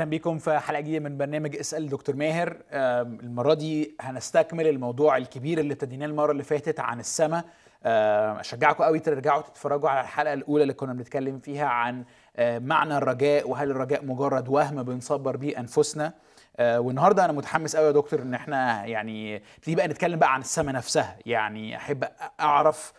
[0.00, 2.56] أهلا بيكم في حلقة جديدة من برنامج اسأل دكتور ماهر.
[2.72, 7.44] المرة دي هنستكمل الموضوع الكبير اللي ابتديناه المرة اللي فاتت عن السماء
[8.40, 12.04] أشجعكم قوي ترجعوا تتفرجوا على الحلقة الأولى اللي كنا بنتكلم فيها عن
[12.36, 16.12] آه، معنى الرجاء وهل الرجاء مجرد وهم بنصبر بيه أنفسنا.
[16.56, 20.40] آه، والنهاردة أنا متحمس قوي يا دكتور إن إحنا يعني نبتدي بقى نتكلم بقى عن
[20.40, 21.16] السماء نفسها.
[21.26, 22.04] يعني أحب
[22.40, 22.92] أعرف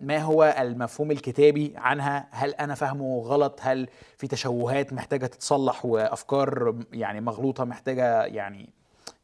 [0.00, 6.74] ما هو المفهوم الكتابي عنها؟ هل أنا فاهمه غلط؟ هل في تشوهات محتاجة تتصلح وأفكار
[6.92, 8.70] يعني مغلوطة محتاجة يعني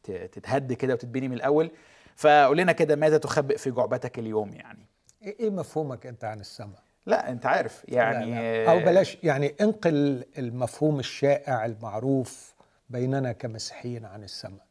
[0.03, 1.71] تتهد كده وتتبني من الأول؟
[2.15, 4.85] فقول لنا كده ماذا تخبئ في جعبتك اليوم يعني؟
[5.21, 8.65] إيه إيه مفهومك أنت عن السماء؟ لا أنت عارف يعني لا.
[8.65, 8.71] لا.
[8.71, 12.53] أو بلاش يعني انقل المفهوم الشائع المعروف
[12.89, 14.65] بيننا كمسيحيين عن السماء.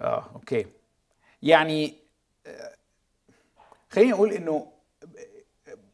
[0.00, 0.66] آه أوكي.
[1.42, 1.94] يعني
[2.46, 2.75] آه،
[3.90, 4.66] خليني أقول إنه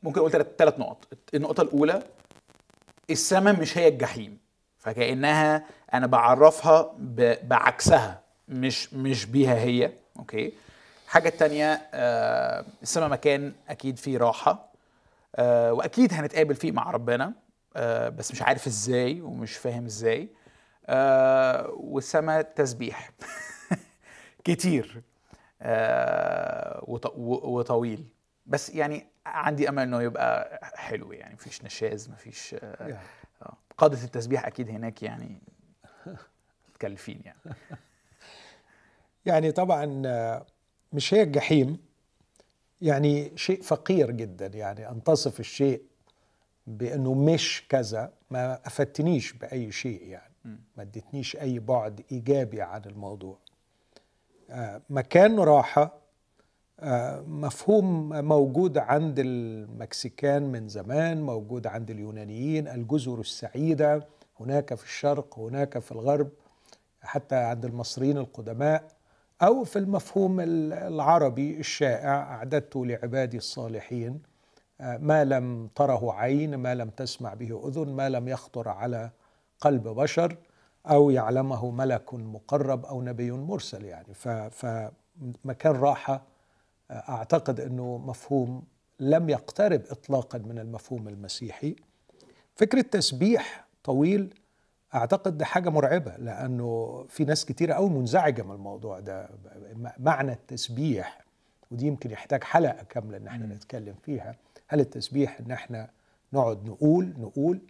[0.02, 1.08] ممكن أقول ثلاث نقط.
[1.34, 2.02] النقطة الأولى
[3.10, 4.38] السماء مش هي الجحيم
[4.78, 6.94] فكأنها أنا بعرفها
[7.42, 10.52] بعكسها مش مش بيها هي أوكي؟
[11.04, 14.72] الحاجة التانية آه، السماء مكان أكيد فيه راحة
[15.36, 17.32] آه، وأكيد هنتقابل فيه مع ربنا
[17.76, 20.28] آه، بس مش عارف إزاي ومش فاهم إزاي
[20.86, 23.10] آه، والسماء تسبيح.
[24.44, 25.02] كتير.
[27.44, 28.04] وطويل.
[28.46, 33.00] بس يعني عندي أمل إنه يبقى حلو يعني مفيش نشاز مفيش آه،
[33.42, 33.56] آه.
[33.78, 35.38] قادة التسبيح أكيد هناك يعني
[36.68, 37.56] متكلفين يعني.
[39.26, 40.46] يعني طبعا آه،
[40.92, 41.78] مش هي الجحيم
[42.80, 44.46] يعني شيء فقير جدا.
[44.46, 45.82] يعني ان تصف الشيء
[46.66, 48.12] بإنه مش كذا.
[48.30, 50.32] ما افدتنيش بأي شيء يعني.
[50.76, 53.38] ما ادتنيش أي بعد إيجابي عن الموضوع.
[53.38, 53.51] آه،
[54.90, 56.02] مكان راحة
[56.80, 64.06] آه، مفهوم موجود عند المكسيكان من زمان موجود عند اليونانيين الجزر السعيدة
[64.40, 66.28] هناك في الشرق هناك في الغرب
[67.02, 68.84] حتى عند المصريين القدماء
[69.42, 74.22] أو في المفهوم ال- العربي الشائع اعددت لعبادي الصالحين
[74.80, 79.10] آه، ما لم تره عين ما لم تسمع به أذن ما لم يخطر على
[79.60, 80.36] قلب بشر.
[80.86, 84.14] أو يعلمه ملك مقرب أو نبي مرسل يعني.
[84.50, 86.22] فمكان راحة
[86.90, 88.62] آه، أعتقد إنه مفهوم
[89.00, 91.76] لم يقترب اطلاقا من المفهوم المسيحي.
[92.54, 94.34] فكرة تسبيح طويل
[94.94, 99.28] أعتقد ده حاجة مرعبة لأنه في ناس كتيره قوي منزعجة من الموضوع ده.
[99.98, 101.24] معنى التسبيح
[101.70, 104.36] ودي يمكن يحتاج حلقة كاملة إن إحنا نتكلم فيها.
[104.68, 105.90] هل التسبيح إن إحنا
[106.32, 107.60] نقعد نقول نقول؟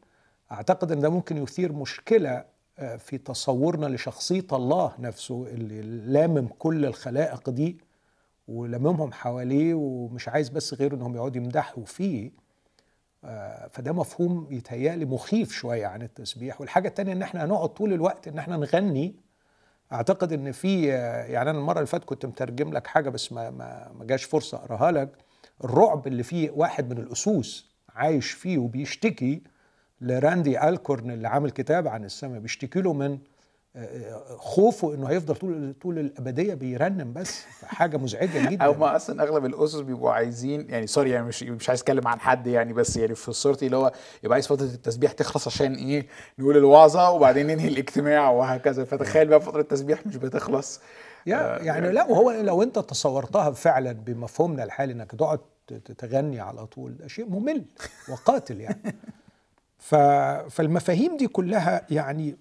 [0.53, 2.47] أعتقد إن ده ممكن يثير مشكلة آه،
[2.99, 5.83] في تصورنا لشخصية الله نفسه اللي
[6.13, 7.79] لامم كل الخلائق دي
[8.49, 12.31] ولممهم حواليه ومش عايز بس غير إنهم يقعدوا يمدحوا فيه
[13.25, 16.61] آه، فده مفهوم يتهيألي مخيف شوية عن التسبيح.
[16.61, 19.17] والحاجة التانية إن إحنا هنقعد طول الوقت إن إحنا نغني.
[19.93, 23.93] أعتقد إن في يعني أنا المرة اللي فاتت كنت مترجم لك حاجة بس ما ما
[23.99, 25.09] ما جاش فرصة أقراها لك.
[25.65, 29.43] الرعب اللي فيه واحد من الأسوس عايش فيه وبيشتكي
[30.03, 33.19] لراندي ألكورن اللي عامل كتاب عن السماء بيشتكي له من
[33.77, 37.45] آه، خوفه إنه هيفضل طول طول الأبدية بيرنم بس.
[37.65, 38.65] حاجة مزعجة جدا.
[38.65, 42.21] أو ما أصلا أغلب الأسس بيبقوا عايزين يعني سوري يعني مش مش عايز أتكلم عن
[42.21, 43.93] حد يعني بس يعني في صورتي اللي هو
[44.25, 46.07] يبقى عايز فترة التسبيح تخلص عشان إيه
[46.39, 48.85] نقول الوعظة وبعدين ننهي الاجتماع وهكذا.
[48.85, 50.81] فتخيل بقى فترة التسبيح مش بتخلص.
[51.27, 55.41] يا يعني لا وهو لو أنت تصورتها فعلا بمفهومنا الحالي إنك تقعد
[55.99, 57.65] تغني على طول ده شيء ممل
[58.09, 58.81] وقاتل يعني.
[59.83, 62.37] فالمفاهيم دي كلها يعني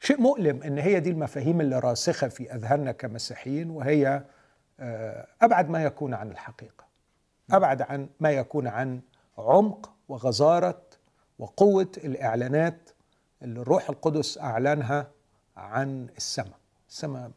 [0.00, 4.24] شيء مؤلم إن هي دي المفاهيم اللي راسخة في أذهاننا كمسيحيين وهي
[4.80, 6.84] آه، أبعد ما يكون عن الحقيقة
[7.50, 9.00] أبعد عن ما يكون عن
[9.38, 10.82] عمق وغزارة
[11.38, 12.90] وقوة الإعلانات
[13.42, 15.10] اللي الروح القدس أعلنها
[15.56, 16.58] عن السماء.
[16.88, 17.30] السماء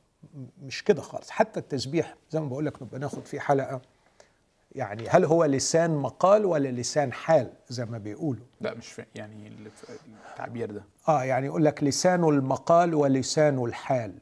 [0.62, 1.30] مش كده خالص.
[1.30, 3.82] حتى التسبيح زي ما بقول لك نبقى ناخد فيه حلقة
[4.76, 9.52] يعني هل هو لسان مقال ولا لسان حال زي ما بيقولوا؟ لا مش فاهم يعني
[10.32, 10.84] التعبير ده.
[11.08, 14.14] آه يعني يقول لك لسان المقال ولسان الحال.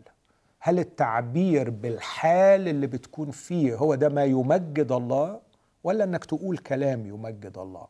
[0.60, 5.40] هل التعبير بالحال اللي بتكون فيه هو ده ما يمجد الله
[5.84, 7.88] ولا إنك تقول كلام يمجد الله؟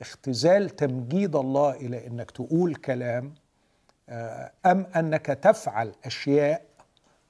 [0.00, 3.34] اختزال تمجيد الله إلى إنك تقول كلام
[4.08, 6.62] آه، أم أنك تفعل أشياء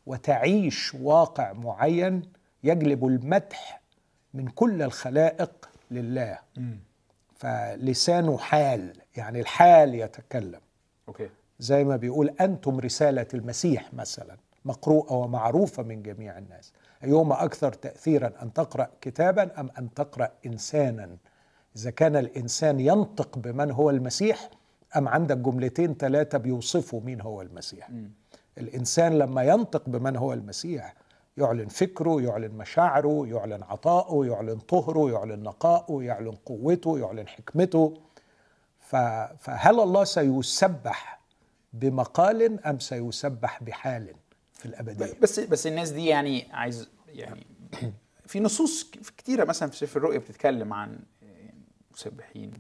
[0.07, 2.23] وتعيش واقع معين
[2.65, 3.80] يجلب المدح
[4.35, 6.39] من كل الخلائق لله.
[7.35, 10.61] فلسانه حال يعني الحال يتكلم.
[11.09, 11.29] أوكي.
[11.59, 16.73] زي ما بيقول أنتم رسالة المسيح مثلا مقروءة ومعروفة من جميع الناس.
[17.05, 21.17] أيهما أكثر تأثيرا أن تقرأ كتابا أم أن تقرأ إنسانا؟
[21.77, 24.51] إذا كان الإنسان ينطق بمن هو المسيح
[24.97, 27.91] أم عندك جملتين ثلاثة بيوصفوا مين هو المسيح؟
[28.59, 30.95] الإنسان لما ينطق بمن هو المسيح
[31.37, 38.01] يعلن فكره يعلن مشاعره يعلن عطائه يعلن طهره يعلن نقائه يعلن قوته يعلن حكمته.
[39.39, 41.21] فهل الله سيسبح
[41.73, 44.15] بمقال أم سيسبح بحال
[44.53, 47.47] في الأبدية؟ بس بس الناس دي يعني عايز يعني
[48.27, 50.99] في نصوص كتيرة مثلا في سفر الرؤيا بتتكلم عن
[51.93, 52.53] مسبحين.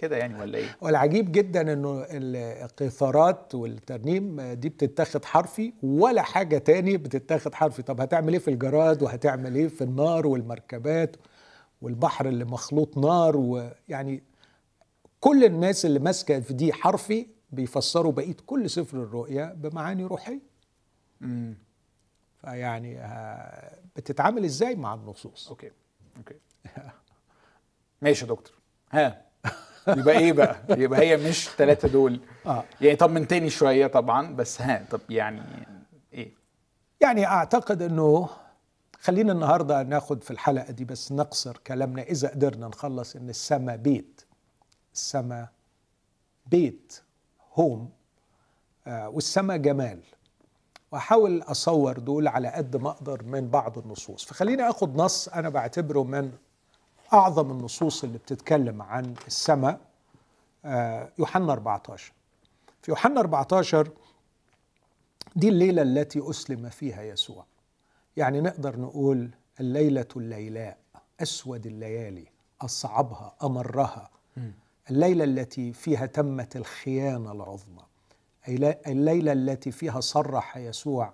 [0.00, 6.96] كده يعني ولا إيه؟ والعجيب جدا إنه القيثارات والترنيم دي بتتاخد حرفي ولا حاجة تاني
[6.96, 7.82] بتتاخد حرفي.
[7.82, 11.16] طب هتعمل إيه في الجراد وهتعمل إيه في النار والمركبات
[11.82, 14.22] والبحر اللي مخلوط نار؟ ويعني
[15.20, 20.40] كل الناس اللي ماسكة في دي حرفي بيفسروا بقية كل سفر الرؤيا بمعاني روحية.
[21.22, 21.54] امم
[22.40, 25.70] فيعني آه، بتتعامل إزاي مع النصوص؟ أوكي
[26.16, 26.34] أوكي.
[28.02, 28.54] ماشي يا دكتور.
[28.90, 29.22] ها.
[29.88, 32.20] يبقى إيه بقى؟ يبقى هي مش ثلاثة دول.
[32.46, 32.64] آه.
[32.80, 35.42] يعني طمنتني شوية طبعا بس ها طب يعني
[36.12, 36.32] إيه؟
[37.00, 38.28] يعني أعتقد إنه
[39.00, 42.02] خلينا النهارده ناخد في الحلقة دي بس نقصر كلامنا.
[42.02, 44.20] إذا قدرنا نخلص إن السماء بيت.
[44.94, 45.48] السماء
[46.46, 47.00] بيت
[47.54, 47.90] هوم
[48.86, 50.00] آه والسماء جمال.
[50.92, 54.24] وأحاول أصور دول على قد ما أقدر من بعض النصوص.
[54.24, 56.32] فخليني آخد نص أنا بعتبره من
[57.12, 59.80] أعظم النصوص اللي بتتكلم عن السماء
[60.64, 62.12] آه يوحنا 14
[62.82, 63.90] في يوحنا 14
[65.36, 67.44] دي الليلة التي أسلم فيها يسوع.
[68.16, 69.30] يعني نقدر نقول
[69.60, 70.78] الليلة الليلاء
[71.22, 72.26] أسود الليالي
[72.62, 74.10] أصعبها أمرها.
[74.90, 77.82] الليلة التي فيها تمت الخيانة العظمى.
[78.86, 81.12] الليلة التي فيها صرح يسوع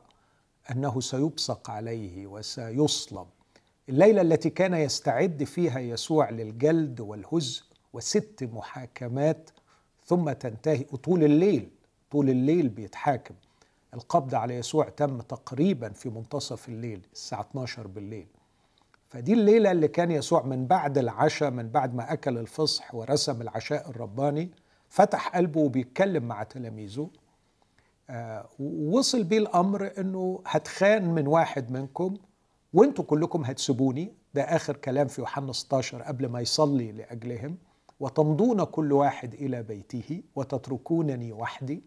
[0.70, 3.26] أنه سيبصق عليه وسيصلب.
[3.88, 7.62] الليلة التي كان يستعد فيها يسوع للجلد والهزء
[7.92, 9.50] وست محاكمات
[10.04, 11.70] ثم تنتهي طول الليل
[12.10, 13.34] طول الليل بيتحاكم.
[13.94, 18.26] القبض على يسوع تم تقريبا في منتصف الليل الساعة 12 بالليل.
[19.08, 23.90] فدي الليلة اللي كان يسوع من بعد العشاء من بعد ما أكل الفصح ورسم العشاء
[23.90, 24.50] الرباني
[24.88, 27.10] فتح قلبه وبيتكلم مع تلاميذه.
[28.10, 32.16] آه ووصل بيه الأمر أنه هتخان من واحد منكم
[32.74, 37.56] وانتوا كلكم هتسيبوني؟ ده آخر كلام في يوحنا 16 قبل ما يصلي لأجلهم.
[38.00, 41.82] وتمضون كل واحد إلى بيته وتتركونني وحدي.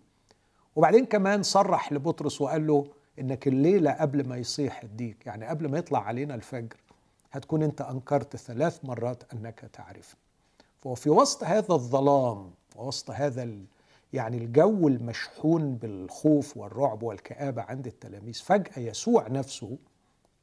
[0.76, 2.88] وبعدين كمان صرح لبطرس وقال له
[3.20, 6.78] إنك الليلة قبل ما يصيح الديك يعني قبل ما يطلع علينا الفجر
[7.32, 10.20] هتكون أنت أنكرت ثلاث مرات أنك تعرفني.
[10.82, 13.66] فهو في وسط هذا الظلام ووسط هذا ال...
[14.14, 19.78] يعني الجو المشحون بالخوف والرعب والكآبة عند التلاميذ فجأة يسوع نفسه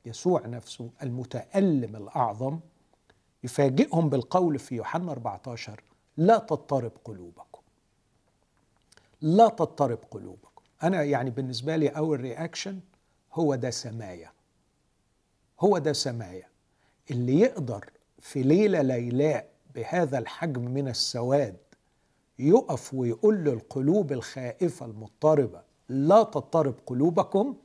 [0.06, 2.60] يسوع نفسه المتألم الأعظم
[3.44, 5.82] يفاجئهم بالقول في يوحنا 14
[6.16, 7.60] لا تضطرب قلوبكم.
[9.20, 10.62] لا تضطرب قلوبكم.
[10.82, 12.80] أنا يعني بالنسبة لي اول رياكشن
[13.32, 14.32] هو ده سمايا.
[15.60, 16.48] هو ده سمايا.
[17.10, 21.56] اللي يقدر في ليلة ليلاء بهذا الحجم من السواد
[22.38, 27.56] يقف ويقول للقلوب الخائفة المضطربة لا تضطرب قلوبكم.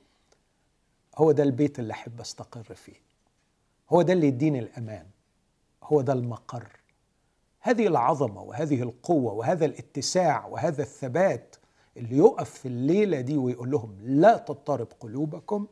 [1.18, 3.02] هو ده البيت اللي أحب أستقر فيه.
[3.90, 5.06] هو ده اللي يديني الأمان.
[5.84, 6.68] هو ده المقر.
[7.60, 11.56] هذه العظمة وهذه القوة وهذا الاتساع وهذا الثبات
[11.98, 15.68] اللي يقف في الليلة دي ويقول لهم لا تضطرب قلوبكم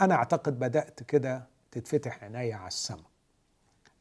[0.00, 3.06] أنا أعتقد بدأت كده تتفتح عيني على السماء.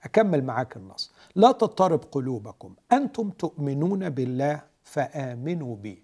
[0.04, 1.12] أكمل معاك النص.
[1.36, 2.76] لا تضطرب قلوبكم.
[2.92, 6.04] أنتم تؤمنون بالله فآمنوا بي.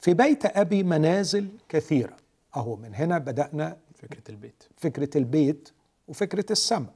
[0.00, 2.16] في بيت أبي منازل كثيرة.
[2.56, 4.62] أهو من هنا بدأنا فكرة البيت.
[4.76, 5.72] فكرة البيت
[6.08, 6.94] وفكرة السماء.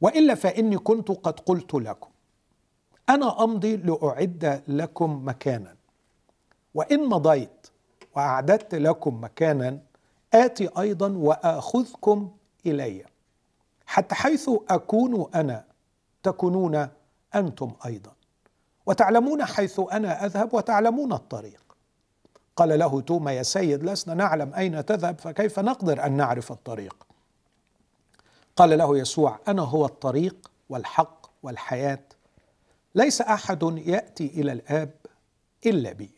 [0.00, 2.10] وإلا فإني كنت قد قلت لكم
[3.08, 5.76] أنا أمضي لأعد لكم مكانا.
[6.74, 7.66] وإن مضيت
[8.16, 9.78] وأعددت لكم مكانا
[10.34, 12.30] آتي أيضا وأخذكم
[12.66, 13.04] إلي.
[13.86, 15.64] حتى حيث أكون أنا
[16.22, 16.88] تكونون
[17.34, 18.12] أنتم أيضا.
[18.86, 21.61] وتعلمون حيث أنا أذهب وتعلمون الطريق.
[22.56, 27.06] قال له توما يا سيد لسنا نعلم أين تذهب فكيف نقدر أن نعرف الطريق؟
[28.56, 32.04] قال له يسوع أنا هو الطريق والحق والحياة.
[32.94, 34.90] ليس أحد يأتي إلى الآب
[35.66, 36.10] إلا بي.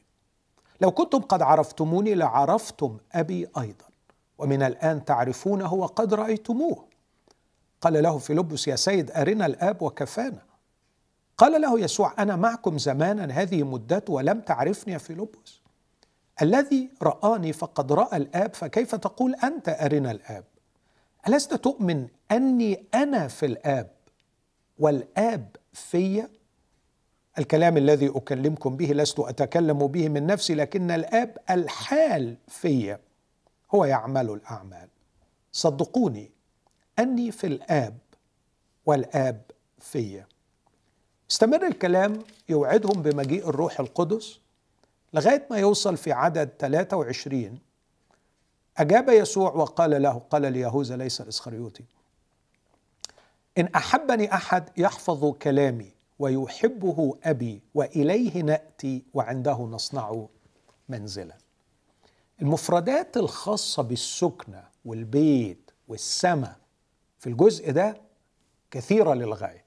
[0.81, 3.85] لو كنتم قد عرفتموني لعرفتم أبي أيضا
[4.39, 6.85] ومن الآن تعرفونه وقد رأيتموه.
[7.81, 10.43] قال له فيلبس يا سيد أرنا الآب وكفانا.
[11.39, 15.64] قال له يسوع أنا معكم زمانا هذه مدته ولم تعرفني يا فيلبس.
[16.43, 20.45] الذي رآني فقد رأى الآب فكيف تقول أنت أرنا الآب؟
[21.29, 23.91] ألست تؤمن أني أنا في الآب
[24.79, 26.29] والآب في
[27.39, 32.99] الكلام الذي أكلمكم به لست أتكلم به من نفسي لكن الآب الحال في
[33.75, 34.89] هو يعمل الأعمال.
[35.53, 36.31] صدقوني
[36.99, 37.99] أني في الآب
[38.87, 39.43] والآب
[39.79, 40.23] في
[41.31, 44.41] استمر الكلام يوعدهم بمجيء الروح القدس.
[45.15, 47.59] لغاية ما يوصل في عدد 23
[48.79, 51.85] أجاب يسوع وقال له قال ليهوذا ليس الإسخريوطي.
[53.59, 60.27] إن أحبني أحد يحفظ كلامي ويحبه أبي وإليه نأتي وعنده نصنع
[60.89, 61.35] منزلا
[62.43, 66.57] المفردات الخاصة بالسكنة والبيت والسماء
[67.19, 67.97] في الجزء ده
[68.71, 69.65] كثيرة للغاية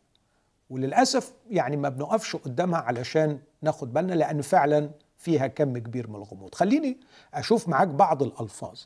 [0.69, 6.55] وللأسف يعني ما بنقفش قدامها علشان ناخد بالنا لأن فعلا فيها كم كبير من الغموض.
[6.55, 6.97] خليني
[7.33, 8.79] أشوف معاك بعض الألفاظ.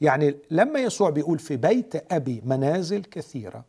[0.00, 3.64] يعني لما يسوع بيقول في بيت أبي منازل كثيرة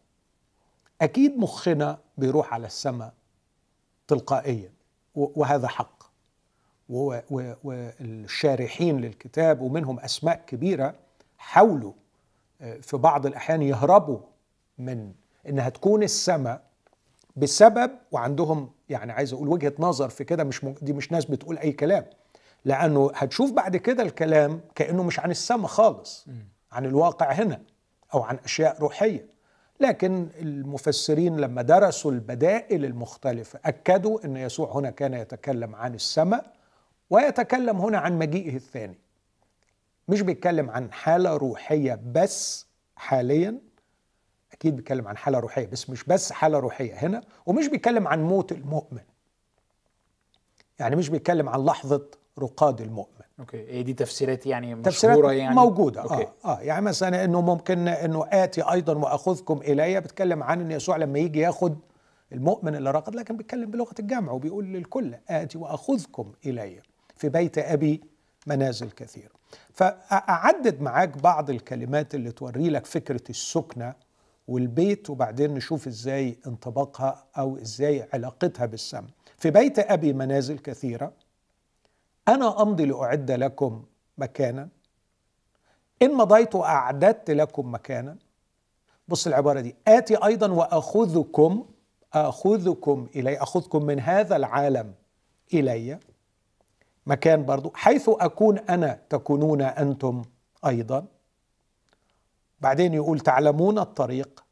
[1.01, 3.13] أكيد مخنا بيروح على السماء
[4.07, 4.71] تلقائيا
[5.15, 5.99] وهذا حق.
[7.63, 10.95] والشارحين للكتاب ومنهم أسماء كبيرة
[11.37, 11.93] حاولوا
[12.61, 14.19] آه، في بعض الأحيان يهربوا
[14.77, 15.13] من
[15.49, 16.61] إنها تكون السماء
[17.35, 21.71] بسبب وعندهم يعني عايز أقول وجهة نظر في كده مش دي مش ناس بتقول أي
[21.71, 22.05] كلام.
[22.65, 26.25] لأنه هتشوف بعد كده الكلام كأنه مش عن السماء خالص
[26.71, 27.61] عن الواقع هنا
[28.13, 29.25] أو عن أشياء روحية.
[29.79, 36.53] لكن المفسرين لما درسوا البدائل المختلفة أكدوا إن يسوع هنا كان يتكلم عن السماء
[37.09, 38.97] ويتكلم هنا عن مجيئه الثاني.
[40.07, 43.59] مش بيتكلم عن حالة روحية بس حاليا
[44.53, 48.51] أكيد بيتكلم عن حالة روحية بس مش بس حالة روحية هنا ومش بيتكلم عن موت
[48.51, 49.01] المؤمن.
[50.79, 52.05] يعني مش بيتكلم عن لحظة
[52.39, 53.19] رقاد المؤمن.
[53.39, 56.13] أوكي إيه دي تفسيرات يعني تفسيرات يعني؟ موجودة أوكي.
[56.23, 60.97] آه آه يعني مثلا إنه ممكن إنه آتي أيضا وأخذكم إلي بتكلم عن إن يسوع
[60.97, 61.73] لما يجي ياخذ
[62.31, 66.81] المؤمن اللي رقد لكن بيتكلم بلغة الجمع وبيقول للكل آتي وأخذكم إلي
[67.15, 68.01] في بيت أبي
[68.47, 69.31] منازل كثيره
[69.73, 73.93] فاعدد معاك بعض الكلمات اللي توري لك فكرة السكنة
[74.49, 79.07] والبيت وبعدين نشوف إزاي انطباقها أو إزاي علاقتها بالسم.
[79.37, 81.13] في بيت أبي منازل كثيرة.
[82.27, 83.83] أنا أمضي لأعد لكم
[84.17, 84.69] مكانا.
[86.01, 88.17] إن مضيت وأعددت لكم مكانا.
[89.07, 89.75] بص العبارة دي.
[89.87, 91.65] آتي أيضا وأخذكم
[92.13, 94.93] أخذكم إلي أخذكم من هذا العالم
[95.53, 95.99] إلي.
[97.05, 97.71] مكان برضو.
[97.75, 100.21] حيث أكون أنا تكونون أنتم
[100.65, 101.05] أيضا.
[102.61, 104.43] بعدين يقول تعلمون الطريق.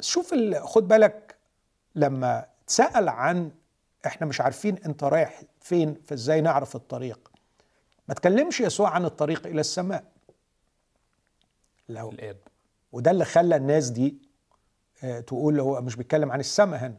[0.00, 1.36] شوف خد بالك
[1.94, 3.50] لما تسأل عن
[4.06, 7.30] إحنا مش عارفين أنت رايح فين فإزاي نعرف الطريق.
[8.08, 10.04] ما تكلمش يسوع عن الطريق إلى السماء.
[11.88, 12.36] لو الآب.
[12.92, 14.16] وده اللي خلى الناس دي
[15.04, 16.98] آه، تقول هو مش بيتكلم عن السماء هنا.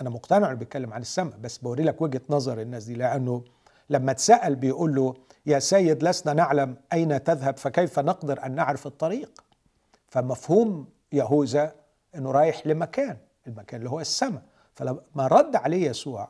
[0.00, 3.44] أنا مقتنع إنه بيتكلم عن السماء بس بوري لك وجهة نظر الناس دي لأنه
[3.90, 5.14] لما اتسأل بيقول له
[5.48, 9.44] يا سيد لسنا نعلم أين تذهب فكيف نقدر أن نعرف الطريق؟
[10.08, 11.74] فمفهوم يهوذا
[12.14, 14.42] إنه رايح لمكان المكان اللي هو السماء.
[14.74, 16.28] فلما رد عليه يسوع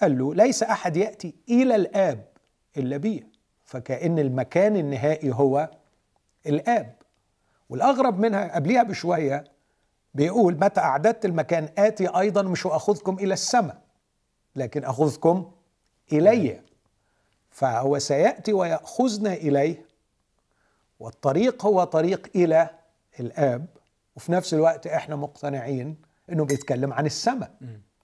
[0.00, 2.28] قال له ليس أحد يأتي إلى الآب
[2.76, 3.26] إلا بي.
[3.64, 5.70] فكأن المكان النهائي هو
[6.46, 6.94] الآب.
[7.68, 9.44] والأغرب منها قبليها بشوية
[10.14, 13.82] بيقول متى أعددت المكان آتي أيضا مش اخذكم إلى السماء
[14.56, 15.52] لكن أخذكم
[16.12, 16.71] إلي.
[17.52, 19.86] فهو سيأتي ويأخذنا إليه.
[21.00, 22.70] والطريق هو طريق إلى
[23.20, 23.66] الآب.
[24.16, 25.96] وفي نفس الوقت إحنا مقتنعين
[26.32, 27.50] إنه بيتكلم عن السماء.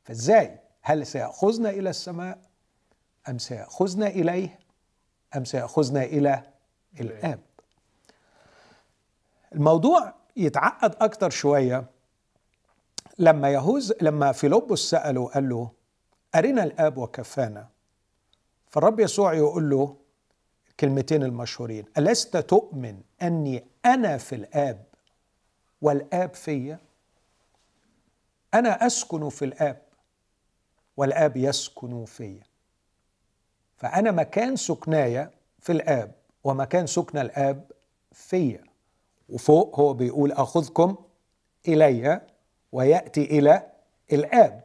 [0.04, 2.38] فإزاي؟ هل سيأخذنا إلى السماء
[3.28, 4.58] أم سيأخذنا إليه
[5.36, 6.42] أم سيأخذنا إلى
[7.00, 7.40] الآب؟
[9.54, 11.84] الموضوع يتعقد أكتر شوية
[13.18, 15.70] لما يهوز لما فيلبس سأله قال له
[16.34, 17.68] أرنا الآب وكفانا؟
[18.70, 19.96] فالرب يسوع يقول له
[20.70, 24.84] الكلمتين المشهورين ألست تؤمن أني أنا في الآب
[25.82, 26.78] والآب فيا؟
[28.54, 29.82] أنا أسكن في الآب
[30.96, 32.42] والآب يسكن فيا.
[33.76, 37.72] فأنا مكان سكنايا في الآب ومكان سكن الآب
[38.12, 38.64] فيا.
[39.28, 40.96] وفوق هو بيقول أخذكم
[41.68, 42.20] إلي
[42.72, 43.66] ويأتي إلى
[44.12, 44.64] الآب.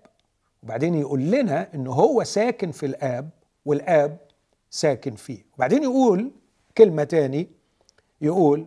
[0.63, 3.29] وبعدين يقول لنا إن هو ساكن في الآب
[3.65, 4.17] والآب
[4.70, 5.46] ساكن فيه.
[5.55, 6.32] وبعدين يقول
[6.77, 7.48] كلمة تاني
[8.22, 8.65] يقول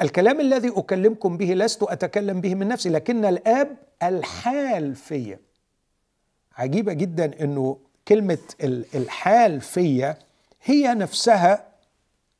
[0.00, 5.38] الكلام الذي أكلمكم به لست أتكلم به من نفسي لكن الآب الحال فيا
[6.56, 8.38] عجيبة جدا أنه كلمة
[8.94, 10.18] الحال فيا
[10.64, 11.68] هي نفسها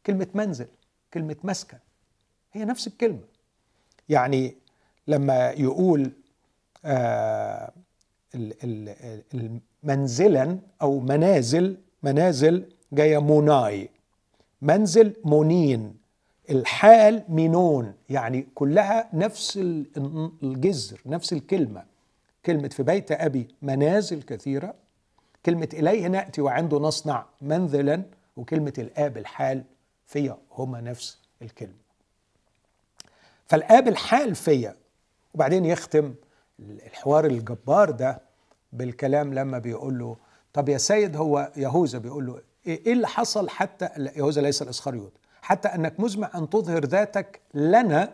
[0.07, 0.67] كلمة منزل
[1.15, 1.79] كلمة مسكن.
[2.53, 3.21] هي نفس الكلمة.
[4.09, 4.55] يعني
[5.09, 6.13] لما يقول
[6.85, 7.73] آه
[9.83, 13.91] منزلا أو منازل منازل جاية موناي
[14.63, 15.97] منزل مونين.
[16.51, 21.85] الحال مينون يعني كلها نفس ال- الجذر نفس الكلمة.
[22.47, 24.75] كلمة في بيت أبي منازل كثيرة.
[25.47, 28.03] كلمة إليه نأتي وعنده نصنع منزلا.
[28.37, 29.65] وكلمة الآب الحال
[30.07, 31.85] فيا هما نفس الكلمة.
[33.47, 34.77] فالآب الحال فيا.
[35.35, 36.15] وبعدين يختم
[36.61, 38.21] الحوار الجبار ده
[38.73, 40.17] بالكلام لما بيقول له
[40.55, 45.13] طب يا سيد هو يهوذا بيقول له إيه إيه اللي حصل حتى يهوذا ليس الاسخريوط
[45.43, 48.13] حتى أنك مزمع أن تظهر ذاتك لنا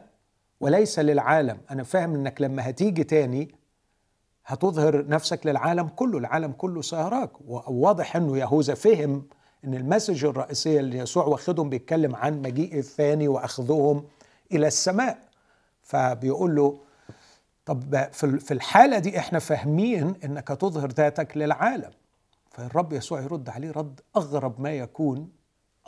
[0.60, 1.58] وليس للعالم.
[1.70, 3.54] أنا فاهم أنك لما هتيجي تاني
[4.46, 7.30] هتظهر نفسك للعالم كله العالم كله سيراك.
[7.48, 9.22] وواضح إنه يهوذا فهم
[9.64, 14.04] إن المسج الرئيسية اللي يسوع واخدهم بيتكلم عن مجيء الثاني واخذهم
[14.52, 15.18] إلى السماء.
[15.82, 16.78] فبيقول له
[17.66, 21.90] طب في الحالة دي إحنا فاهمين إنك تظهر ذاتك للعالم.
[22.50, 25.32] فالرب يسوع يرد عليه رد أغرب ما يكون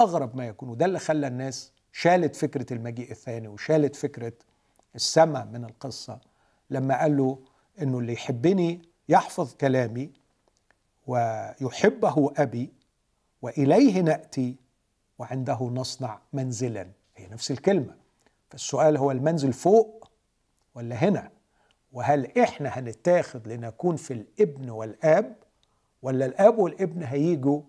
[0.00, 4.32] أغرب ما يكون وده اللي خلى الناس شالت فكرة المجيء الثاني وشالت فكرة
[4.94, 6.20] السماء من القصة
[6.70, 7.38] لما قال له
[7.82, 10.12] إنه اللي يحبني يحفظ كلامي
[11.06, 12.72] ويحبه أبي
[13.42, 14.56] وإليه نأتي
[15.18, 16.88] وعنده نصنع منزلا.
[17.16, 17.94] هي نفس الكلمة.
[18.50, 20.10] فالسؤال هو المنزل فوق
[20.74, 21.30] ولا هنا؟
[21.92, 25.36] وهل إحنا هنتاخد لنكون في الإبن والآب؟
[26.02, 27.62] ولا الاب والابن هيجوا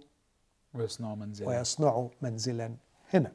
[0.74, 1.48] ويصنعوا منزلا.
[1.48, 2.76] ويصنعوا منزلا
[3.14, 3.32] هنا.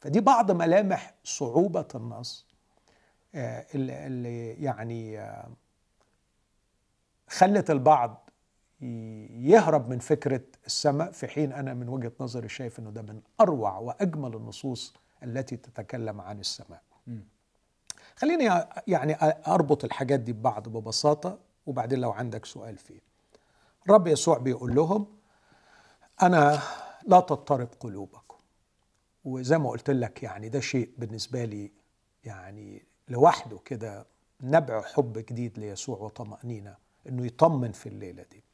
[0.00, 2.46] فدي بعض ملامح صعوبة النص.
[3.34, 5.48] آه، اللي يعني آه،
[7.28, 8.30] خلت البعض
[9.30, 13.78] يهرب من فكرة السماء في حين أنا من وجهة نظري شايف أنه ده من أروع
[13.78, 16.82] وأجمل النصوص التي تتكلم عن السماء.
[18.16, 23.00] خليني يعني أربط الحاجات دي ببعض ببساطة وبعدين لو عندك سؤال فيه
[23.86, 25.06] الرب يسوع بيقول لهم
[26.22, 26.58] أنا
[27.06, 28.36] لا تضطرب قلوبكم.
[29.24, 31.72] وزي ما قلت لك يعني ده شيء بالنسبة لي
[32.24, 34.06] يعني لوحده كده
[34.40, 36.76] نبع حب جديد ليسوع وطمأنينة
[37.08, 38.44] إنه يطمن في الليلة دي.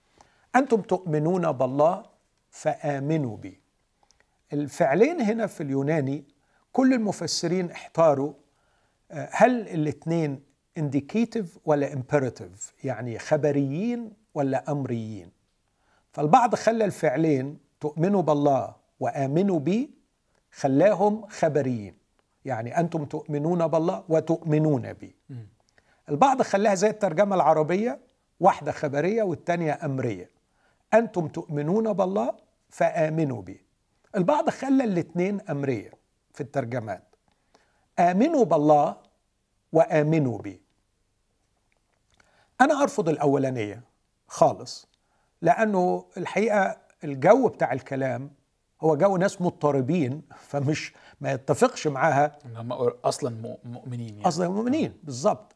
[0.56, 2.06] أنتم تؤمنون بالله
[2.50, 3.60] فآمنوا بي.
[4.52, 6.24] الفعلين هنا في اليوناني
[6.72, 8.32] كل المفسرين احتاروا
[9.10, 10.42] آه، هل الاثنين
[10.78, 15.30] indicative ولا imperative يعني خبريين ولا أمريين.
[16.12, 19.90] فالبعض خلى الفعلين تؤمنوا بالله وآمنوا بي
[20.52, 21.94] خلاهم خبريين.
[22.44, 25.16] يعني أنتم تؤمنون بالله وتؤمنون بي.
[26.08, 28.00] البعض خلاها زي الترجمة العربية
[28.40, 30.30] واحدة خبرية والتانية أمرية.
[30.94, 32.34] أنتم تؤمنون بالله
[32.68, 33.64] فآمنوا بي.
[34.16, 35.92] البعض خلى الاثنين أمرية
[36.32, 37.02] في الترجمات.
[37.98, 38.96] آمنوا بالله
[39.72, 40.60] وآمنوا بي.
[42.60, 43.82] أنا أرفض الأولانية.
[44.34, 44.86] خالص.
[45.42, 48.30] لأنه الحقيقة الجو بتاع الكلام
[48.80, 52.38] هو جو ناس مضطربين فمش ما يتفقش معاها.
[52.46, 52.72] إن هم
[53.04, 54.28] أصلا مؤ- مؤمنين يعني.
[54.28, 55.52] أصلا مؤمنين بالظبط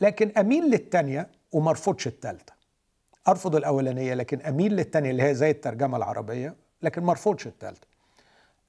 [0.00, 2.52] لكن أميل للثانيه وما أرفضش الثالثه
[3.28, 7.86] أرفض الأولانية لكن أميل للثانيه اللي هي زي الترجمة العربية لكن ما أرفضش الثالثه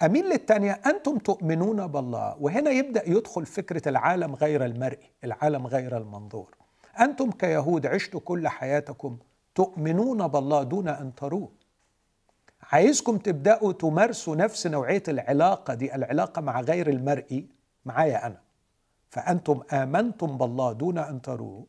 [0.02, 2.36] أميل للثانيه أنتم تؤمنون بالله.
[2.40, 6.56] وهنا يبدأ يدخل فكرة العالم غير المرئي العالم غير المنظور.
[7.00, 9.18] أنتم كيهود عشتوا كل حياتكم
[9.58, 11.50] تؤمنون بالله دون أن تروه.
[12.72, 17.48] عايزكم تبدأوا تمارسوا نفس نوعية العلاقة دي العلاقة مع غير المرئي
[17.86, 18.42] معايا أنا.
[19.10, 21.66] فأنتم آمنتم بالله دون أن تروه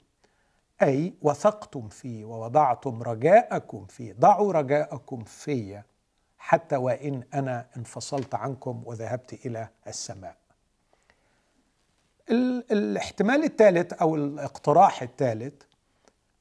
[0.83, 5.83] أي وثقتم فيه ووضعتم رجاءكم فيه ضعوا رجاءكم في
[6.39, 10.37] حتى وإن أنا انفصلت عنكم وذهبت إلى السماء.
[12.31, 15.63] ال- الاحتمال الثالث أو الاقتراح الثالث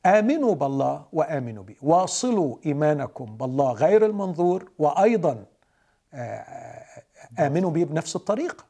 [0.08, 4.72] آمنوا بالله وآمنوا بي واصلوا إيمانكم بالله غير المنظور.
[4.80, 5.46] وأيضا
[6.14, 6.86] آه،
[7.40, 8.66] آمنوا بيه بنفس الطريقة.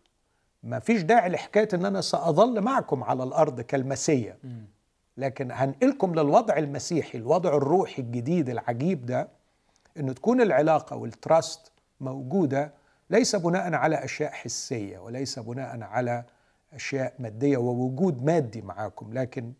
[0.64, 4.38] ما فيش داعي لحكاية إن أنا سأظل معكم على الأرض كالمسيا
[5.18, 9.28] لكن هنقلكم للوضع المسيحي الوضع الروحي الجديد العجيب ده
[9.98, 11.72] إنه تكون العلاقة والتراست
[12.02, 12.72] موجودة
[13.10, 16.24] ليس بناء على أشياء حسية وليس بناء على
[16.74, 19.54] أشياء مادية ووجود مادي معاكم لكن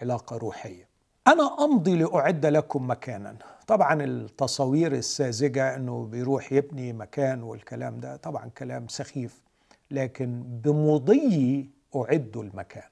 [0.00, 0.91] علاقة روحية.
[1.26, 3.36] أنا أمضي لأعد لكم مكانا.
[3.66, 9.42] طبعا التصاوير الساذجة إنه بيروح يبني مكان والكلام ده طبعا كلام سخيف
[9.90, 12.88] لكن بمضي أعد المكان.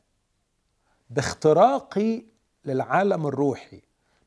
[1.11, 2.23] باختراقي
[2.65, 3.81] للعالم الروحي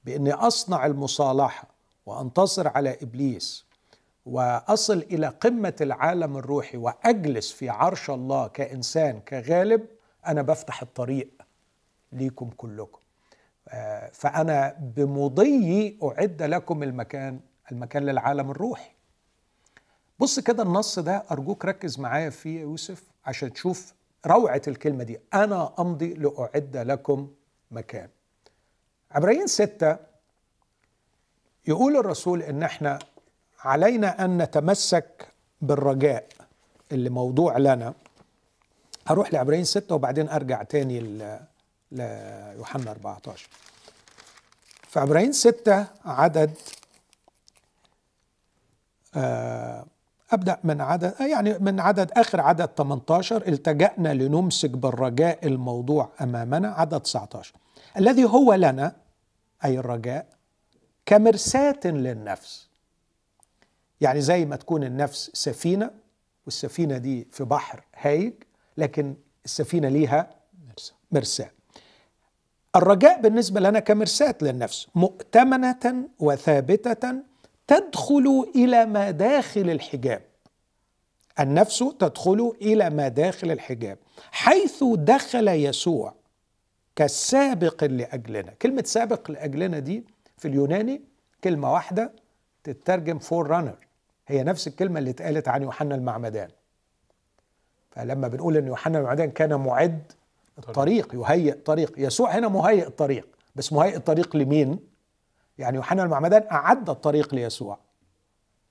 [0.06, 1.68] بإني أصنع المصالحة
[2.06, 3.66] وأنتصر على إبليس
[4.26, 9.86] وأصل إلى قمة العالم الروحي وأجلس في عرش الله كإنسان كغالب
[10.28, 11.30] أنا بفتح الطريق
[12.12, 13.00] ليكم كلكم.
[14.14, 17.40] فأنا بمضي أعد لكم المكان
[17.72, 18.92] المكان للعالم الروحي.
[20.20, 23.94] بص كده النص ده أرجوك ركز معايا فيه يوسف عشان تشوف
[24.26, 25.20] روعة الكلمة دي.
[25.34, 27.30] أنا أمضي لأعد لكم
[27.72, 28.10] مكان.
[29.12, 29.98] عبرين ستة
[31.68, 33.00] يقول الرسول إن إحنا
[33.60, 35.28] علينا أن نتمسك
[35.62, 36.28] بالرجاء
[36.92, 37.94] اللي موضوع لنا.
[39.08, 41.00] هروح لعبرين ستة وبعدين أرجع تاني
[41.94, 43.48] ليوحنا 14
[44.88, 46.58] في عبرين ستة عدد
[49.16, 49.86] آه،
[50.32, 57.00] أبدأ من عدد يعني من عدد آخر عدد 18 التجأنا لنمسك بالرجاء الموضوع أمامنا عدد
[57.00, 57.54] 19
[57.98, 58.96] الذي هو لنا
[59.66, 60.28] أي الرجاء
[61.06, 62.68] كمرساة للنفس.
[64.02, 65.92] يعني زي ما تكون النفس سفينة
[66.46, 68.34] والسفينة دي في بحر هايج
[68.78, 70.30] لكن السفينة ليها
[71.12, 71.52] مرساة.
[72.76, 77.14] الرجاء بالنسبة لنا كمرساة للنفس مؤتمنة وثابتة
[77.68, 80.22] تدخل إلى مداخل الحجاب.
[81.40, 83.98] النفس تدخل إلى مداخل الحجاب
[84.32, 86.14] حيث دخل يسوع
[86.96, 88.54] كالسابق لأجلنا.
[88.62, 90.04] كلمة سابق لأجلنا دي
[90.38, 91.02] في اليوناني
[91.44, 92.12] كلمة واحدة
[92.64, 93.76] تترجم forerunner
[94.28, 96.50] هي نفس الكلمة اللي اتقالت عن يوحنا المعمدان.
[97.92, 100.12] فلما بنقول إن يوحنا المعمدان كان معد
[100.58, 101.16] الطريق.
[101.16, 101.94] يهيئ طريق.
[101.98, 103.28] يسوع هنا مهيئ الطريق.
[103.56, 104.80] بس مهيئ الطريق لمين؟
[105.58, 107.80] يعني يوحنا المعمدان أعد الطريق ليسوع.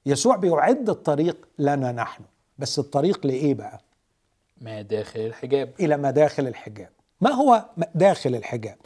[0.07, 2.25] يسوع بيعد الطريق لنا نحن.
[2.59, 3.81] بس الطريق لإيه بقى؟
[4.61, 5.73] ما داخل الحجاب.
[5.81, 6.91] إلى مداخل الحجاب.
[7.21, 7.65] ما هو
[7.95, 8.77] داخل الحجاب؟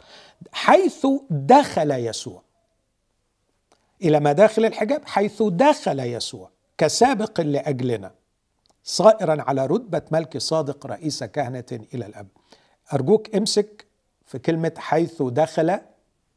[0.51, 2.41] حيث دخل يسوع.
[4.03, 6.49] إلى مداخل الحجاب؟ حيث دخل يسوع.
[6.77, 8.11] كسابق لأجلنا.
[8.83, 12.27] صائرا على رتبة ملك صادق رئيس كهنة إلى الأب.
[12.93, 13.85] أرجوك امسك
[14.25, 15.79] في كلمة حيث دخل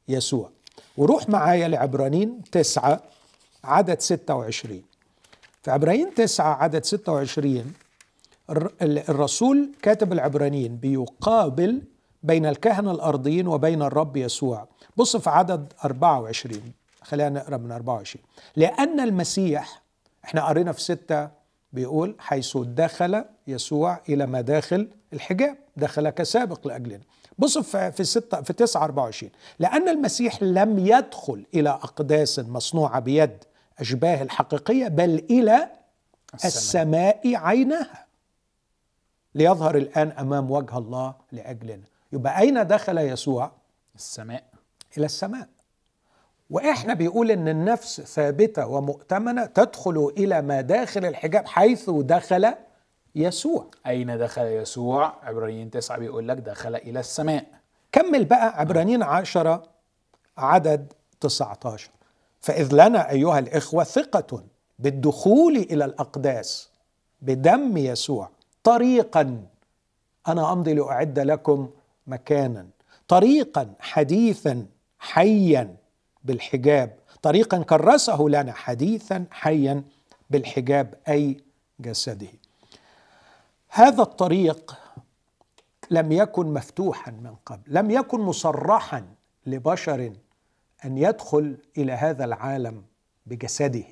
[0.08, 0.50] يسوع.
[0.96, 3.02] وروح معايا لعبرانين تسعة
[3.64, 4.82] عدد 26
[5.62, 7.72] في عبرانين تسعة عدد 26
[9.08, 11.82] الرسول كاتب العبرانيين بيقابل
[12.22, 14.68] بين الكهنة الأرضيين وبين الرب يسوع.
[14.96, 16.60] بص في عدد 24
[17.02, 18.24] خلينا نقرأ من 24
[18.56, 19.82] لأن المسيح
[20.24, 21.28] إحنا قرينا في ستة
[21.72, 27.00] بيقول حيث دخل يسوع إلى مداخل الحجاب دخل كسابق لأجلنا.
[27.38, 33.44] بص في ستة في 9 24 لأن المسيح لم يدخل إلى أقداس مصنوعة بيد
[33.78, 35.68] أشباه الحقيقية بل إلى
[36.34, 38.06] السماء, السماء عينها
[39.34, 41.84] ليظهر الآن أمام وجه الله لأجلنا.
[42.12, 43.52] يبقى أين دخل يسوع؟
[43.94, 44.44] السماء.
[44.98, 45.48] إلى السماء.
[46.50, 52.54] وإحنا بيقول إن النفس ثابتة ومؤتمنة تدخل إلى مداخل الحجاب حيث دخل
[53.14, 53.66] يسوع.
[53.86, 57.46] أين دخل يسوع؟ عبرانيين تسعة بيقول لك دخل إلى السماء.
[57.92, 59.62] كمل بقى عبرانيين عشرة
[60.38, 61.90] عدد 19
[62.40, 64.44] فإذ لنا أيها الإخوة ثقة
[64.78, 66.70] بالدخول إلى الأقداس
[67.22, 68.28] بدم يسوع.
[68.64, 69.42] طريقا
[70.28, 71.70] أنا أمضي لأعد لكم
[72.06, 72.66] مكانا.
[73.08, 74.66] طريقا حديثا
[74.98, 75.76] حيا
[76.24, 76.96] بالحجاب.
[77.22, 79.82] طريقا كرسه لنا حديثا حيا
[80.30, 81.36] بالحجاب أي
[81.80, 82.28] جسده.
[83.72, 84.78] هذا الطريق
[85.90, 89.06] لم يكن مفتوحا من قبل لم يكن مصرحا
[89.46, 90.12] لبشر
[90.84, 92.82] أن يدخل إلى هذا العالم
[93.26, 93.84] بجسده.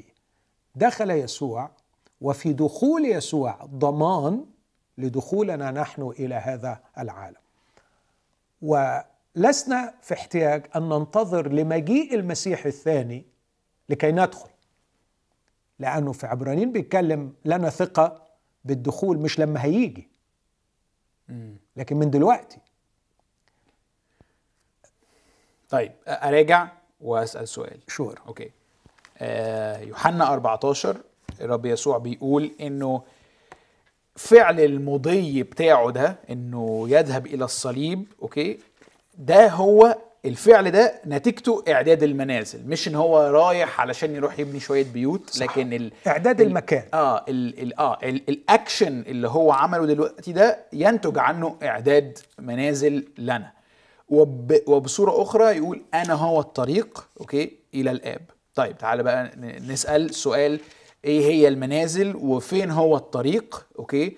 [0.75, 1.71] دخل يسوع
[2.21, 4.45] وفي دخول يسوع ضمان
[4.99, 7.41] لدخولنا نحن إلى هذا العالم.
[8.63, 13.25] ولسنا في احتياج أن ننتظر لمجيء المسيح الثاني
[13.89, 14.51] لكي ندخل
[15.79, 18.28] لأنه في عبرانيين بيتكلم لنا ثقة
[18.65, 20.09] بالدخول مش لما هيجي.
[21.77, 22.59] لكن من دلوقتي.
[25.69, 26.69] طيب أراجع
[27.01, 27.79] وأسأل سؤال.
[27.89, 28.21] sure.
[28.29, 28.51] okay.
[29.19, 30.97] آه يوحنا 14
[31.41, 33.03] الرب يسوع بيقول إنه
[34.17, 38.59] فعل المضي بتاعه ده إنه يذهب إلى الصليب okay
[39.19, 44.85] ده هو الفعل ده نتيجته إعداد المنازل مش إن هو رايح علشان يروح يبني شوية
[44.85, 45.43] بيوت صح.
[45.43, 46.83] لكن ال إعداد ال المكان.
[46.95, 53.09] آه ال ال آه ال الأكشن اللي هو عمله دلوقتي ده ينتج عنه إعداد منازل
[53.19, 53.53] لنا.
[54.09, 58.21] وب وبصورة أخرى يقول أنا هو الطريق okay إلى الآب.
[58.55, 59.31] طيب تعالى بقى
[59.69, 60.61] نسأل سؤال
[61.05, 64.17] إيه هي المنازل وفين هو الطريق okay؟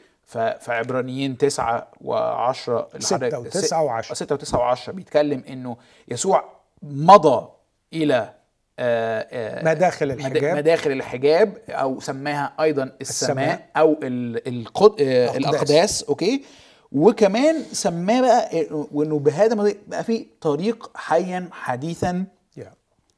[0.60, 4.14] فعبرانيين تسعة وعشرة ستة وتسعة وعشرة.
[4.14, 5.76] ستة وتسعة وعشرة بيتكلم إنه
[6.08, 6.44] يسوع
[6.82, 7.48] مضى
[7.92, 8.34] إلى
[8.78, 10.56] آه، آه، مداخل الحجاب.
[10.56, 13.66] مداخل الحجاب أو سماها أيضا السماء, السماء.
[13.76, 14.66] أو ال ال
[15.00, 16.02] آه، الأقداس.
[16.02, 16.44] أوكي؟
[16.92, 22.24] وكمان سماه بقى وانه بهذا بقى في طريق حيا حديثا
[22.60, 22.62] yeah.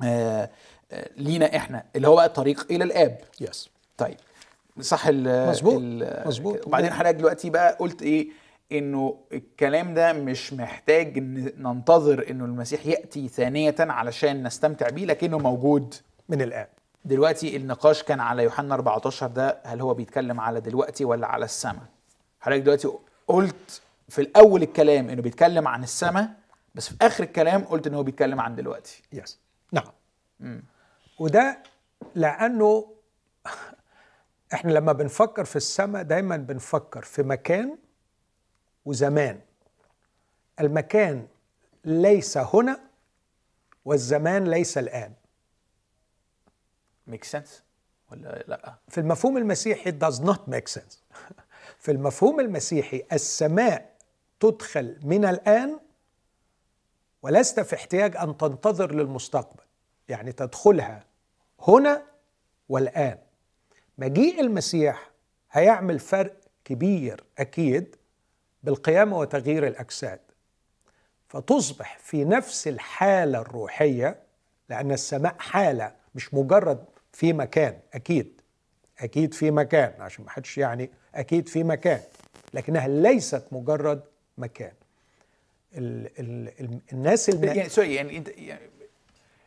[0.05, 0.51] آه
[1.16, 3.18] لينا إحنا اللي هو بقى الطريق إلى الآب.
[3.44, 3.68] Yes.
[3.98, 4.16] طيب.
[4.80, 5.82] صح ال مظبوط،
[6.26, 6.66] مظبوط.
[6.66, 8.28] وبعدين حضرتك دلوقتي بقى قلت إيه؟
[8.72, 15.38] إنه الكلام ده مش محتاج إن ننتظر إنه المسيح يأتي ثانية علشان نستمتع بيه لكنه
[15.38, 15.94] موجود.
[16.28, 16.66] من الآن
[17.04, 21.82] دلوقتي النقاش كان على يوحنا 14 ده هل هو بيتكلم على دلوقتي ولا على السماء؟
[22.40, 22.88] حضرتك دلوقتي
[23.28, 26.30] قلت في الأول الكلام إنه بيتكلم عن السماء
[26.74, 29.02] بس في آخر الكلام قلت انه هو بيتكلم عن دلوقتي.
[29.12, 29.38] يس
[29.72, 30.62] نعم.
[31.18, 31.58] وده
[32.14, 32.87] لأنه
[34.54, 37.78] إحنا لما بنفكر في السماء دايما بنفكر في مكان
[38.84, 39.40] وزمان.
[40.60, 41.26] المكان
[41.84, 42.80] ليس هنا
[43.84, 45.12] والزمان ليس الآن.
[47.06, 47.62] ميك سنس
[48.10, 50.96] ولا لأ؟ في المفهوم المسيحي does not make sense.
[51.84, 53.96] في المفهوم المسيحي السماء
[54.40, 55.80] تدخل من الآن
[57.22, 59.62] ولست في احتياج أن تنتظر للمستقبل.
[60.08, 61.04] يعني تدخلها
[61.60, 62.06] هنا
[62.68, 63.18] والآن.
[63.98, 65.11] مجيء المسيح
[65.52, 67.96] هيعمل فرق كبير أكيد
[68.62, 70.20] بالقيامة وتغيير الأجساد.
[71.28, 74.18] فتصبح في نفس الحالة الروحية
[74.68, 78.40] لأن السماء حالة مش مجرد في مكان أكيد
[78.98, 82.00] أكيد في مكان عشان ما حدش يعني أكيد في مكان
[82.55, 84.02] لكنها ليست مجرد
[84.38, 84.72] مكان.
[85.76, 87.44] ال ال ال الناس الم...
[87.44, 88.61] يعني sorry يعني أنت يعني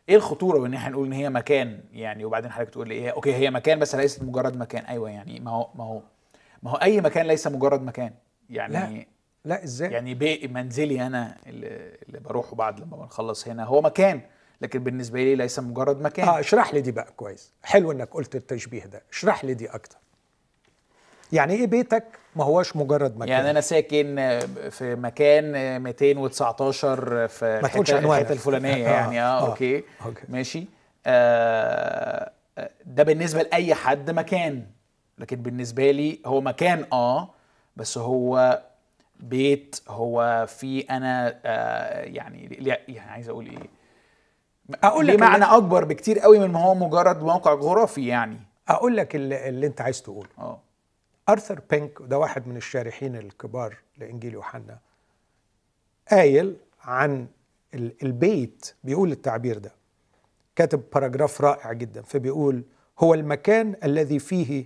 [0.09, 3.35] إيه الخطورة بان إحنا نقول ان هي مكان يعني وبعدين حضرتك تقول لي إيه okay
[3.35, 4.85] هي مكان بس ليست مجرد مكان.
[4.85, 6.01] أيوه يعني ما هو ما هو
[6.63, 8.13] ما هو أي مكان ليس مجرد مكان.
[8.49, 9.05] يعني لا
[9.45, 14.21] لا إزاي؟ يعني بي منزلي أنا اللي, اللي بروحه بعد لما بنخلص هنا هو مكان
[14.61, 16.27] لكن بالنسبة لي ليس مجرد مكان.
[16.27, 17.53] آه اشرح لي دي بقى كويس.
[17.63, 19.03] حلو إنك قلت التشبيه ده.
[19.11, 19.97] اشرح لي دي أكتر.
[21.35, 22.03] يعني إيه بيتك؟
[22.35, 23.29] ما هوش مجرد مكان.
[23.29, 24.15] يعني أنا ساكن
[24.69, 27.59] في مكان 219 في.
[28.19, 29.83] الحته الفلانية آه، يعني آه, آه، okay.
[30.05, 30.21] okay.
[30.29, 30.65] ماشي.
[31.05, 32.31] آه
[32.85, 34.65] ده بالنسبة لأي حد مكان.
[35.17, 37.29] لكن بالنسبة لي هو مكان آه
[37.75, 38.61] بس هو
[39.19, 42.49] بيت هو في أنا آه يعني
[42.87, 43.69] يعني عايز أقول إيه؟
[44.83, 48.37] أقول لك معنى أكبر بكتير قوي من ما هو مجرد موقع جغرافي يعني.
[48.67, 50.29] أقول لك اللي, اللي أنت عايز تقوله.
[50.37, 50.59] آه.
[51.29, 54.79] أرثر بينك ده واحد من الشارحين الكبار لإنجيل يوحنا
[56.11, 57.27] قايل عن
[57.73, 59.71] ال- البيت بيقول التعبير ده.
[60.55, 62.63] كاتب باراجراف رائع جدا فبيقول
[62.99, 64.65] هو المكان الذي فيه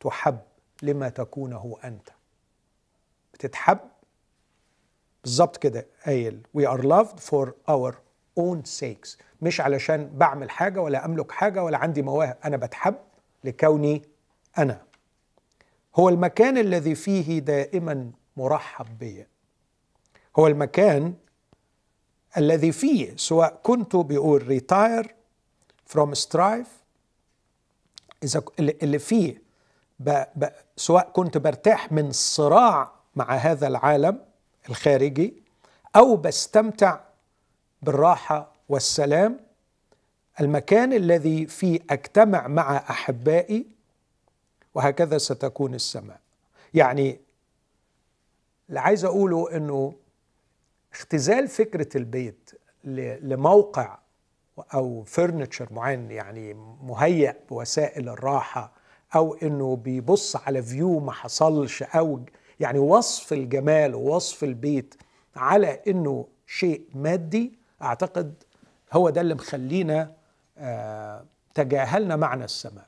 [0.00, 0.38] تحب
[0.82, 2.08] لما تكونه أنت.
[3.34, 3.78] بتتحب؟
[5.24, 6.42] بالظبط كده قايل.
[6.58, 7.92] We are loved for our
[8.40, 9.16] own sakes.
[9.42, 12.36] مش علشان بعمل حاجة ولا أملك حاجة ولا عندي مواهب.
[12.44, 12.94] أنا بتحب
[13.44, 14.02] لكوني
[14.58, 14.87] أنا.
[15.98, 19.26] هو المكان الذي فيه دائما مرحب بي.
[20.38, 21.14] هو المكان
[22.36, 25.06] الذي فيه سواء كنت بيقول retire
[25.94, 26.68] from strife
[28.22, 29.42] إذا اللي فيه
[30.00, 34.20] ب ب سواء كنت برتاح من الصراع مع هذا العالم
[34.68, 35.42] الخارجي
[35.96, 37.00] أو بستمتع
[37.82, 39.40] بالراحة والسلام
[40.40, 43.66] المكان الذي فيه أجتمع مع أحبائي
[44.78, 46.20] وهكذا ستكون السماء.
[46.74, 47.20] يعني
[48.68, 49.94] اللي عايز أقوله أنه
[50.92, 52.50] اختزال فكرة البيت
[52.84, 53.98] لموقع
[54.74, 58.72] أو فرنتشر معين يعني مهيأ بوسائل الراحة
[59.14, 62.20] أو أنه بيبص على فيو ما حصلش أو
[62.60, 64.94] يعني وصف الجمال ووصف البيت
[65.36, 68.34] على أنه شيء مادي أعتقد
[68.92, 70.12] هو ده اللي مخلينا
[70.58, 72.86] آه، تجاهلنا معنى السماء.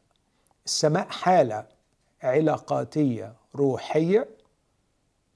[0.67, 1.80] السماء حالة
[2.23, 4.29] علاقاتية روحية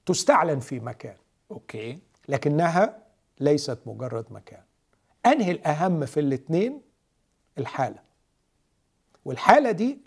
[0.05, 1.15] تستعلن في مكان.
[1.51, 1.99] أوكي.
[2.29, 2.97] لكنها
[3.39, 4.61] ليست مجرد مكان.
[5.25, 6.81] أنهي الأهم في الاثنين؟
[7.57, 7.99] الحالة.
[9.25, 9.97] والحالة دي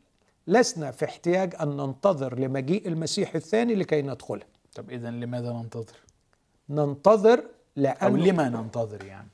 [0.46, 5.96] لسنا في احتياج أن ننتظر لمجيء المسيح الثاني لكي ندخلها طب اذا لماذا ننتظر؟
[6.68, 7.44] ننتظر أو
[7.76, 9.28] لأن لما ننتظر يعني؟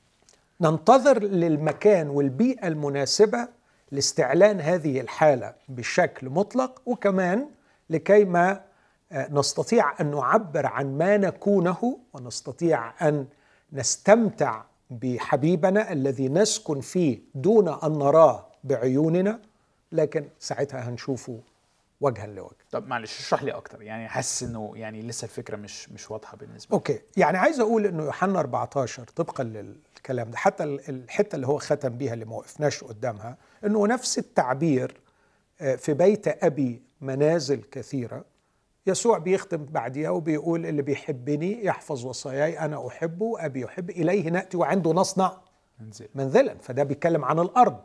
[0.60, 3.48] ننتظر للمكان والبيئة المناسبة
[3.94, 7.46] لاستعلان هذه الحالة بشكل مطلق وكمان
[7.90, 8.60] لكي ما
[9.12, 13.26] آه، نستطيع أن نعبر عن ما نكونه ونستطيع أن
[13.72, 19.40] نستمتع بحبيبنا الذي نسكن فيه دون أن نراه بعيوننا
[19.92, 21.38] لكن ساعتها هنشوفه
[22.00, 22.56] وجها لوجه.
[22.70, 23.82] طب معلش اشرح لي أكتر.
[23.82, 27.00] يعني حاسس إنه يعني لسه الفكرة مش مش واضحة بالنسبة لي أوكي.
[27.16, 31.88] يعني عايز أقول إنه يوحنا 14 طبقا للكلام ده حتى ال- الحتة اللي هو ختم
[31.88, 35.00] بيها اللي ما وقفناش قدامها إنه نفس التعبير
[35.60, 38.24] آه، في بيت أبي منازل كثيرة
[38.86, 44.92] يسوع بيختم بعديها وبيقول اللي بيحبني يحفظ وصاياي أنا أحبه ابي يحب إليه نأتي وعنده
[44.92, 45.36] نصنع
[45.80, 46.08] منزل.
[46.14, 46.54] منزلا.
[46.58, 47.80] فده بيتكلم عن الأرض.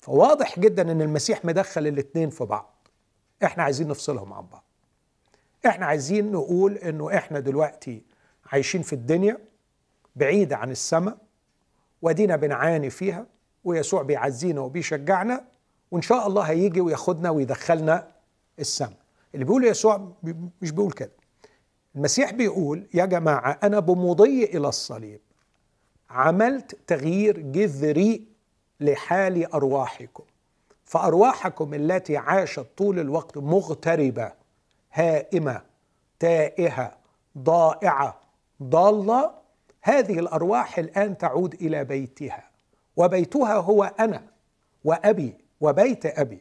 [0.00, 2.73] فواضح جدا إن المسيح مدخل الاثنين في بعض.
[3.44, 4.64] إحنا عايزين نفصلهم عن بعض.
[5.66, 8.02] إحنا عايزين نقول إنه إحنا دلوقتي
[8.52, 9.38] عايشين في الدنيا
[10.16, 11.16] بعيدة عن السماء
[12.02, 13.26] ودينا بنعاني فيها
[13.64, 15.44] ويسوع بيعزينا وبيشجعنا
[15.90, 18.08] وإن شاء الله هيجي وياخدنا ويدخلنا
[18.58, 18.96] السماء
[19.34, 20.12] اللي بيقول يسوع
[20.62, 21.10] مش بيقول كده.
[21.96, 25.20] المسيح بيقول يا جماعة أنا بمضي إلى الصليب.
[26.10, 28.26] عملت تغيير جذري
[28.80, 30.24] لحال أرواحكم.
[30.84, 34.32] فأرواحكم التي عاشت طول الوقت مغتربة
[34.92, 35.62] هائمة
[36.20, 36.96] تائهة
[37.38, 38.20] ضائعة
[38.62, 39.30] ضالة
[39.82, 42.50] هذه الأرواح الآن تعود إلى بيتها.
[42.96, 44.22] وبيتها هو أنا
[44.84, 46.38] وأبي وبيت أبي.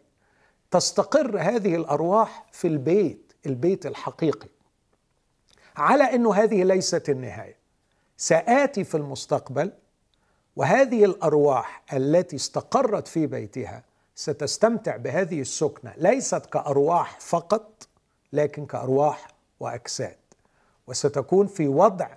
[0.72, 4.48] تستقر هذه الأرواح في البيت البيت الحقيقي.
[5.76, 7.58] على أنه هذه ليست النهاية.
[8.18, 9.72] سآتي في المستقبل
[10.56, 13.84] وهذه الأرواح التي استقرت في بيتها
[14.16, 17.88] ستستمتع بهذه السكنة ليست كأرواح فقط
[18.34, 19.28] لكن كأرواح
[19.60, 20.16] وأجساد.
[20.88, 22.08] وستكون في وضع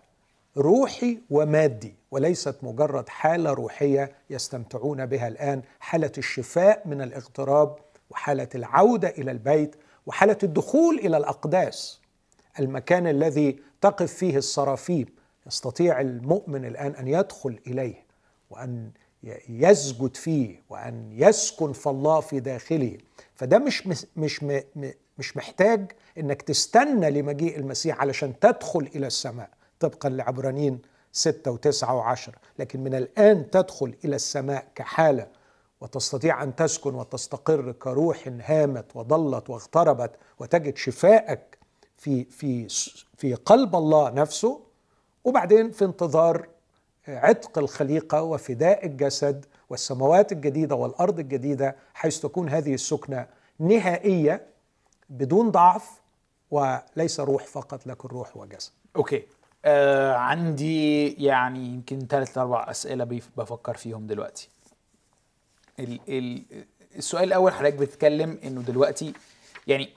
[0.56, 7.76] روحي ومادي وليست مجرد حالة روحية يستمتعون بها الآن حالة الشفاء من الاغتراب
[8.10, 12.00] وحالة العودة إلى البيت وحالة الدخول إلى الأقداس.
[12.60, 15.06] المكان الذي تقف فيه الصرافيم
[15.46, 18.04] يستطيع المؤمن الآن أن يدخل إليه
[18.50, 18.90] وأن
[19.48, 22.98] يسجد فيه وأن يسكن في الله في داخله.
[23.34, 23.86] فده مش
[24.16, 24.44] مش
[25.18, 30.78] مش محتاج إنك تستنى لمجيء المسيح علشان تدخل إلى السماء طبقا لعبرانيين
[31.12, 35.26] ستة وتسعة وعشرة لكن من الآن تدخل إلى السماء كحالة
[35.80, 41.58] وتستطيع أن تسكن وتستقر كروح هامت وضلت واغتربت وتجد شفائك
[41.96, 42.68] في في
[43.16, 44.60] في قلب الله نفسه.
[45.24, 46.48] وبعدين في انتظار
[47.08, 53.26] عتق الخليقة وفداء الجسد والسماوات الجديدة والأرض الجديدة حيث تكون هذه السكنة
[53.58, 54.46] نهائية
[55.10, 55.90] بدون ضعف
[56.50, 58.70] وليس روح فقط لكن روح وجسد.
[58.96, 59.22] أوكي.
[59.64, 63.04] آه عندي يعني يمكن ثلاث أربع أسئلة
[63.36, 64.48] بفكر فيهم دلوقتي.
[65.78, 66.42] ال ال
[66.96, 69.12] السؤال الأول حضرتك بتتكلم إنه دلوقتي
[69.66, 69.88] يعني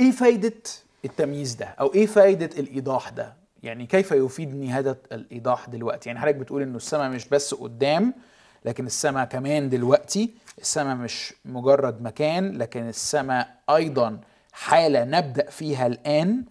[0.00, 0.52] إيه فايدة
[1.04, 6.36] التمييز ده؟ أو إيه فايدة الإيضاح ده؟ يعني كيف يفيدني هذا الإيضاح دلوقتي؟ يعني حضرتك
[6.36, 8.14] بتقول إنه السماء مش بس قدام
[8.64, 10.34] لكن السماء كمان دلوقتي.
[10.58, 14.20] السماء مش مجرد مكان لكن السماء أيضا
[14.52, 16.44] حالة نبدأ فيها الآن.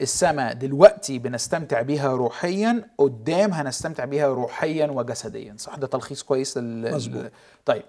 [0.00, 5.54] السماء دلوقتي بنستمتع بيها روحيا قدام هنستمتع بيها روحيا وجسديا.
[5.58, 7.30] صح؟ ده تلخيص كويس لل...
[7.66, 7.84] طيب.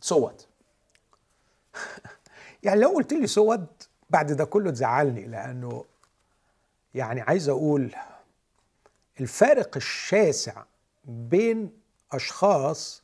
[0.00, 0.46] سوت
[2.62, 5.84] يعني لو قلت لي سوت بعد ده كله تزعلني لأنه
[6.94, 7.94] يعني عايز أقول
[9.20, 10.62] الفارق الشاسع
[11.04, 11.70] بين
[12.12, 13.02] أشخاص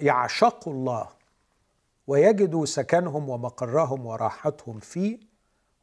[0.00, 1.08] يعشقوا الله
[2.06, 5.18] ويجدوا سكنهم ومقرهم وراحتهم فيه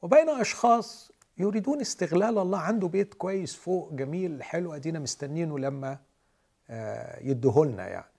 [0.01, 2.57] وبين أشخاص يريدون استغلال الله.
[2.59, 5.97] عنده بيت كويس فوق جميل حلو أدينا مستنينه لما
[6.69, 8.11] آه، يدهولنا يعني.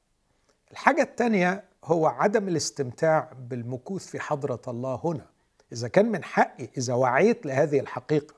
[0.73, 5.27] الحاجة الثانية هو عدم الاستمتاع بالمكوث في حضرة الله هنا.
[5.73, 8.35] إذا كان من حقي إذا وعيت لهذه الحقيقة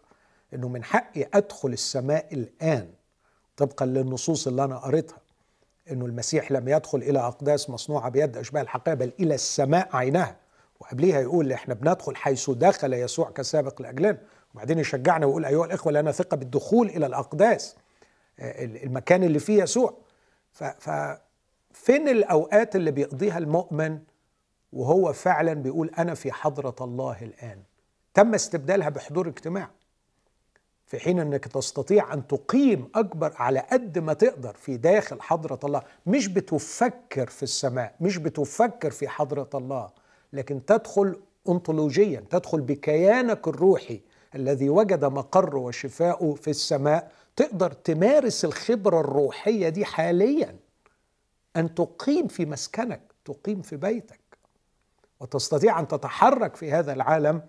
[0.55, 2.89] أنه من حقي أدخل السماء الآن
[3.57, 5.19] طبقا للنصوص اللي أنا قريتها
[5.93, 10.37] أنه المسيح لم يدخل إلى أقداس مصنوعة بيد أشباه الحقيقة بل إلى السماء عينها.
[10.81, 14.19] وقبليها يقول إحنا بندخل حيث دخل يسوع كسابق لأجلنا.
[14.55, 17.77] وبعدين يشجعنا ويقول أيها الإخوة لنا ثقة بالدخول إلى الأقداس
[18.41, 19.95] آه، المكان اللي فيه يسوع.
[20.53, 23.99] ففين الأوقات اللي بيقضيها المؤمن
[24.73, 27.59] وهو فعلا بيقول أنا في حضرة الله الآن.
[28.15, 29.71] تم استبدالها بحضور اجتماع
[30.87, 35.83] في حين إنك تستطيع أن تقيم أكبر على قد ما تقدر في داخل حضرة الله.
[36.07, 39.91] مش بتفكر في السماء مش بتفكر في حضرة الله
[40.33, 44.01] لكن تدخل أنطولوجيا تدخل بكيانك الروحي
[44.35, 47.13] الذي وجد مقره وشفاؤه في السماء.
[47.37, 50.57] تقدر تمارس الخبرة الروحية دي حاليا.
[51.57, 54.21] أن تقيم في مسكنك تقيم في بيتك.
[55.21, 57.43] وتستطيع أن تتحرك في هذا العالم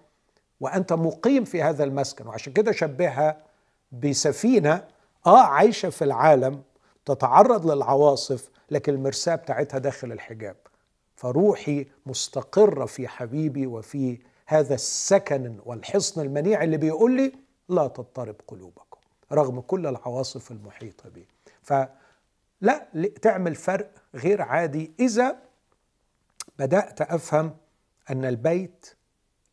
[0.60, 2.28] وأنت مقيم في هذا المسكن.
[2.28, 3.38] وعشان كده شبهها
[3.92, 4.88] بسفينة
[5.28, 6.62] آه عايشة في العالم
[7.06, 10.56] تتعرض للعواصف لكن المرساة بتاعتها داخل الحجاب.
[11.16, 17.32] فروحي مستقرة في حبيبي وفي هذا السكن والحصن المنيع اللي بيقول لي
[17.70, 18.98] لا تضطرب قلوبكم
[19.32, 21.28] رغم كل العواصف المحيطة بي.
[21.62, 22.88] فلا
[23.22, 25.36] تعمل فرق غير عادي إذا
[26.60, 27.56] بدأت أفهم
[28.10, 28.94] أن البيت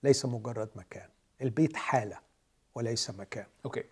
[0.02, 1.08] ليس مجرد مكان.
[1.42, 2.16] البيت حالة
[2.74, 3.44] وليس مكان.
[3.64, 3.82] okay.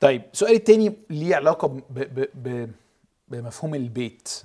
[0.00, 2.70] طيب سؤالي التاني ليه علاقة ب ب ب
[3.28, 4.42] بمفهوم البيت.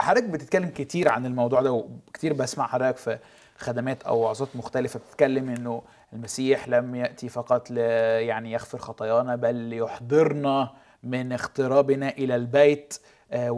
[0.00, 3.18] حضرتك بتتكلم كتير عن الموضوع ده وكتير بسمع حضرتك في
[3.58, 5.00] خدمات أو وعظات مختلفة.
[5.00, 5.82] بتتكلم إنه
[6.12, 12.98] المسيح لم يأتي فقط ل يعني يغفر خطايانا بل ليحضرنا من اغترابنا إلى البيت
[13.32, 13.50] آه،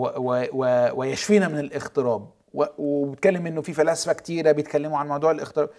[0.94, 5.70] ويشفينا من الاغتراب وبتكلم إنه في فلاسفة كتيرة بيتكلموا عن موضوع الاغتراب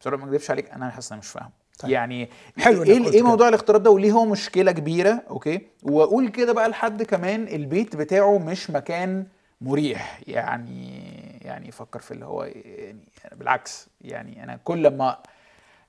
[0.00, 1.50] بصراحة ما اكذبش عليك أنا حاسس أنا مش فاهم.
[1.78, 1.90] طيب.
[1.90, 2.28] يعني
[2.58, 3.22] حلو إيه إيه.
[3.22, 5.60] موضوع الاغتراب ده؟ وليه هو مشكلة كبيرة؟ أوكي.
[5.82, 9.26] وأقول كده بقى لحد كمان البيت بتاعه مش مكان
[9.60, 10.20] مريح.
[10.26, 11.02] يعني
[11.42, 13.06] يعني يفكر في اللي هو يعني
[13.36, 13.88] بالعكس.
[14.00, 15.18] يعني أنا كل ما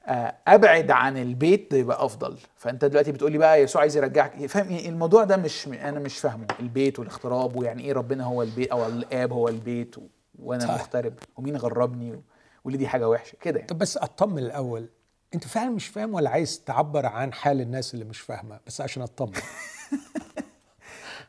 [0.05, 2.37] آه، أبعد عن البيت يبقى أفضل.
[2.57, 4.45] فأنت دلوقتي بتقول لي بقى يسوع عايز يرجعك.
[4.45, 6.45] فاهم؟ إيه؟ الموضوع ده مش أنا مش فاهمه.
[6.59, 10.01] البيت والاغتراب ويعني إيه ربنا هو البيت أو الآب هو البيت و...
[10.39, 10.71] وأنا صح.
[10.73, 12.21] مغترب ومين غربني و...
[12.63, 14.89] وليه دي حاجة وحشة كده يعني طب بس أطمن الأول
[15.35, 19.03] أنت فعلا مش فاهم ولا عايز تعبر عن حال الناس اللي مش فاهمة بس عشان
[19.03, 19.33] أطمن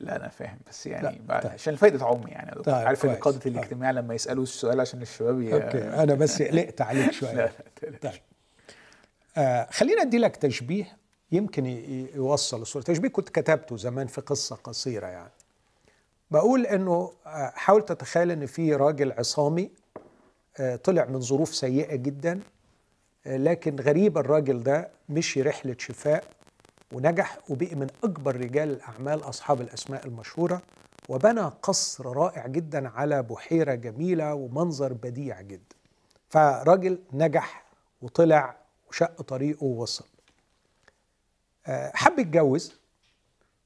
[0.00, 1.52] لا أنا فاهم بس يعني لا، بعد طيب.
[1.52, 2.62] عشان فايدة عمي يعني.
[2.62, 3.14] طيب، عارف إن.
[3.14, 3.56] قادة طيب.
[3.56, 5.42] الاجتماع لما يسألوا السؤال عشان الشباب.
[5.42, 8.00] أوكي أنا بس قلقت عليك لا شوية لا تقلقش.
[8.02, 8.20] طيب
[9.36, 10.96] آه خلينا أدي لك تشبيه
[11.32, 11.66] يمكن
[12.14, 15.30] يوصل الصورة تشبيه كنت كتبته زمان في قصة قصيرة يعني
[16.30, 19.70] بقول إنه آه، حاول تتخيل إن في راجل عصامي
[20.58, 22.40] آه، طلع من ظروف سيئة جدا
[23.26, 26.24] آه، لكن غريب الراجل ده مشي رحلة شفاء
[26.92, 30.62] ونجح وبقي من أكبر رجال الاعمال أصحاب الأسماء المشهورة
[31.08, 35.76] وبنى قصر رائع جدا على بحيرة جميلة ومنظر بديع جدا.
[36.28, 37.64] فراجل نجح
[38.02, 38.56] وطلع
[38.88, 40.04] وشق طريقه ووصل.
[41.94, 42.74] حب يتجوز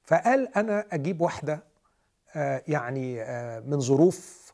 [0.04, 1.62] فقال أنا أجيب واحدة
[2.68, 4.52] يعني آه، من ظروف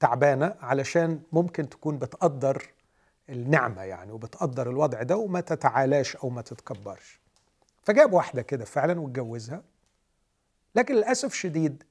[0.00, 2.72] تعبانة علشان ممكن تكون بتقدر
[3.28, 7.20] النعمة يعني وبتقدر الوضع ده وما تتعالاش أو ما تتكبرش.
[7.82, 9.62] فجاب واحدة كده فعلا واتجوزها
[10.74, 11.82] لكن للأسف شديد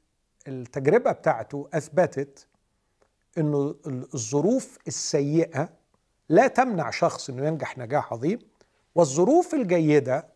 [0.47, 2.47] التجربة بتاعته أثبتت
[3.37, 5.69] إنه الظروف السيئة
[6.29, 8.39] لا تمنع شخص إنه ينجح نجاح عظيم
[8.95, 10.27] والظروف الجيدة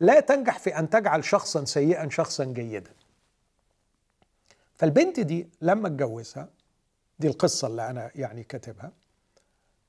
[0.00, 2.90] لا تنجح في أن تجعل شخصا سيئا شخصا جيدا.
[4.82, 6.48] فالبنت دي لما اتجوزها
[7.18, 8.92] دي القصة اللي أنا يعني كاتبها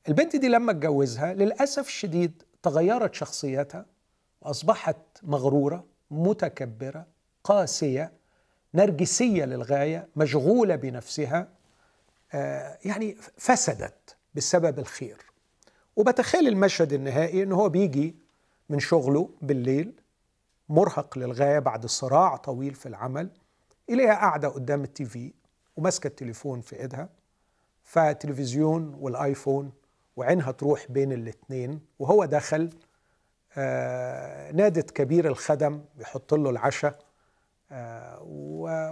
[0.07, 3.85] البنت دي لما اتجوزها للأسف الشديد تغيرت شخصيتها
[4.41, 7.05] وأصبحت مغرورة متكبرة
[7.43, 8.11] قاسية
[8.73, 11.47] نرجسية للغاية مشغولة بنفسها
[12.33, 15.17] آه، يعني فسدت بسبب الخير.
[15.95, 18.15] وبتخيل المشهد النهائي إن هو بيجي
[18.69, 19.93] من شغله بالليل
[20.69, 23.29] مرهق للغاية بعد صراع طويل في العمل.
[23.89, 25.33] إليها قاعدة قدام التي في
[25.77, 27.09] وماسكة التليفون في إيدها
[27.83, 29.71] فتلفزيون والآيفون
[30.15, 32.69] وعينها تروح بين الاثنين وهو دخل
[33.57, 36.99] آه نادت كبير الخدم بيحط له العشاء
[37.71, 38.19] آه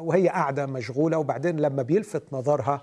[0.01, 2.81] وهي قاعدة مشغولة وبعدين لما بيلفت نظرها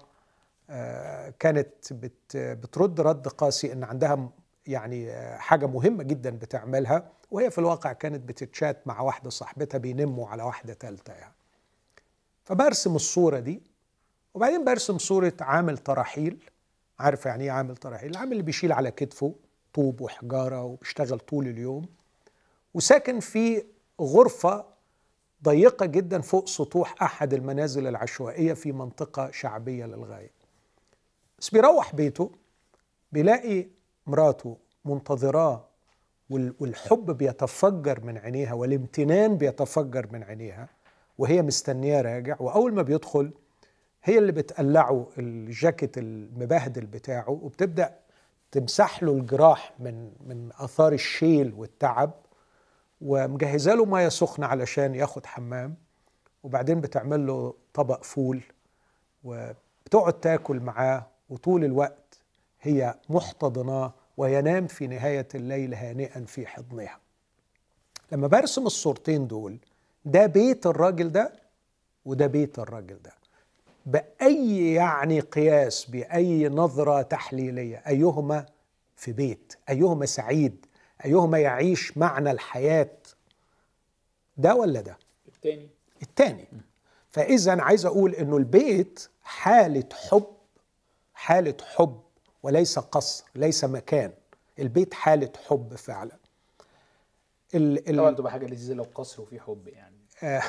[0.70, 4.30] آه، كانت بت بترد رد قاسي إن عندها
[4.66, 10.42] يعني حاجة مهمة جدا بتعملها وهي في الواقع كانت بتتشات مع واحدة صاحبتها بينموا على
[10.42, 11.34] واحدة ثالثه يعني.
[12.52, 13.62] فبرسم الصورة دي
[14.34, 16.44] وبعدين برسم صورة عامل تراحيل.
[16.98, 19.34] عارف يعني إيه عامل تراحيل؟ العامل اللي بيشيل على كتفه
[19.74, 21.86] طوب وحجارة وبيشتغل طول اليوم
[22.74, 23.64] وساكن في
[24.00, 24.64] غرفة
[25.44, 30.30] ضيقة جدا فوق سطوح أحد المنازل العشوائية في منطقة شعبية للغاية.
[31.38, 32.30] بس بيروح بيته
[33.12, 33.66] بيلاقي
[34.06, 35.64] مراته منتظراه
[36.30, 40.68] وال- والحب بيتفجر من عينيها والامتنان بيتفجر من عينيها.
[41.18, 43.32] وهي مستنياه راجع وأول ما بيدخل
[44.04, 47.94] هي اللي بتقلعه الجاكيت المبهدل بتاعه وبتبدأ
[48.52, 52.10] تمسح له الجراح من من آثار الشيل والتعب
[53.00, 55.74] ومجهزة له مية سخنة علشان ياخد حمام
[56.42, 58.42] وبعدين بتعمل له طبق فول
[59.24, 62.18] وبتقعد تاكل معاه وطول الوقت
[62.60, 66.98] هي محتضناه وينام في نهاية الليل هانئا في حضنها.
[68.12, 69.58] لما برسم الصورتين دول
[70.08, 71.32] ده بيت الراجل ده
[72.04, 73.12] وده بيت الراجل ده.
[73.86, 78.46] بأي يعني قياس بأي نظرة تحليلية أيهما
[78.96, 80.66] في بيت أيهما سعيد
[81.04, 82.90] أيهما يعيش معنى الحياة
[84.36, 84.98] ده ولا ده؟
[85.28, 85.68] التاني.
[86.02, 86.48] التاني.
[87.10, 90.26] فإذا عايز أقول إنه البيت حالة حب
[91.14, 92.00] حالة حب
[92.42, 94.12] وليس قصر ليس مكان.
[94.58, 96.16] البيت حالة حب فعلا.
[97.54, 99.96] ال طبعا ال تبقى حاجة لذيذة لو قصر وفي حب يعني.
[100.22, 100.42] آه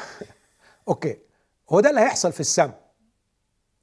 [0.87, 1.17] أوكي.
[1.69, 2.79] هو ده اللي هيحصل في السماء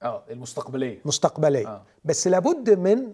[0.02, 1.00] آه المستقبلية.
[1.04, 1.82] مستقبليا آه.
[2.04, 3.12] بس لابد من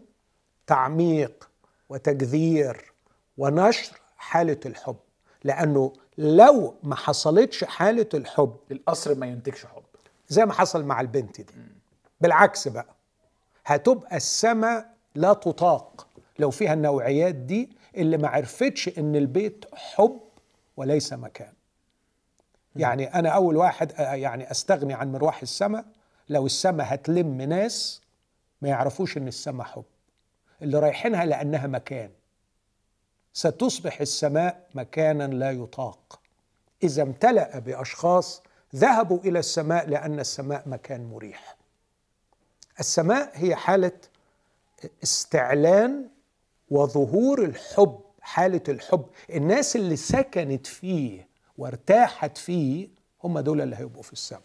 [0.66, 1.50] تعميق
[1.88, 2.92] وتجذير
[3.38, 4.96] ونشر حالة الحب.
[5.44, 9.82] لأنه لو ما حصلتش حالة الحب القصر ما ينتجش حب.
[10.28, 11.52] زي ما حصل مع البنت دي.
[12.20, 12.86] بالعكس بقى
[13.66, 16.06] هتبقى السماء لا تطاق.
[16.38, 20.20] لو فيها النوعيات دي اللي ما عرفتش إن البيت حب
[20.76, 21.52] وليس مكان.
[22.76, 25.84] يعني أنا أول واحد آه، يعني أستغني عن مروح السماء
[26.28, 28.02] لو السماء هتلم ناس
[28.62, 29.84] ما يعرفوش إن السماء حب.
[30.62, 32.10] اللي رايحينها لأنها مكان.
[33.32, 36.20] ستصبح السماء مكانا لا يطاق.
[36.82, 38.42] إذا امتلأ بأشخاص
[38.76, 41.56] ذهبوا إلى السماء لأن السماء مكان مريح.
[42.80, 43.92] السماء هي حالة
[45.02, 46.08] استعلان
[46.76, 49.04] وظهور الحب حالة الحب.
[49.30, 52.88] الناس اللي سكنت فيه وارتاحت فيه
[53.24, 54.42] هم دول اللي هيبقوا في السماء.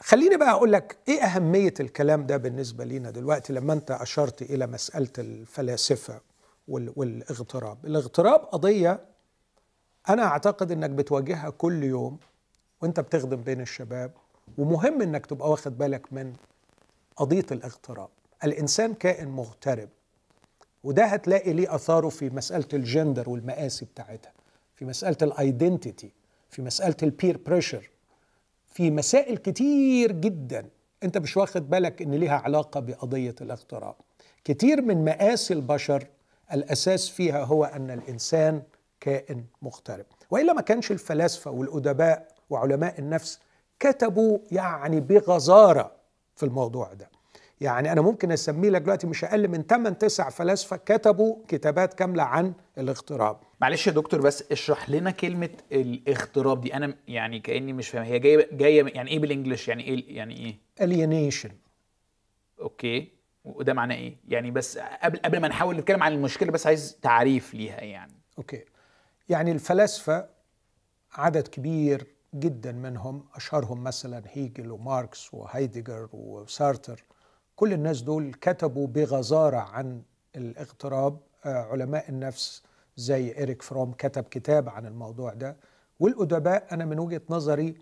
[0.00, 4.66] خليني بقى أقول لك إيه أهمية الكلام ده بالنسبة لينا دلوقتي لما أنت أشرت إلى
[4.66, 6.20] مسألة الفلاسفة
[6.68, 7.86] والاغتراب.
[7.86, 9.00] الاغتراب قضية
[10.08, 12.18] أنا أعتقد إنك بتواجهها كل يوم
[12.82, 14.12] وأنت بتخدم بين الشباب
[14.58, 16.32] ومهم إنك تبقى واخد بالك من
[17.16, 18.08] قضية الاغتراب.
[18.44, 19.88] الإنسان كائن مغترب
[20.84, 24.32] وده هتلاقي ليه آثاره في مسألة الجندر والمآسي بتاعتها
[24.76, 26.12] في مسألة ال identity
[26.50, 27.90] في مسألة ال peer pressure
[28.66, 30.68] في مسائل كتير جدا
[31.02, 33.94] أنت مش واخد بالك إن ليها علاقة بقضية الاغتراب
[34.44, 36.06] كتير من مآسي البشر
[36.52, 38.62] الأساس فيها هو أن الإنسان
[39.00, 40.04] كائن مغترب.
[40.30, 43.38] وإلا ما كانش الفلاسفة والأدباء وعلماء النفس
[43.80, 45.92] كتبوا يعني بغزارة
[46.36, 47.08] في الموضوع ده.
[47.60, 52.22] يعني أنا ممكن اسمي لك دلوقتي مش أقل من 8 9 فلاسفة كتبوا كتابات كاملة
[52.22, 53.40] عن الاغتراب.
[53.60, 56.74] معلش يا دكتور بس اشرح لنا كلمة الاغتراب دي.
[56.74, 58.02] أنا يعني كأني مش فاهم.
[58.04, 61.50] هي جاية جاية يعني إيه بالإنجلش؟ يعني إيه يعني إيه؟ Alienation.
[62.60, 63.12] okay.
[63.44, 67.54] وده معناه إيه؟ يعني بس قبل قبل ما نحاول نتكلم عن المشكلة بس عايز تعريف
[67.54, 68.12] ليها يعني.
[68.38, 68.64] okay.
[69.28, 70.28] يعني الفلاسفة
[71.12, 77.04] عدد كبير جدا منهم أشهرهم مثلا هيجل وماركس وهايدجر وسارتر
[77.60, 80.02] كل الناس دول كتبوا بغزارة عن
[80.36, 81.18] الاغتراب.
[81.44, 82.62] آه، علماء النفس
[82.96, 85.56] زي إريك فروم كتب كتاب عن الموضوع ده.
[86.00, 87.74] والأدباء أنا من وجهة نظري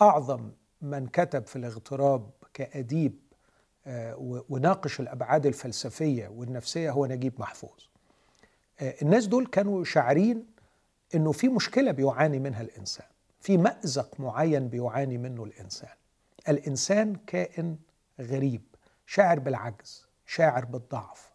[0.00, 0.50] أعظم
[0.82, 3.18] من كتب في الاغتراب كأديب
[3.86, 7.80] آه، وناقش الأبعاد الفلسفية والنفسية هو نجيب محفوظ.
[8.80, 10.46] آه، الناس دول كانوا شاعرين
[11.14, 13.06] أنه في مشكلة بيعاني منها الإنسان
[13.40, 15.94] في مأزق معين بيعاني منه الإنسان.
[16.48, 17.76] الإنسان كائن
[18.20, 18.75] غريب.
[19.06, 21.30] شاعر بالعجز شاعر بالضعف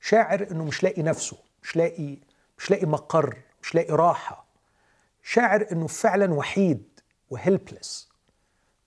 [0.00, 2.16] شاعر أنه مش لاقي نفسه مش لاقي
[2.58, 4.46] مش لاقي مقر مش لاقي راحة.
[5.22, 7.00] شاعر إنه فعلا وحيد
[7.30, 8.10] و helpless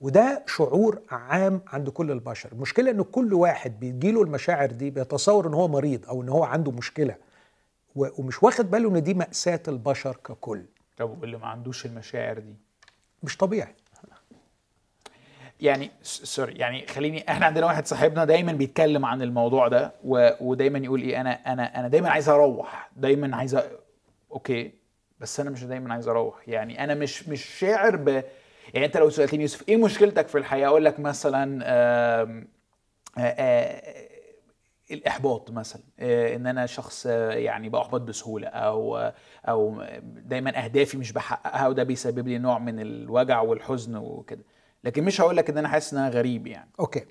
[0.01, 2.51] وده شعور عام عند كل البشر.
[2.51, 6.71] المشكلة ان كل واحد بيجيله المشاعر دي بيتصور إن هو مريض أو إن هو عنده
[6.71, 7.15] مشكلة.
[7.95, 10.65] ومش واخد باله إن دي مأساة البشر ككل.
[10.97, 12.55] طب واللي ما عندوش المشاعر دي؟
[13.23, 13.75] مش طبيعي.
[15.63, 20.29] يعني sorry يعني خليني إحنا عندنا واحد صاحبنا دايما بيتكلم عن الموضوع ده و...
[20.41, 23.63] ودايما يقول إيه أنا أنا أنا دايما عايز أروح دايما عايز أ...
[24.31, 24.71] okay
[25.19, 26.49] بس أنا مش دايما عايز أروح.
[26.49, 28.07] يعني أنا مش مش شاعر ب
[28.73, 32.47] يعني أنت لو سألتني يوسف إيه مشكلتك في الحياة؟ أقول لك مثلا آآ
[33.17, 33.81] آآ
[34.91, 39.11] الإحباط مثلا إن أنا شخص يعني بأحبط بسهولة أو
[39.47, 44.43] أو دايما أهدافي مش بحققها وده بيسبب لي نوع من الوجع والحزن وكده.
[44.83, 46.69] لكن مش هقول لك إن أنا حاسس إن أنا غريب يعني.
[46.79, 47.05] okay.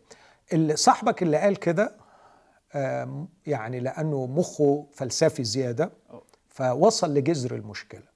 [0.52, 1.94] اللي صاحبك اللي قال كده
[3.46, 5.92] يعني لأنه مخه فلسفي زيادة
[6.48, 8.12] فوصل لجذر المشكلة.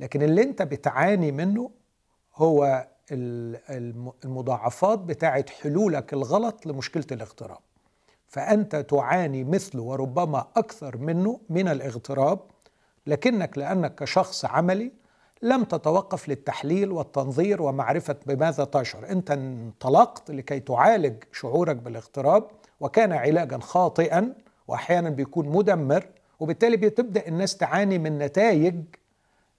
[0.00, 1.70] لكن اللي أنت بتعاني منه
[2.34, 2.88] هو
[4.24, 7.58] المضاعفات بتاعه حلولك الغلط لمشكلة الاغتراب.
[8.28, 12.40] فأنت تعاني مثله وربما أكثر منه من الاغتراب
[13.06, 14.92] لكنك لأنك كشخص عملي
[15.42, 22.44] لم تتوقف للتحليل والتنظير ومعرفة بماذا تشعر أنت انطلقت لكي تعالج شعورك بالاغتراب
[22.80, 24.32] وكان علاجا خاطئا
[24.68, 26.04] وأحيانا بيكون مدمر
[26.40, 28.74] وبالتالي بتبدأ الناس تعاني من نتائج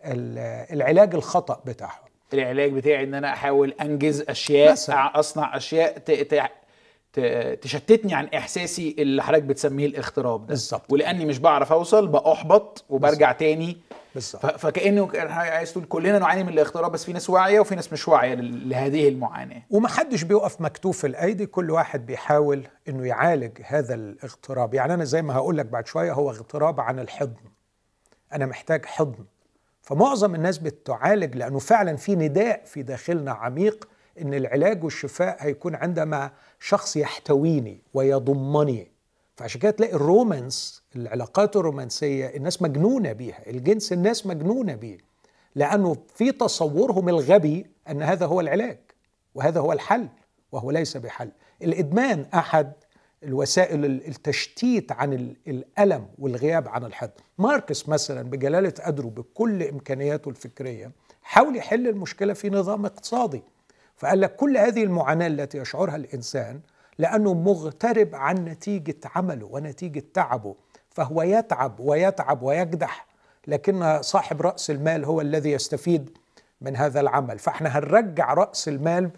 [0.06, 5.20] العلاج الخطأ بتاعهم العلاج بتاعي إن أنا أحاول أنجز أشياء مثلا.
[5.20, 5.98] أصنع أشياء
[7.62, 13.28] تشتتني عن إحساسي اللي حضرتك بتسميه الاغتراب ده بالظبط ولأني مش بعرف أوصل بأحبط وبرجع
[13.32, 13.40] بالزبط.
[13.40, 13.78] تاني
[14.18, 14.46] بالظبط.
[14.46, 18.36] فكأنه عايز تقول كلنا نعاني من الاغتراب بس في ناس واعية وفي ناس مش واعية
[18.36, 19.62] لهذه المعاناة.
[19.70, 24.74] ومحدش بيقف مكتوف الأيدي كل واحد بيحاول إنه يعالج هذا الاغتراب.
[24.74, 27.52] يعني أنا زي ما هقول لك بعد شوية هو اغتراب عن الحضن.
[28.34, 29.26] أنا محتاج حضن.
[29.82, 33.88] فمعظم الناس بتعالج لأنه فعلا في نداء في داخلنا عميق
[34.22, 38.92] إن العلاج والشفاء هيكون عندما شخص يحتويني ويضمني.
[39.38, 44.98] فعشان كده تلاقي الرومانس العلاقات الرومانسية الناس مجنونة بيها الجنس الناس مجنونة بيه
[45.56, 48.80] لأنه في تصورهم الغبي أن هذا هو العلاج
[49.36, 50.08] وهذا هو الحل
[50.52, 51.32] وهو ليس بحل.
[51.62, 52.74] الإدمان أحد
[53.24, 55.14] الوسائل التشتيت عن
[55.48, 62.50] الألم والغياب عن الحد ماركس مثلا بجلالة قدره بكل إمكانياته الفكرية حاول يحل المشكلة في
[62.50, 63.44] نظام اقتصادي
[63.98, 66.62] فقال لك كل هذه المعاناة التي يشعرها الإنسان
[67.00, 70.56] لأنه مغترب عن نتيجة عمله ونتيجة تعبه
[70.90, 73.08] فهو يتعب ويتعب ويكدح
[73.48, 76.18] لكن صاحب رأس المال هو الذي يستفيد
[76.62, 77.40] من هذا العمل.
[77.40, 79.12] فإحنا هنرجع رأس المال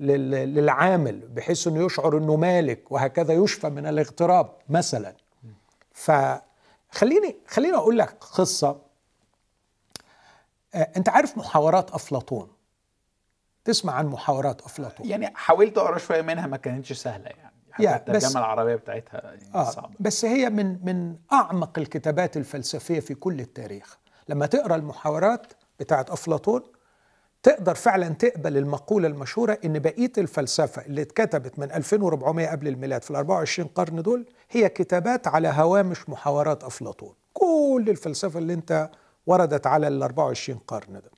[0.00, 5.14] للعامل بحيث إنه يشعر إنه مالك وهكذا يشفى من الاغتراب مثلا.
[5.92, 8.80] فخليني خليني أقول لك قصة.
[10.74, 12.48] آه، أنت عارف محاورات أفلاطون؟
[13.66, 15.08] تسمع عن محاورات أفلاطون.
[15.08, 17.52] يعني حاولت أقرأ شوية منها ما كانتش سهلة يعني.
[17.70, 19.94] حتى الترجمه العربية بتاعتها يعني آه صعبة.
[20.00, 23.98] بس هي من من أعمق الكتابات الفلسفية في كل التاريخ.
[24.28, 26.62] لما تقرأ المحاورات بتاعت أفلاطون
[27.42, 33.10] تقدر فعلا تقبل المقولة المشهورة إن بقية الفلسفة اللي اتكتبت من 2400 قبل الميلاد في
[33.10, 37.14] ال 24 قرن دول هي كتابات على هوامش محاورات أفلاطون.
[37.32, 38.90] كل الفلسفة اللي أنت
[39.26, 41.10] وردت على ال 24 قرن ده.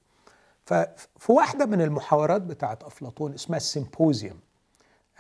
[0.69, 4.39] ففي واحدة من المحاورات بتاعت أفلاطون اسمها السيمبوزيوم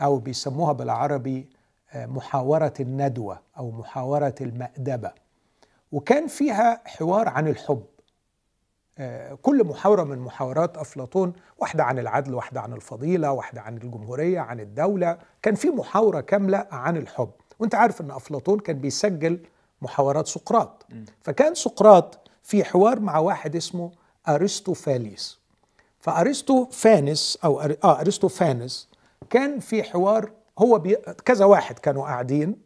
[0.01, 1.49] أو بيسموها بالعربي
[1.92, 5.12] آه، محاورة الندوة أو محاورة المأدبة.
[5.92, 7.84] وكان فيها حوار عن الحب.
[8.99, 14.40] آه، كل محاورة من محاورات أفلاطون واحدة عن العدل واحدة عن الفضيلة واحدة عن الجمهورية
[14.40, 17.30] عن الدولة كان في محاورة كاملة عن الحب.
[17.59, 19.40] وأنت عارف إن أفلاطون كان بيسجل
[19.82, 20.86] محاورات سقراط.
[21.22, 23.90] فكان سقراط في حوار مع واحد اسمه
[24.29, 25.39] أرسطوفاليس
[26.01, 28.89] فأرسطوفانس أو آه أرسطوفانس
[29.31, 30.95] كان في حوار هو بي
[31.25, 32.57] كذا واحد كانوا قاعدين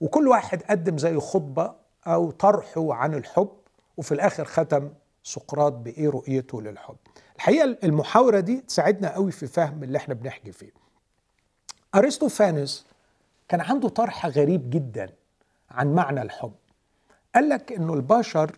[0.00, 1.74] وكل واحد قدم زي خطبة
[2.06, 3.48] أو طرحه عن الحب
[3.96, 4.90] وفي الآخر ختم
[5.22, 6.96] سقراط بايه رؤيته للحب.
[7.36, 10.72] الحقيقة المحاورة دي تساعدنا قوي في فهم اللي إحنا بنحكي فيه.
[11.94, 12.86] ارسطوفانس
[13.48, 15.12] كان عنده طرح غريب جدا
[15.70, 16.52] عن معنى الحب.
[17.34, 18.56] قال لك إنه البشر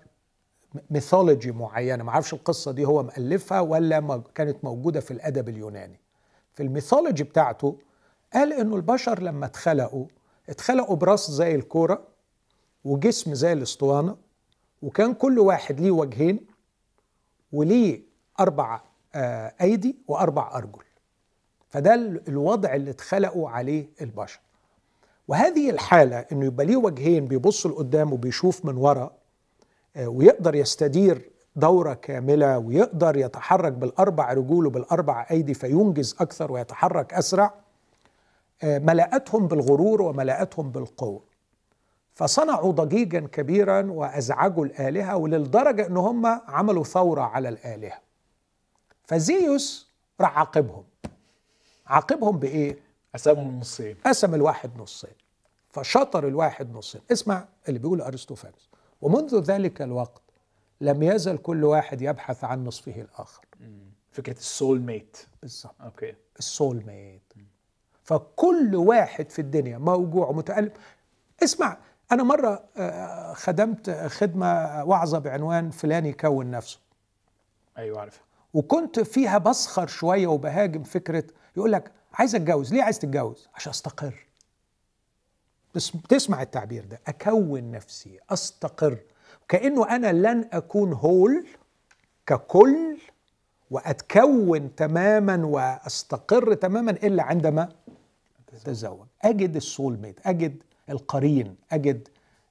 [0.91, 2.05] mythology معينة.
[2.05, 6.01] ما أعرفش القصة دي هو مؤلفها ولا كانت موجودة في الأدب اليوناني.
[6.55, 7.79] في ال mythology بتاعته
[8.35, 10.07] قال إنه البشر لما اتخلقوا
[10.49, 12.03] اتخلقوا براس زي الكورة
[12.85, 14.17] وجسم زي الأسطوانة
[14.83, 16.47] وكان كل واحد ليه وجهين
[17.53, 18.03] وليه
[18.41, 18.81] أربع
[19.15, 20.85] آه، أيدي وأربع أرجل.
[21.69, 21.95] فده
[22.29, 24.41] الوضع اللي اتخلقوا عليه البشر.
[25.29, 29.13] وهذه الحالة إنه يبقى ليه وجهين بيبص لقدام وبيشوف من ورا
[29.99, 37.55] ويقدر يستدير دورة كاملة ويقدر يتحرك بالأربع رجول وبالأربع أيدي فينجز أكثر ويتحرك أسرع
[38.63, 41.23] آه، ملأتهم بالغرور وملأتهم بالقوة.
[42.15, 48.01] فصنعوا ضجيجا كبيرا وأزعجوا الآلهة وللدرجة إن هم عملوا ثورة على الآلهة.
[49.05, 50.85] فزيوس راح عاقبهم.
[51.87, 52.79] عاقبهم بإيه؟
[53.15, 53.97] قسمهم نصين.
[54.07, 55.15] قسم الواحد نصين.
[55.71, 57.01] فشطر الواحد نصين.
[57.13, 58.69] اسمع اللي بيقول أرسطوفانيس
[59.01, 60.23] ومنذ ذلك الوقت
[60.81, 63.45] لم يزل كل واحد يبحث عن نصفه الآخر.
[64.13, 66.15] فكرة ال soulmate بالظبط okay.
[66.39, 67.33] ال soulmate
[68.03, 70.71] فكل واحد في الدنيا موجوع ومتألم
[71.43, 71.79] اسمع
[72.13, 76.79] أنا مرة آه، خدمت خدمة وعظة بعنوان فلان يكوّن نفسه.
[77.79, 78.21] أيوة عارف
[78.55, 81.25] وكنت فيها بسخر شوية وبهاجم فكرة
[81.57, 84.27] يقول لك عايز أتجوز؟ ليه عايز تتجوز؟ عشان أستقر.
[85.75, 87.01] بتسمع التعبير ده.
[87.07, 88.99] أكون نفسي أستقر.
[89.49, 91.47] كأنه أنا لن أكون هول
[92.27, 92.99] ككل
[93.71, 97.69] وأتكون تماما وأستقر تماما إلا عندما
[98.55, 99.07] أتزوج.
[99.23, 102.09] أجد السول ميت أجد القرين أجد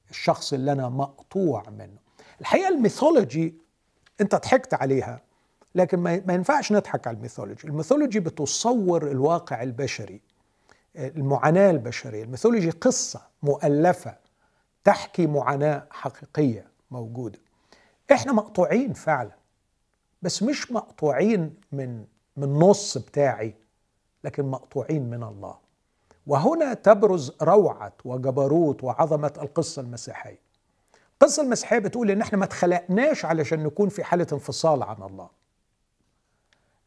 [0.09, 1.97] الشخص اللي أنا مقطوع منه.
[2.41, 3.55] الحقيقة الميثولوجي
[4.21, 5.21] أنت ضحكت عليها
[5.75, 7.67] لكن ما ينفعش نضحك على ال mythology.
[7.67, 10.21] ال mythology بتصور الواقع البشري.
[10.95, 12.23] المعاناة البشرية.
[12.23, 14.15] ال mythology قصة مؤلفة
[14.83, 17.39] تحكي معاناة حقيقية موجودة.
[18.11, 19.31] إحنا مقطوعين فعلا
[20.21, 22.05] بس مش مقطوعين من
[22.37, 23.55] من نص بتاعي
[24.23, 25.57] لكن مقطوعين من الله.
[26.27, 30.39] وهنا تبرز روعة وجبروت وعظمة القصة المسيحية.
[31.13, 35.29] القصة المسيحية بتقول إن إحنا ما اتخلقناش علشان نكون في حالة انفصال عن الله.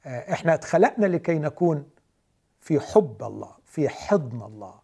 [0.07, 1.89] آه، إحنا اتخلقنا لكي نكون
[2.67, 4.75] في حب الله في حضن الله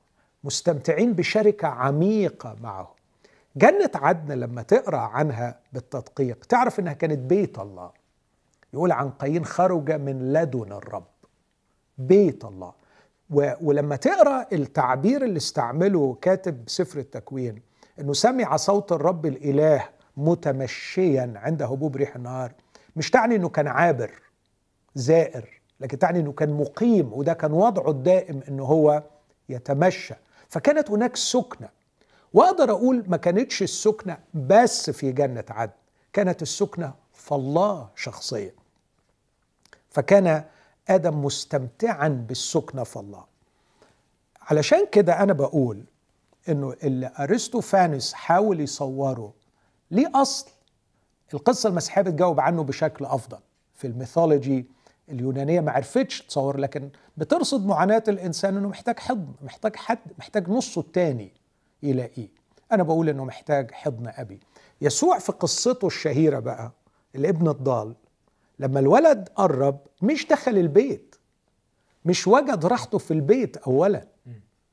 [0.44, 2.94] مستمتعين بشركة عميقة معه.
[3.56, 7.90] جنة عدن لما تقرأ عنها بالتدقيق تعرف إنها كانت بيت الله.
[8.74, 11.06] يقول عن قايين خرج من لدن الرب
[11.98, 12.72] بيت الله.
[13.30, 17.62] و- ولما تقرأ التعبير اللي استعمله كاتب سفر التكوين
[18.00, 22.52] إنه سمع صوت الرب الإله متمشيا عند هبوب ريح النهار
[22.96, 24.10] مش تعني إنه كان عابر
[24.94, 25.61] زائر.
[25.82, 29.02] لكن تعني إنه كان مقيم وده كان وضعه الدائم إنه هو
[29.48, 30.14] يتمشى.
[30.48, 31.68] فكانت هناك سكنة.
[32.32, 35.72] وأقدر أقول ما كانتش السكنة بس في جنة عدن
[36.12, 38.52] كانت السكنة في الله شخصيا.
[39.90, 40.44] فكان
[40.88, 43.24] آدم مستمتعا بالسكنة في الله.
[44.42, 45.84] علشان كده أنا بقول
[46.48, 49.32] إنه اللي ارسطوفانس حاول يصوره
[49.90, 50.46] ليه أصل؟
[51.34, 53.38] القصة المسيحية بتجاوب عنه بشكل أفضل
[53.74, 54.66] في الميثولوجي
[55.08, 60.80] اليونانية ما عرفتش تصور لكن بترصد معاناة الإنسان إنه محتاج حضن محتاج حد محتاج نصه
[60.80, 61.32] التاني
[61.82, 62.28] يلاقيه.
[62.72, 64.40] أنا بقول إنه محتاج حضن أبي.
[64.80, 66.72] يسوع في قصته الشهيرة بقى
[67.14, 67.94] الابن الضال
[68.58, 71.14] لما الولد قرب مش دخل البيت
[72.04, 74.06] مش وجد راحته في البيت اولا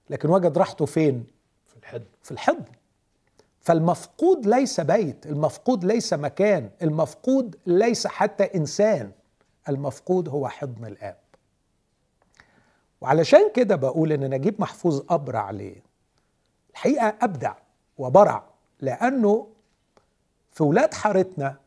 [0.10, 1.26] لكن وجد راحته فين؟
[1.68, 2.06] في الحضن.
[2.24, 2.66] في الحضن.
[3.62, 9.12] فالمفقود ليس بيت المفقود ليس مكان المفقود ليس حتى إنسان.
[9.70, 11.18] المفقود هو حضن الآب.
[13.02, 15.84] وعلشان كده بقول إن نجيب محفوظ أبرع ليه؟
[16.72, 17.54] الحقيقة أبدع
[17.98, 18.44] وبرع
[18.82, 19.48] لأنه
[20.52, 21.58] في ولاد حارتنا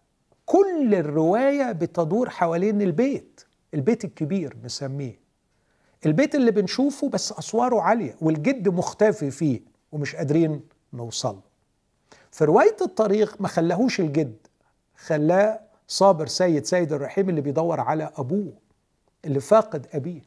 [0.47, 3.41] كل الرواية بتدور حوالين البيت
[3.75, 5.21] البيت الكبير نسميه
[6.07, 9.61] البيت اللي بنشوفه بس أسواره عالية والجد مختفي فيه
[9.93, 10.61] ومش قادرين
[10.93, 11.41] نوصل
[12.31, 14.37] في رواية الطريق ما خلاهوش الجد
[14.97, 18.53] خلاه صابر سيد سيد الرحيم اللي بيدور على أبوه
[19.25, 20.21] اللي فاقد أبيه.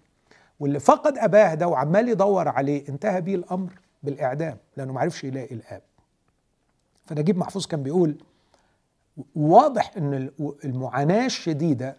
[0.59, 3.69] واللي فقد أباه ده وعمال يدور عليه انتهى بيه الأمر
[4.03, 5.81] بالإعدام لأنه ما عرفش يلاقي الآب.
[7.05, 8.15] فنجيب محفوظ كان بيقول
[9.35, 10.29] واضح إن
[10.65, 11.95] المعاناة الشديدة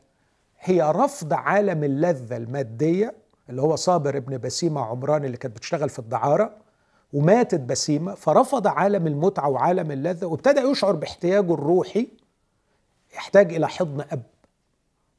[0.60, 3.14] هي رفض عالم اللذة المادية
[3.50, 6.52] اللي هو صابر ابن بسيمة عمران اللي كانت بتشتغل في الدعارة
[7.12, 12.08] وماتت بسيمة فرفض عالم المتعة وعالم اللذة وابتدى يشعر باحتياجه الروحي
[13.16, 14.22] يحتاج إلى حضن أب.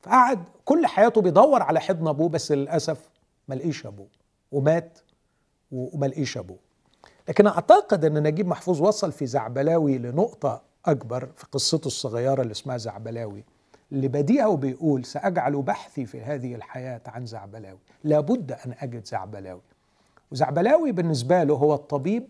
[0.01, 3.09] فقعد كل حياته بيدور على حضن أبوه بس للأسف
[3.47, 4.07] ما لقيش أبوه
[4.51, 4.99] ومات
[5.71, 6.57] وما لقيش أبوه.
[7.29, 12.77] لكن أعتقد إن نجيب محفوظ وصل في زعبلاوي لنقطة أكبر في قصته الصغيرة اللي اسمها
[12.77, 13.43] زعبلاوي.
[13.91, 17.79] اللي بديها وبيقول سأجعل بحثي في هذه الحياة عن زعبلاوي.
[18.03, 19.61] لابد أن أجد زعبلاوي.
[20.31, 22.27] وزعبلاوي بالنسبة له هو الطبيب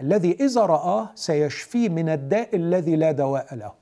[0.00, 3.81] الذي إذا رآه سيشفيه من الداء الذي لا دواء له.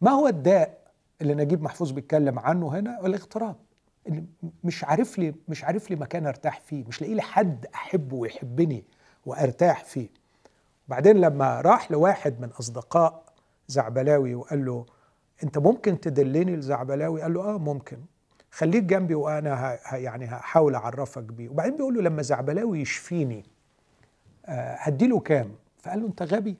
[0.00, 0.78] ما هو الداء
[1.20, 3.56] اللي نجيب محفوظ بيتكلم عنه هنا؟ الاغتراب.
[4.06, 4.24] اللي
[4.64, 8.84] مش عارف لي مش عارف لي مكان أرتاح فيه مش لاقي لي حد أحبه ويحبني
[9.26, 10.08] وأرتاح فيه.
[10.88, 13.22] بعدين لما راح لواحد من أصدقاء
[13.68, 14.86] زعبلاوي وقال له
[15.44, 17.98] أنت ممكن تدلني لزعبلاوي؟ قال له آه ممكن.
[18.50, 19.96] خليك جنبي وأنا ه...
[19.96, 21.48] يعني هحاول أعرفك بيه.
[21.48, 23.44] وبعدين بيقول له لما زعبلاوي يشفيني
[24.46, 26.56] آه هديله كام؟ فقال له أنت غبي.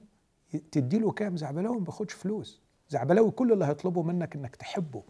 [0.71, 2.61] تديله كام زعبلاوي؟ ما بياخدش فلوس.
[2.89, 5.03] زعبلاوي كل اللي هيطلبه منك إنك تحبه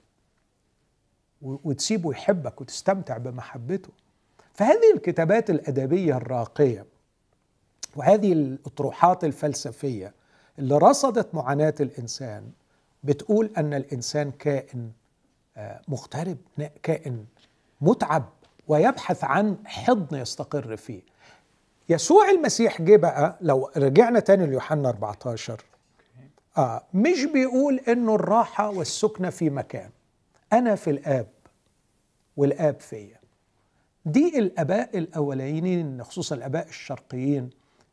[1.41, 3.89] وتسيبه يحبك وتستمتع بمحبته.
[4.53, 6.85] فهذه الكتابات الأدبية الراقية
[7.95, 10.13] وهذه الأطروحات الفلسفية
[10.59, 12.51] اللي رصدت معاناة الإنسان
[13.03, 14.91] بتقول أن الإنسان كائن
[15.87, 16.37] مغترب
[16.83, 17.25] كائن
[17.81, 18.25] متعب
[18.67, 21.01] ويبحث عن حضن يستقر فيه.
[21.89, 25.61] يسوع المسيح جه بقى لو رجعنا تاني ليوحنا 14
[26.59, 29.89] آه مش بيقول إنه الراحة والسكنة في مكان.
[30.53, 31.27] أنا في الآب
[32.37, 33.19] والآب فيا.
[34.05, 37.49] دي الآباء الأوليين خصوصا الآباء الشرقيين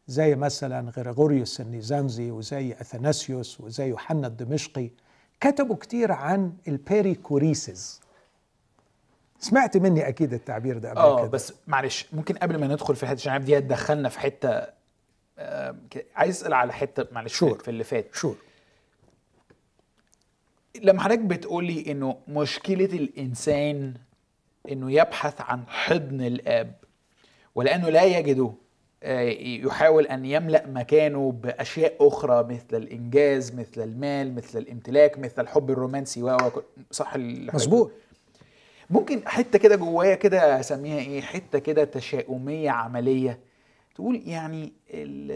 [0.09, 4.91] زي مثلا غريغوريوس النيزانزي وزي أثناسيوس وزي يوحنا الدمشقي.
[5.41, 8.01] كتبوا كتير عن ال perichoresis
[9.39, 11.29] سمعت مني أكيد التعبير ده قبل آه كده.
[11.29, 14.67] بس معلش ممكن قبل ما ندخل في الحتة عشان دي هتدخلنا في حتة
[15.39, 15.77] آه
[16.17, 17.59] عايز أسأل على حتة معلش sure.
[17.59, 18.15] في اللي فات.
[18.15, 18.37] sure.
[20.83, 23.95] لما حضرتك بتقولي إنه مشكلة الإنسان
[24.73, 26.75] إنه يبحث عن حضن الآب
[27.55, 28.53] ولأنه لا يجده
[29.67, 36.23] يحاول أن يملأ مكانه بأشياء أخرى مثل الإنجاز مثل المال مثل الامتلاك مثل الحب الرومانسي
[36.23, 36.37] و
[36.91, 37.93] صح مظبوط.
[38.91, 43.39] ممكن حتة كده جوايا كده أسميها إيه؟ حتة كده تشاؤمية عملية
[43.95, 45.33] تقول يعني ال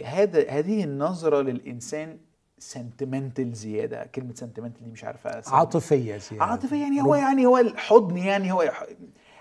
[0.00, 2.18] ال هذا هذه النظرة للإنسان
[2.60, 6.44] sentimental زيادة كلمة sentimental دي مش عارفة عاطفية زيادة.
[6.44, 8.72] عاطفية يعني هو يعني هو الحضن يعني هو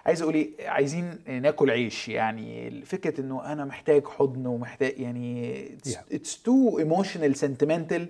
[0.05, 5.63] عايز أقول إيه عايزين ناكل عيش يعني فكرة إنه أنا محتاج حضن ومحتاج يعني
[6.11, 8.09] it's too emotional sentimental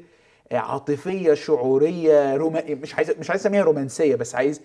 [0.51, 4.61] عاطفية شعورية روما مش عايز مش عايز أسميها رومانسية بس عايز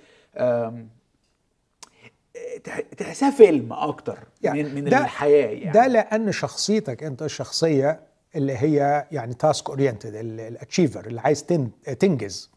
[2.64, 5.72] تح- تحسها فيلم أكتر يعني من, من الحياة يعني.
[5.72, 8.00] ده لأن شخصيتك أنت الشخصية
[8.36, 12.50] اللي هي يعني task oriented ال achiever اللي عايز تن- تنجز.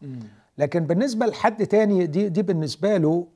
[0.58, 3.26] لكن بالنسبة لحد تاني دي دي بالنسبة له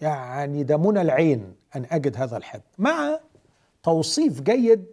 [0.00, 2.62] يعني ده منى العين أن أجد هذا الحضن.
[2.78, 3.20] مع
[3.82, 4.84] توصيف جيد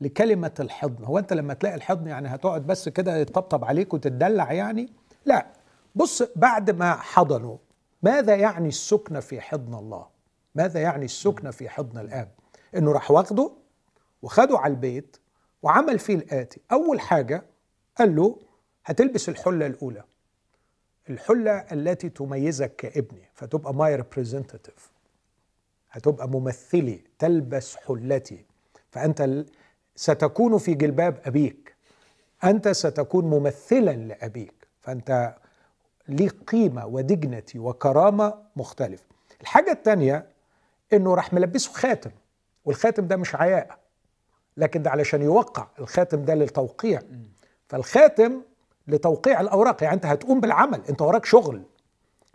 [0.00, 1.04] لكلمة الحضن.
[1.04, 4.92] هو أنت لما تلاقي الحضن يعني هتقعد بس كده يطبطب عليك وتتدلع يعني؟
[5.26, 5.46] لا.
[5.94, 7.56] بص بعد ما حضنوا
[8.02, 10.06] ماذا يعني السكنة في حضن الله؟
[10.54, 12.28] ماذا يعني السكنة في حضن الآب؟
[12.76, 13.50] إنه راح واخده
[14.22, 15.16] وخده على البيت
[15.64, 16.60] وعمل فيه الآتي.
[16.72, 17.42] أول حاجة
[17.96, 18.38] قال له
[18.84, 20.04] هتلبس الحلة الأولى.
[21.10, 24.90] الحلة التي تميزك كابني فتبقى my representative
[25.90, 28.44] هتبقى ممثلي تلبس حلتي.
[28.90, 29.46] فأنت ال-
[29.96, 31.74] ستكون في جلباب أبيك.
[32.44, 34.54] أنت ستكون ممثلا لأبيك.
[34.80, 35.34] فأنت
[36.08, 39.04] ليك قيمة ودجنتي وكرامة مختلفة.
[39.40, 40.26] الحاجة الثانية
[40.92, 42.10] إنه راح ملبسه خاتم.
[42.64, 43.78] والخاتم ده مش عياء.
[44.56, 47.02] لكن ده علشان يوقع الخاتم ده للتوقيع.
[47.68, 48.42] فالخاتم
[48.88, 51.62] لتوقيع الأوراق يعني أنت هتقوم بالعمل أنت وراك شغل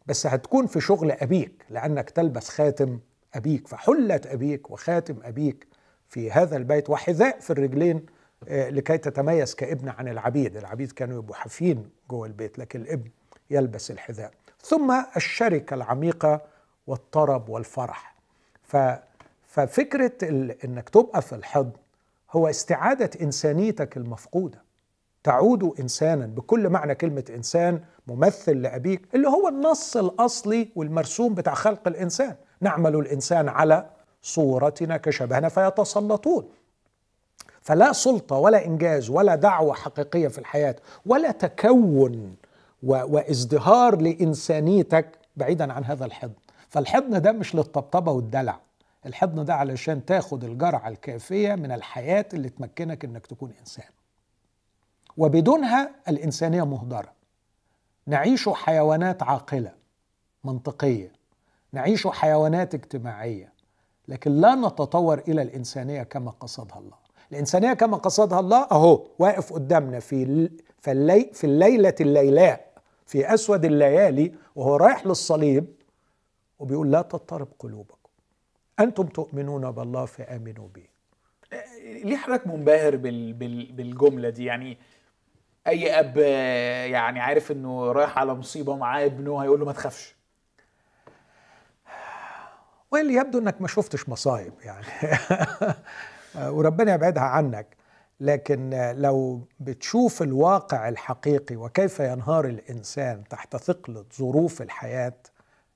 [0.07, 2.99] بس هتكون في شغل أبيك لأنك تلبس خاتم
[3.33, 3.67] أبيك.
[3.67, 5.67] فحله أبيك وخاتم أبيك
[6.09, 8.05] في هذا البيت وحذاء في الرجلين
[8.47, 10.57] آه، لكي تتميز كابن عن العبيد.
[10.57, 13.09] العبيد كانوا يبقوا حافين جوه البيت لكن الابن
[13.49, 14.31] يلبس الحذاء.
[14.61, 16.41] ثم الشركة العميقة
[16.87, 18.15] والطرب والفرح.
[18.63, 18.77] ف
[19.47, 20.11] ففكرة.
[20.65, 21.71] إنك تبقى في الحضن
[22.31, 24.63] هو استعادة إنسانيتك المفقودة.
[25.23, 31.87] تعود إنسانا بكل معنى كلمة إنسان ممثل لأبيك اللي هو النص الأصلي والمرسوم بتاع خلق
[31.87, 32.35] الإنسان.
[32.61, 33.85] نعمل الإنسان على
[34.21, 36.49] صورتنا كشبهنا فيتسلطون.
[37.61, 40.75] فلا سلطة ولا إنجاز ولا دعوة حقيقية في الحياة
[41.05, 42.35] ولا تكون
[42.83, 45.07] وازدهار لإنسانيتك
[45.37, 46.33] بعيدا عن هذا الحضن.
[46.69, 48.59] فالحضن ده مش للطبطبة والدلع.
[49.05, 53.85] الحضن ده علشان تاخد الجرعة الكافية من الحياة اللي تمكنك إنك تكون إنسان.
[55.17, 57.11] وبدونها الإنسانية مهدرة.
[58.07, 59.71] نعيش حيوانات عاقلة
[60.43, 61.11] منطقية.
[61.73, 63.53] نعيش حيوانات اجتماعية.
[64.07, 66.97] لكن لا نتطور إلى الإنسانية كما قصدها الله.
[67.31, 70.49] الإنسانية كما قصدها الله أهو واقف قدامنا في
[70.81, 72.69] في, في الليلة الليلاء
[73.05, 75.65] في أسود الليالي وهو رايح للصليب
[76.59, 77.98] وبيقول لا تضطرب قلوبكم
[78.79, 80.89] أنتم تؤمنون بالله فآمنوا بي
[82.03, 83.33] ليه حضرتك منبهر بال...
[83.33, 83.71] بال...
[83.71, 84.77] بالجملة دي؟ يعني
[85.67, 86.17] أي أب
[86.91, 90.15] يعني عارف إنه رايح على مصيبة ومعاه ابنه هيقول له ما تخافش.
[92.91, 94.85] واللي يبدو إنك ما شفتش مصايب يعني.
[96.55, 97.67] وربنا يبعدها عنك.
[98.19, 105.13] لكن لو بتشوف الواقع الحقيقي وكيف ينهار الإنسان تحت ثقل ظروف الحياة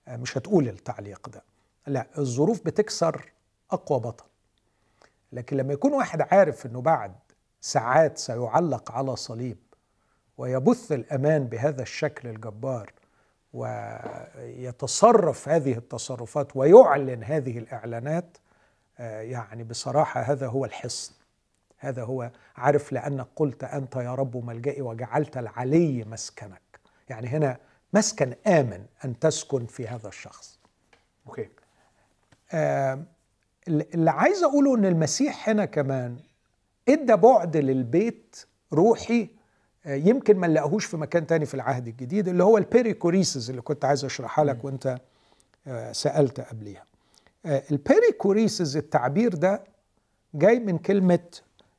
[0.07, 1.43] مش هتقول التعليق ده.
[1.87, 3.31] لا الظروف بتكسر
[3.71, 4.25] أقوى بطل
[5.31, 7.15] لكن لما يكون واحد عارف إنه بعد
[7.61, 9.57] ساعات سيعلق على صليب
[10.37, 12.93] ويبث الأمان بهذا الشكل الجبار
[13.53, 18.37] ويتصرف هذه التصرفات ويعلن هذه الإعلانات
[18.99, 21.13] آه، يعني بصراحة هذا هو الحصن.
[21.77, 26.79] هذا هو عارف لأنك قلت أنت يا رب ملجئي وجعلت العلي مسكنك.
[27.09, 27.57] يعني هنا
[27.93, 30.59] مسكن آمن أن تسكن في هذا الشخص.
[31.27, 31.49] Okay.
[33.67, 36.17] اللي عايز أقوله إن المسيح هنا كمان
[36.89, 39.29] إدى بعد للبيت روحي
[39.85, 43.61] آه، يمكن ما نلاقيهوش في مكان تاني في العهد الجديد اللي هو ال perichoresis اللي
[43.61, 44.97] كنت عايز أشرحها لك وأنت
[45.67, 46.83] آه، سألت قبليها.
[47.45, 49.63] آه، ال perichoresis التعبير ده
[50.33, 51.19] جاي من كلمة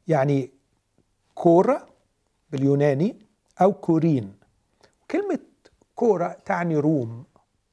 [0.08, 0.50] يعني
[1.34, 1.86] chora
[2.52, 3.18] باليوناني
[3.60, 4.34] أو chorein.
[5.10, 5.38] كلمة
[5.94, 7.24] كوره تعني روم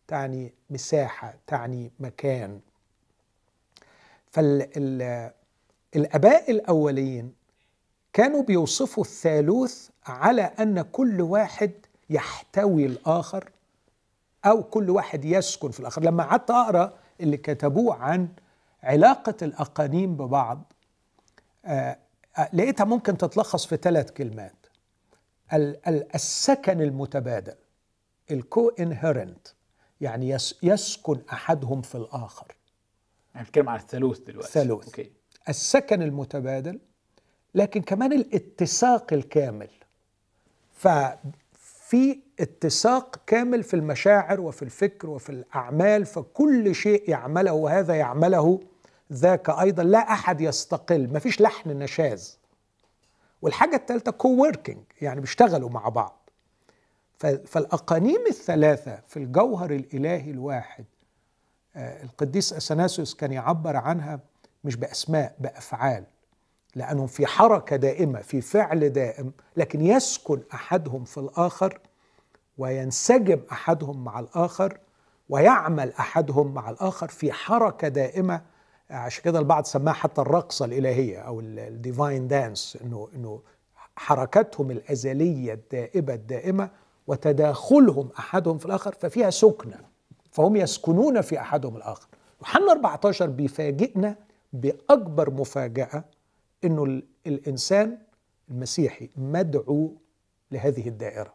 [0.07, 2.59] تعني مساحة تعني مكان.
[4.31, 5.31] فالاباء
[6.51, 7.33] الأولين
[8.13, 11.71] كانوا بيوصفوا الثالوث على أن كل واحد
[12.09, 13.49] يحتوي الآخر
[14.45, 16.03] أو كل واحد يسكن في الآخر.
[16.03, 18.27] لما قعدت أقرأ اللي كتبوه عن
[18.83, 20.73] علاقة الأقانيم ببعض
[21.65, 21.97] آه،
[22.37, 24.55] آه، لقيتها ممكن تتلخص في ثلاث كلمات.
[25.53, 27.55] ال- ال- السكن المتبادل
[28.31, 29.47] ال co-inherent
[30.01, 32.55] يعني يس- يسكن أحدهم في الآخر.
[33.35, 34.47] يعني بنتكلم عن الثالوث دلوقتي.
[34.47, 34.85] الثالوث.
[34.85, 35.11] Okay.
[35.49, 36.79] السكن المتبادل
[37.55, 39.69] لكن كمان الاتساق الكامل.
[40.73, 48.59] ففي اتساق كامل في المشاعر وفي الفكر وفي الأعمال فكل شيء يعمله وهذا يعمله
[49.13, 49.83] ذاك أيضا.
[49.83, 52.39] لا أحد يستقل مفيش لحن نشاز.
[53.41, 54.51] والحاجة الثالثة كو
[55.01, 56.29] يعني بيشتغلوا مع بعض.
[57.45, 60.85] فالأقانيم الثلاثة في الجوهر الإلهي الواحد
[61.75, 64.19] القديس أثناسيوس كان يعبر عنها
[64.63, 66.03] مش بأسماء بأفعال
[66.75, 71.79] لأنهم في حركة دائمة في فعل دائم لكن يسكن أحدهم في الآخر
[72.57, 74.77] وينسجم أحدهم مع الآخر
[75.29, 78.41] ويعمل أحدهم مع الآخر في حركة دائمة.
[78.89, 83.41] عشان كده البعض سماها حتى الرقصة الإلهية أو ال divine dance إنه إنه
[83.95, 86.69] حركتهم الأزلية الدائبة الدائمة
[87.07, 89.90] وتداخلهم أحدهم في الآخر ففيها سكنة.
[90.31, 92.07] فهم يسكنون في أحدهم الآخر.
[92.41, 94.15] يوحنا 14 بيفاجئنا
[94.53, 96.03] بأكبر مفاجأة
[96.63, 97.97] إنه الإنسان
[98.51, 99.93] المسيحي مدعو
[100.51, 101.33] لهذه الدائرة.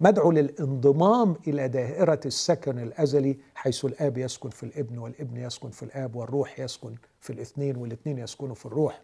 [0.00, 6.16] مدعو للانضمام إلى دائرة السكن الأزلي حيث الآب يسكن في الابن والابن يسكن في الآب
[6.16, 9.00] والروح يسكن في الاثنين والاثنين يسكنوا في الروح.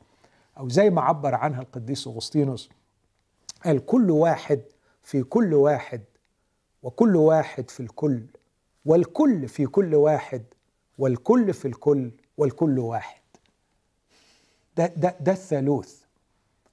[0.58, 2.70] أو زي ما عبر عنها القديس أغسطينوس
[3.64, 4.60] قال كل واحد
[5.02, 6.00] في كل واحد
[6.82, 8.22] وكل واحد في الكل
[8.84, 10.42] والكل في كل واحد
[10.98, 13.20] والكل في الكل والكل واحد.
[14.76, 15.94] ده ده ده الثالوث.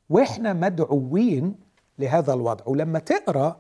[0.10, 1.56] وإحنا مدعوين
[2.00, 2.64] لهذا الوضع.
[2.68, 3.60] ولما تقرأ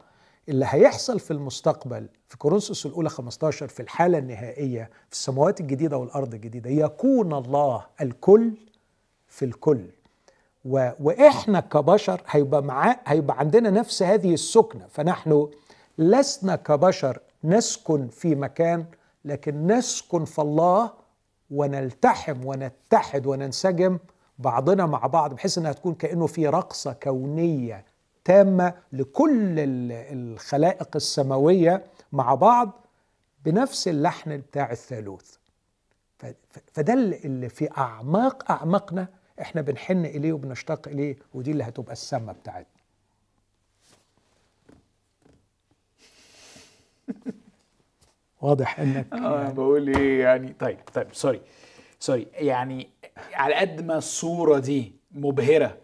[0.50, 6.34] اللي هيحصل في المستقبل في كورنثوس الأولى 15 في الحالة النهائية في السماوات الجديدة والأرض
[6.34, 8.54] الجديدة يكون الله الكل
[9.28, 9.86] في الكل.
[10.66, 10.90] و...
[11.00, 14.88] وإحنا كبشر هيبقى معاه هيبقى عندنا نفس هذه السكنة.
[14.90, 15.50] فنحن
[15.98, 17.20] لسنا كبشر
[17.50, 18.86] نسكن في مكان
[19.26, 20.92] لكن نسكن في الله
[21.52, 24.00] ونلتحم ونتحد وننسجم
[24.40, 27.86] بعضنا مع بعض بحيث إنها تكون كأنه في رقصة كونية
[28.26, 32.72] تامة لكل الخلائق السماوية مع بعض
[33.46, 35.36] بنفس اللحن بتاع الثالوث.
[36.74, 39.08] فده اللي في أعماق أعماقنا
[39.42, 42.75] إحنا بنحن إليه وبنشتاق إليه ودي اللي هتبقى السمة بتاعتنا.
[48.42, 51.42] واضح إنك آه يعني بقول إيه يعني طيب طيب sorry
[52.00, 52.28] sorry.
[52.34, 52.90] يعني
[53.34, 55.78] على قد ما الصورة دي مبهرة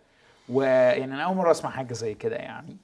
[0.50, 2.78] ويعني أنا أول مرة أسمع حاجة زي كده يعني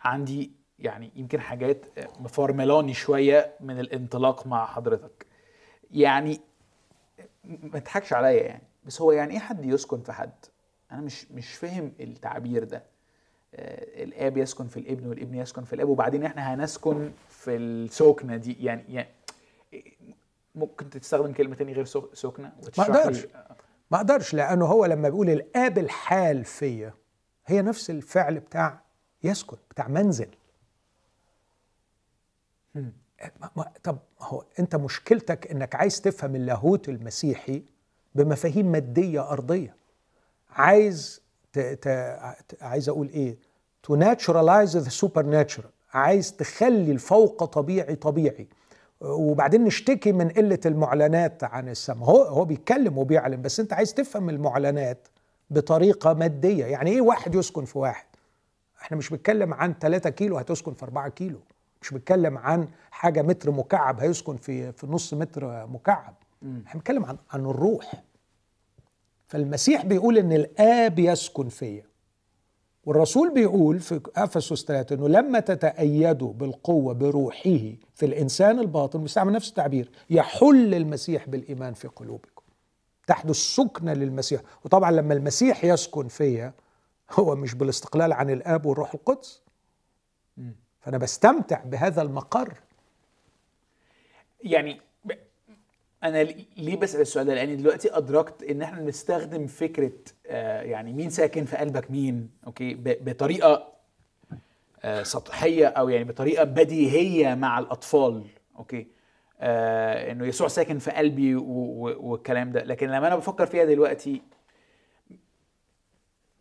[0.00, 1.86] عندي يعني يمكن حاجات
[2.20, 5.26] مفرملاني شوية من الانطلاق مع حضرتك.
[5.90, 6.40] يعني
[7.44, 10.32] ما تضحكش عليا يعني بس هو يعني إيه حد يسكن في حد؟
[10.92, 12.84] أنا مش مش فاهم التعبير ده.
[13.54, 18.64] الآب يسكن في الابن والابن يسكن في الآب وبعدين إحنا هنسكن في السكنة دي.
[18.64, 19.08] يعني يعني
[20.54, 21.84] ممكن تستخدم كلمة تاني غير
[22.14, 23.26] سكنة؟ ما أقدرش.
[23.90, 26.94] ما أقدرش لأنه هو لما بيقول الآب الحال فيا
[27.46, 28.80] هي نفس الفعل بتاع
[29.22, 30.28] يسكن بتاع منزل.
[33.82, 37.62] طب هو أنت مشكلتك إنك عايز تفهم اللاهوت المسيحي
[38.14, 39.76] بمفاهيم مادية أرضية.
[40.50, 41.21] عايز
[41.52, 41.58] ت...
[41.58, 41.88] ت...
[42.62, 43.36] عايز أقول إيه؟
[43.82, 48.48] to naturalize the supernatural عايز تخلي الفوق طبيعي طبيعي.
[49.00, 52.10] وبعدين نشتكي من قلة المعلنات عن السماء.
[52.10, 55.08] هو هو بيتكلم وبيعلن بس أنت عايز تفهم المعلنات
[55.50, 56.64] بطريقة مادية.
[56.66, 58.06] يعني إيه واحد يسكن في واحد؟
[58.82, 61.40] إحنا مش بنتكلم عن 3 كيلو هتسكن في 4 كيلو.
[61.82, 66.14] مش بنتكلم عن حاجة متر مكعب هيسكن في في نص متر مكعب.
[66.42, 67.92] إحنا بنتكلم عن عن الروح.
[69.32, 71.84] فالمسيح بيقول إن الآب يسكن فيا.
[72.84, 77.58] والرسول بيقول في إفسس 3 إنه لما تتأيدوا بالقوة بروحه
[77.94, 82.42] في الإنسان الباطن بيستعمل نفس التعبير يحل المسيح بالإيمان في قلوبكم.
[83.06, 84.40] تحدث سكنة للمسيح.
[84.64, 86.54] وطبعا لما المسيح يسكن فيا
[87.10, 89.42] هو مش بالاستقلال عن الآب والروح القدس.
[90.80, 92.54] فأنا بستمتع بهذا المقر.
[94.42, 94.80] يعني
[96.04, 96.22] أنا
[96.56, 99.92] ليه بسأل السؤال ده؟ لأني دلوقتي أدركت إن إحنا بنستخدم فكرة
[100.26, 103.72] آه يعني مين ساكن في قلبك مين okay؟ بطريقة
[104.84, 108.24] آه سطحية أو يعني بطريقة بديهية مع الأطفال
[108.58, 108.86] okay؟
[109.40, 112.62] آه إنه يسوع ساكن في قلبي والكلام ده.
[112.64, 114.22] لكن لما أنا بفكر فيها دلوقتي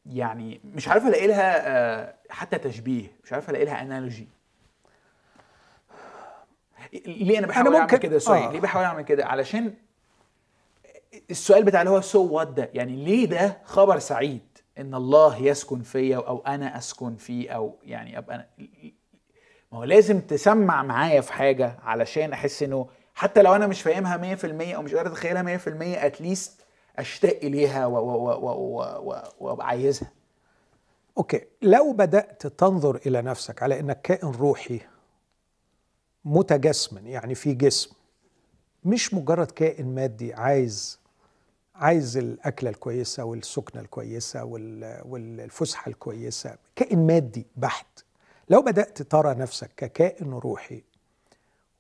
[0.06, 4.28] يعني مش عارف ألاقي لها آه حتى تشبيه مش عارف ألاقي لها analogy
[7.06, 8.52] ليه أنا بحاول أعمل كده؟ sorry آه.
[8.52, 9.74] ليه بحاول أعمل كده؟ علشان
[11.32, 14.42] السؤال بتاع اللي هو so what ده؟ يعني ليه ده خبر سعيد؟
[14.78, 18.48] إن الله يسكن فيا أو أنا أسكن فيه أو يعني أبقى أنا
[19.72, 24.36] ما هو لازم تسمع معايا في حاجة علشان أحس إنه حتى لو أنا مش فاهمها
[24.36, 25.62] 100% أو مش قادر أتخيلها 100%
[26.06, 26.66] اتليست
[27.00, 30.12] أشتاق اليها وأبقى عايزها.
[31.18, 31.42] أوكي.
[31.62, 34.80] لو بدأت تنظر إلى نفسك على إنك كائن روحي
[36.26, 37.92] متجسما يعني في جسم.
[38.86, 41.00] مش مجرد كائن مادي عايز
[41.76, 44.44] عايز الأكلة الكويسة والسكنة الكويسة
[45.06, 46.56] والفسحة الكويسة.
[46.76, 48.04] كائن مادي بحت.
[48.50, 50.84] لو بدأت ترى نفسك ككائن روحي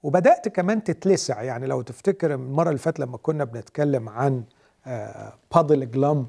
[0.03, 4.43] وبدأت كمان تتلسع يعني لو تفتكر المرة اللي فاتت لما كنا بنتكلم عن
[4.85, 6.27] آه، بادل جلام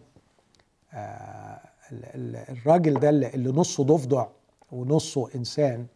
[0.92, 1.60] آه،
[1.92, 4.26] الراجل ده اللي نصه ضفدع
[4.72, 5.86] ونصه إنسان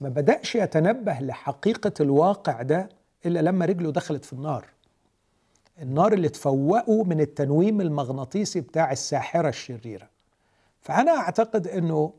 [0.00, 2.88] ما بدأش يتنبه لحقيقة الواقع ده
[3.26, 4.64] إلا لما رجله دخلت في النار.
[5.82, 10.08] النار اللي تفوقه من التنويم المغناطيسي بتاع الساحرة الشريرة.
[10.80, 12.12] فأنا أعتقد إنه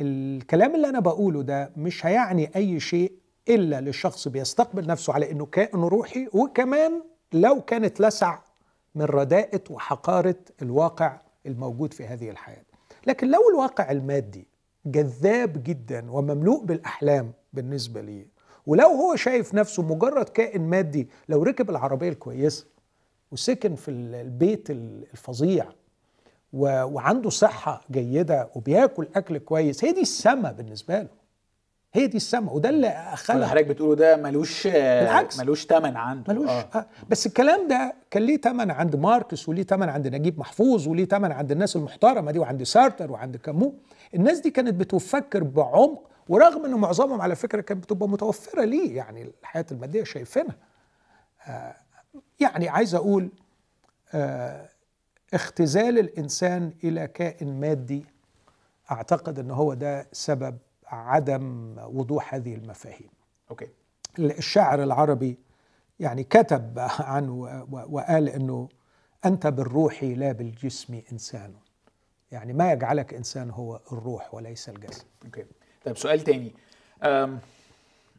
[0.00, 3.12] الكلام اللي أنا بقوله ده مش هيعني أي شيء
[3.48, 7.02] إلا للشخص بيستقبل نفسه على إنه كائن روحي وكمان
[7.32, 8.38] لو كانت لسع
[8.94, 12.64] من رداءة وحقارة الواقع الموجود في هذه الحياة.
[13.06, 14.46] لكن لو الواقع المادي
[14.86, 18.26] جذاب جدا ومملوء بالأحلام بالنسبة لي
[18.66, 22.66] ولو هو شايف نفسه مجرد كائن مادي لو ركب العربية الكويسة
[23.32, 25.66] وسكن في البيت الفظيع
[26.52, 31.08] وعنده صحة جيدة وبياكل أكل كويس هي دي السما بالنسبة له.
[31.94, 35.40] هي دي السما وده اللي خلى حضرتك بتقوله ده ملوش بالعكس.
[35.40, 36.32] ملوش ثمن عنده.
[36.34, 36.68] ملوش آه.
[36.74, 36.86] آه.
[37.10, 41.32] بس الكلام ده كان ليه ثمن عند ماركس وليه ثمن عند نجيب محفوظ وليه ثمن
[41.32, 43.74] عند الناس المحترمة دي وعند سارتر وعند كامو.
[44.14, 49.22] الناس دي كانت بتفكر بعمق ورغم إن معظمهم على فكرة كانت بتبقى متوفرة ليه؟ يعني
[49.40, 50.56] الحياة المادية شايفينها.
[51.46, 51.74] آه
[52.40, 53.30] يعني عايز أقول
[54.14, 54.68] آه
[55.34, 58.04] اختزال الإنسان إلى كائن مادي
[58.90, 63.08] أعتقد إن هو ده سبب عدم وضوح هذه المفاهيم.
[63.50, 63.68] okay.
[64.18, 65.38] الشاعر العربي
[66.00, 68.68] يعني كتب عنه وقال إنه
[69.24, 71.54] أنت بالروح لا بالجسم إنسان.
[72.32, 75.04] يعني ما يجعلك إنسان هو الروح وليس الجسد.
[75.24, 75.44] okay.
[75.84, 76.52] طيب سؤال تاني.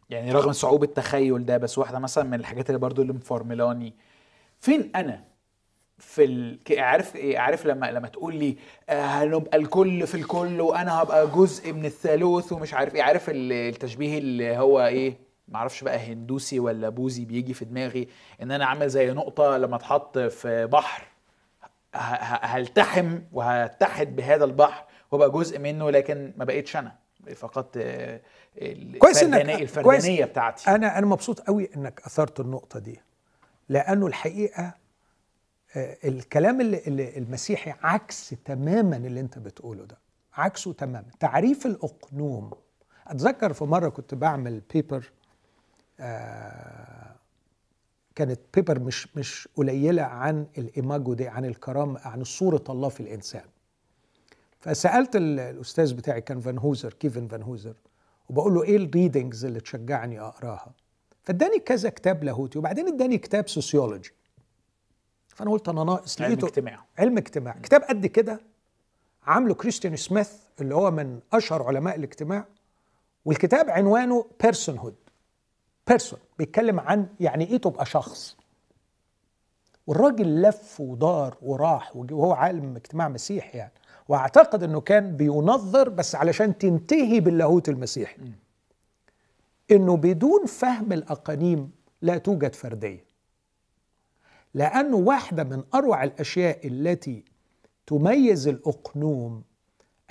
[0.09, 3.93] يعني رغم صعوبة التخيل ده بس واحدة مثلا من الحاجات اللي برضو اللي مفرملاني.
[4.59, 5.23] فين أنا
[5.97, 6.59] في ال...
[6.77, 8.57] عارف إيه؟ عارف لما لما تقول لي
[8.89, 13.03] آه، هنبقى الكل في الكل وأنا هبقى جزء من الثالوث ومش عارف إيه.
[13.03, 18.07] عارف التشبيه اللي هو إيه؟ معرفش بقى هندوسي ولا بوذي بيجي في دماغي
[18.41, 21.12] إن أنا عامل زي نقطة لما اتحط في بحر.
[21.93, 26.95] هلتحم وهتحد بهذا البحر وابقى جزء منه لكن ما بقيتش أنا.
[27.35, 27.77] فقدت
[28.99, 30.29] كويس انك الفردانيه كويس.
[30.29, 30.69] بتاعتي.
[30.75, 32.99] أنا أنا مبسوط قوي إنك أثرت النقطة دي
[33.69, 34.73] لأنه الحقيقة
[35.75, 39.97] آه، الكلام اللي المسيحي عكس تماما اللي أنت بتقوله ده.
[40.33, 41.05] عكسه تماما.
[41.19, 42.51] تعريف الأقنوم.
[43.07, 45.11] أتذكر في مرة كنت بعمل بيبر
[45.99, 47.12] آه
[48.15, 53.45] كانت بيبر مش مش قليلة عن الإيماجو دي عن الكرامة عن صورة الله في الإنسان.
[54.59, 57.75] فسألت الأستاذ بتاعي كان فانهوزر كيفن فانهوزر
[58.29, 60.73] وبقول له إيه ال readings اللي تشجعني أقراها؟
[61.23, 64.11] فاداني كذا كتاب لاهوتي وبعدين اداني كتاب سوسيولوجي
[65.27, 66.85] فأنا قلت أنا ناقص علم اجتماع.
[66.99, 67.53] علم اجتماع.
[67.63, 68.39] كتاب قد كده
[69.23, 72.45] عامله كريستيان سميث اللي هو من أشهر علماء الاجتماع
[73.25, 74.95] والكتاب عنوانه personhood
[75.87, 78.37] person بيتكلم عن يعني إيه تبقى شخص.
[79.87, 83.73] والراجل لف ودار وراح وهو عالم اجتماع مسيحي يعني.
[84.07, 88.21] وأعتقد إنه كان بينظر بس علشان تنتهي باللاهوت المسيحي.
[89.71, 91.71] إنه بدون فهم الأقانيم
[92.01, 93.05] لا توجد فردية.
[94.53, 97.23] لأنه واحدة من أروع الأشياء التي
[97.87, 99.43] تميز الأقنوم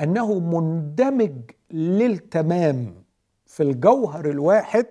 [0.01, 1.33] أنه مندمج
[1.71, 3.05] للتمام
[3.47, 4.87] في الجوهر الواحد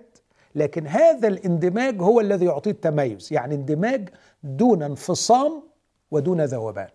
[0.54, 4.08] لكن هذا الاندماج هو الذي يعطيه التميز يعني اندماج
[4.42, 5.62] دون انفصام
[6.10, 6.88] ودون ذوبان.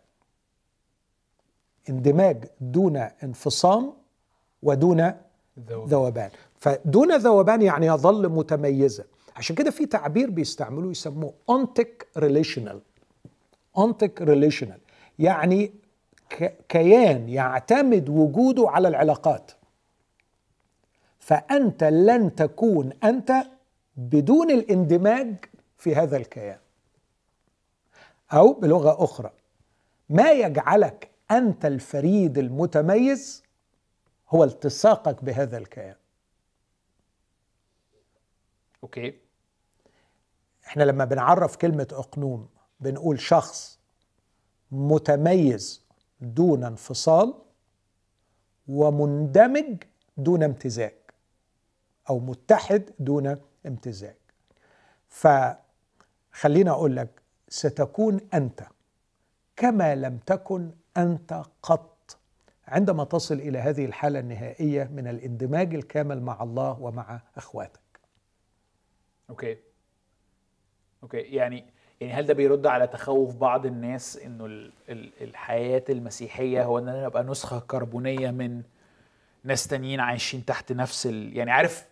[1.90, 3.94] اندماج دون انفصام
[4.64, 5.12] ودون
[5.70, 6.30] ذوبان.
[6.60, 9.04] فدون ذوبان يعني يظل متميزا
[9.36, 12.82] عشان كده في تعبير بيستعملوه يسموه ontic relational
[13.78, 14.80] ontic relational
[15.20, 15.72] يعني
[16.70, 19.52] كيان يعتمد وجوده على العلاقات.
[21.28, 23.32] فأنت لن تكون أنت
[23.96, 25.46] بدون الاندماج
[25.78, 26.60] في هذا الكيان.
[28.34, 29.32] أو بلغة أخرى
[30.10, 33.44] ما يجعلك أنت الفريد المتميز
[34.30, 35.96] هو التصاقك بهذا الكيان.
[38.84, 39.20] أوكي.
[40.68, 42.50] إحنا لما بنعرف كلمة أقنوم
[42.80, 43.80] بنقول شخص
[44.72, 45.86] متميز
[46.22, 47.34] دون انفصال
[48.68, 49.84] ومندمج
[50.18, 50.97] دون امتزاج.
[52.10, 53.36] أو متحد دون
[53.66, 54.16] امتزاج.
[55.10, 58.64] فخلينا أقول لك ستكون أنت
[59.56, 62.18] كما لم تكن أنت قط.
[62.68, 67.80] عندما تصل إلى هذه الحالة النهائية من الاندماج الكامل مع الله ومع أخواتك.
[69.30, 69.58] okay.
[71.04, 71.18] okay.
[71.18, 71.66] يعني
[72.02, 74.70] يعني هل ده بيرد على تخوف بعض الناس إنه
[75.22, 78.64] الحياة المسيحية هو ان أنا ابقى نسخة كربونية من
[79.44, 81.38] ناس تانيين عايشين تحت نفس ال...
[81.38, 81.88] يعني عارف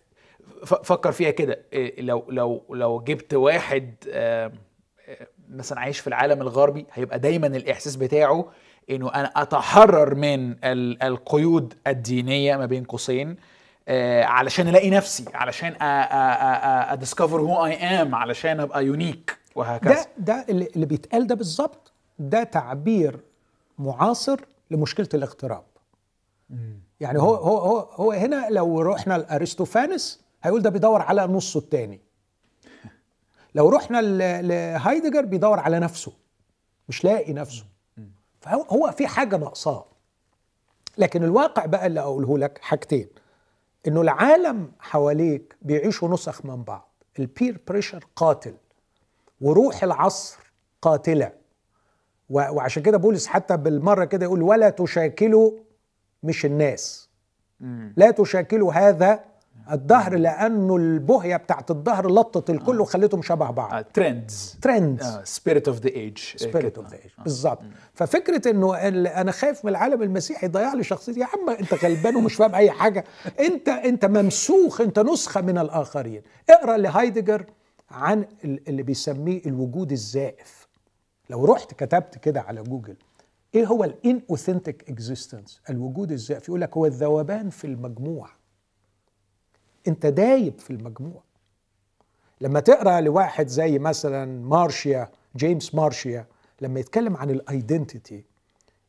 [0.65, 1.59] فكر فيها كده.
[1.73, 4.13] إيه، لو لو لو جبت واحد آم،
[5.07, 8.45] آه، مثلا عايش في العالم الغربي هيبقى دايما الإحساس بتاعه
[8.89, 13.35] إنه أنا أتحرر من ال- القيود الدينية ما بين قوسين
[13.87, 19.93] آه، علشان ألاقي نفسي علشان اديسكفر هو اي ام علشان أبقى يونيك وهكذا.
[19.93, 23.19] ده ده اللي اللي بيتقال ده بالظبط ده تعبير
[23.79, 24.39] معاصر
[24.71, 25.63] لمشكلة الاغتراب.
[26.99, 32.01] يعني هو هو هو هو هنا لو رحنا لأرستوفانس هيقول ده بيدور على نصه الثاني
[33.55, 34.01] لو رحنا
[34.41, 36.13] لهايدجر بيدور على نفسه
[36.89, 37.65] مش لاقي نفسه.
[38.41, 39.85] فهو هو في حاجة ناقصاه.
[40.97, 43.07] لكن الواقع بقى اللي أقوله لك حاجتين.
[43.87, 46.91] إنه العالم حواليك بيعيشوا نسخ من بعض.
[47.19, 48.53] ال peer pressure قاتل
[49.41, 50.37] وروح العصر
[50.81, 51.31] قاتلة.
[52.29, 55.51] وعشان كده بولس حتى بالمرة كده يقول ولا تشاكلوا
[56.23, 57.09] مش، الناس.
[57.97, 59.34] لا تشاكلوا هذا
[59.71, 63.83] الدهر لأنه البويه بتاعت الدهر لطت الكل وخلتهم شبه بعض.
[63.83, 67.59] trends trends spirit of the age spirit of the age بالظبط.
[67.93, 68.75] ففكرة إنه
[69.21, 71.19] أنا خايف من العالم المسيحي يضيع لي شخصيتي.
[71.19, 73.03] يا عم أنت غلبان ومش فاهم أي حاجة.
[73.39, 76.21] أنت أنت ممسوخ أنت نسخة من الآخرين.
[76.49, 77.45] اقرأ لهايدجر
[77.91, 80.67] عن ال- اللي بيسميه الوجود الزائف.
[81.29, 82.95] لو رحت كتبت كده على جوجل
[83.55, 86.47] إيه هو ال inauthentic existence الوجود الزائف.
[86.49, 88.29] يقول لك هو الذوبان في المجموع
[89.87, 91.23] انت دايب في المجموع.
[92.41, 96.25] لما تقرأ لواحد زي مثلا مارشيا جيمس مارشيا
[96.61, 98.23] لما يتكلم عن ال identity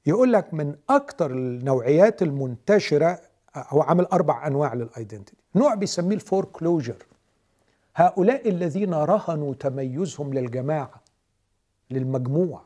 [0.06, 3.20] يقول لك من أكتر النوعيات المنتشرة
[3.56, 5.36] هو عامل أربع أنواع لل identity.
[5.55, 6.97] نوع بيسميه ال foreclosure
[7.97, 11.01] هؤلاء الذين رهنوا تميزهم للجماعة
[11.90, 12.62] للمجموع.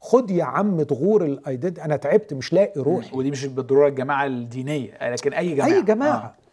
[0.00, 1.84] خد يا عم تغور ال identity.
[1.84, 3.16] أنا تعبت مش لاقي روحي.
[3.16, 5.68] ودي مش بالضرورة الجماعة الدينية لكن أي جماعة.
[5.68, 6.16] أي جماعة.
[6.16, 6.45] آه.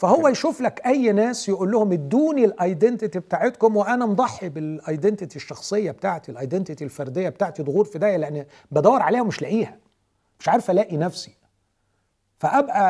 [0.00, 5.36] فهو يشوف لك أي ناس يقول لهم ادوني ال identity بتاعتكم وأنا مضحي بال identity
[5.36, 9.76] الشخصية بتاعتي ال identity الفردية بتاعتي تغور في داهية لأن بدور عليها ومش لاقيها
[10.40, 11.32] مش عارف ألاقي نفسي
[12.38, 12.84] فأبقى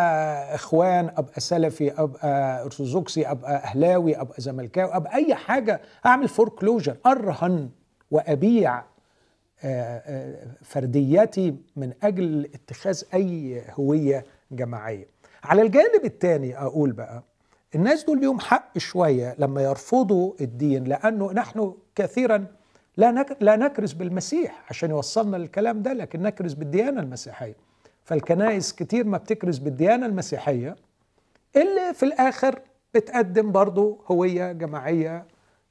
[0.55, 7.71] إخوان أبقى سلفي أبقى أرثوذكسي أبقى أهلاوي أبقى زملكاوي أبقى أي حاجة أعمل foreclosure أرهن
[8.11, 8.85] وأبيع آه،
[9.65, 15.07] آه، فرديتي من أجل اتخاذ أي هوية جماعية.
[15.45, 17.23] على الجانب الثاني أقول بقى
[17.75, 22.47] الناس دول ليهم حق شوية لما يرفضوا الدين لأنه نحن كثيرا
[22.97, 27.55] لا لا نكرز بالمسيح عشان يوصلنا للكلام ده لكن نكرز بالديانة المسيحية.
[28.05, 30.77] فالكنائس كتير ما بتكرز بالديانة المسيحية
[31.57, 32.61] اللي في الآخر
[32.95, 35.27] بتقدم برضه هوية جماعية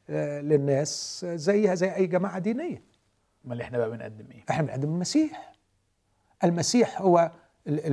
[0.10, 2.82] آه، للناس زيها زي أي جماعة دينية.
[3.46, 5.54] أمال إحنا بقى بنقدم إيه؟ إحنا بنقدم المسيح
[6.44, 7.32] المسيح هو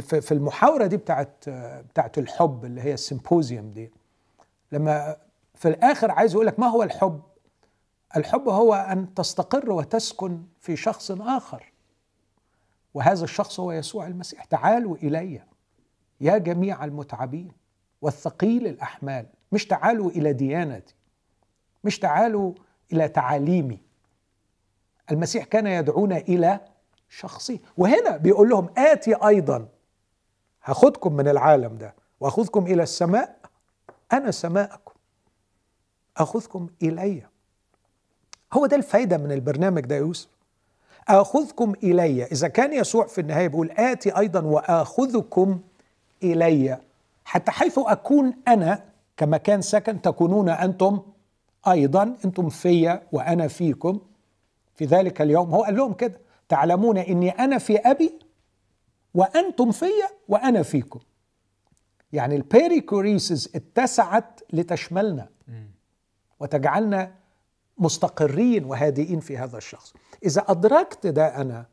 [0.01, 1.49] في المحاورة دي بتاعت
[1.91, 3.93] بتاعت الحب اللي هي السيمبوزيوم دي
[4.73, 5.17] لما
[5.55, 7.23] في الآخر عايز يقول لك ما هو الحب؟
[8.17, 11.73] الحب هو أن تستقر وتسكن في شخص آخر.
[12.95, 14.45] وهذا الشخص هو يسوع المسيح.
[14.45, 15.43] تعالوا إلي
[16.21, 17.53] يا جميع المتعبين
[18.03, 19.27] والثقيل الأحمال.
[19.53, 20.95] مش تعالوا إلى ديانتي.
[21.85, 22.53] مش تعالوا
[22.93, 23.79] إلى تعاليمي.
[25.11, 26.61] المسيح كان يدعونا إلى
[27.09, 27.61] شخصي.
[27.77, 29.69] وهنا بيقول لهم آتي أيضا.
[30.65, 31.95] هاخدكم من العالم ده.
[32.21, 33.37] وأخذكم إلى السماء.
[34.13, 34.93] أنا سماءكم.
[36.17, 37.23] أخذكم إلي.
[38.53, 40.29] هو ده الفايدة من البرنامج ده يا يوسف.
[41.09, 42.25] أخذكم إلي.
[42.25, 45.61] إذا كان يسوع في النهاية بيقول آتي أيضا وأخذكم
[46.23, 46.79] إلي.
[47.25, 48.85] حتى حيث أكون أنا
[49.17, 51.01] كمكان سكن تكونون أنتم
[51.69, 52.17] أيضا.
[52.25, 54.01] أنتم فيا وأنا فيكم.
[54.75, 55.51] في ذلك اليوم.
[55.51, 56.21] هو قال لهم كده.
[56.49, 58.19] تعلمون إني أنا في أبي
[59.15, 61.01] وأنتم فيا وأنا فيكم.
[62.13, 65.29] يعني البيريكوريسز اتسعت لتشملنا
[66.41, 67.15] وتجعلنا
[67.79, 69.95] مستقرين وهادئين في هذا الشخص.
[70.25, 71.67] إذا أدركت ده أنا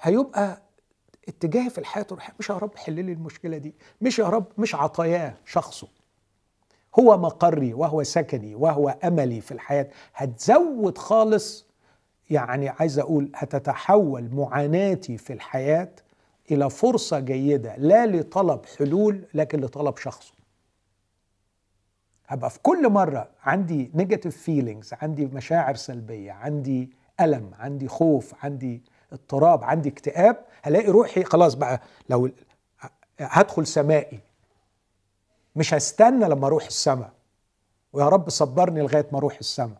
[0.00, 0.62] هيبقى
[1.28, 4.74] اتجاهي في الحياة تروح مش يا رب حل لي المشكلة دي مش يا رب مش
[4.74, 5.88] عطاياه شخصه.
[6.98, 11.67] هو مقري وهو سكني وهو أملي في الحياة هتزود خالص
[12.30, 15.88] يعني عايز أقول هتتحول معاناتي في الحياة
[16.50, 20.32] إلى فرصة جيدة لا لطلب حلول لكن لطلب شخصه.
[22.26, 26.90] هبقى في كل مرة عندي negative feelings عندي مشاعر سلبية عندي
[27.20, 28.82] ألم عندي خوف عندي
[29.12, 32.30] اضطراب عندي اكتئاب هلاقي روحي خلاص بقى لو
[33.20, 34.20] هدخل سمائي.
[35.56, 37.10] مش هستنى لما أروح السماء.
[37.92, 39.78] ويا رب صبرني لغاية ما أروح السماء.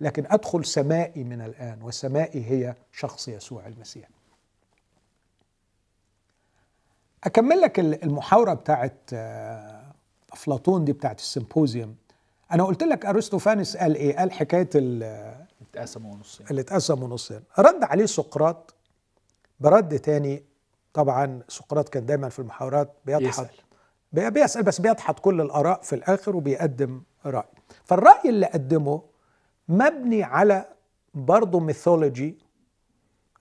[0.00, 4.08] لكن أدخل سمائي من الآن وسمائي هي شخص يسوع المسيح.
[7.24, 8.98] أكمل لك المحاورة بتاعت
[10.32, 11.96] أفلاطون دي بتاعت ال Symposium.
[12.52, 16.46] أنا قلت لك ارسطوفانس قال إيه؟ قال حكاية ال- اتقسموا نصين.
[16.50, 17.40] اللي اتقسموا نصين.
[17.58, 18.74] رد عليه سقراط
[19.60, 20.42] برد تاني.
[20.94, 23.48] طبعا سقراط كان دايما في المحاورات بيدحض يسأل.
[24.12, 27.48] بي- بيسأل بس بيدحض كل الآراء في الآخر وبيقدم رأي.
[27.84, 29.02] فالرأي اللي قدمه
[29.68, 30.68] مبني على
[31.14, 32.38] برضه mythology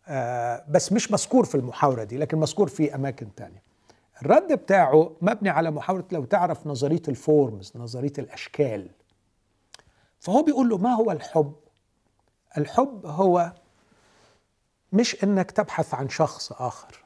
[0.08, 3.64] آه بس مش مذكور في المحاورة دي لكن مذكور في أماكن تانية.
[4.22, 8.90] الرد بتاعه مبني على محاولة لو تعرف نظرية ال forms نظرية الأشكال.
[10.20, 11.56] فهو بيقول له ما هو الحب؟
[12.58, 13.54] الحب هو
[14.94, 17.04] مش إنك تبحث عن شخص آخر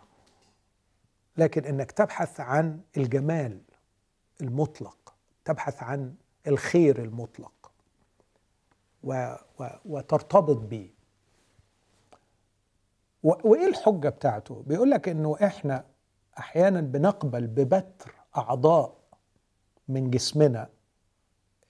[1.38, 3.62] لكن إنك تبحث عن الجمال
[4.42, 5.14] المطلق
[5.46, 6.14] تبحث عن
[6.48, 7.52] الخير المطلق.
[9.08, 10.90] و و وترتبط بيه.
[13.24, 15.86] وإيه الحجة بتاعته؟ بيقول لك إنه إحنا
[16.40, 18.98] أحيانا بنقبل ببتر أعضاء
[19.88, 20.70] من جسمنا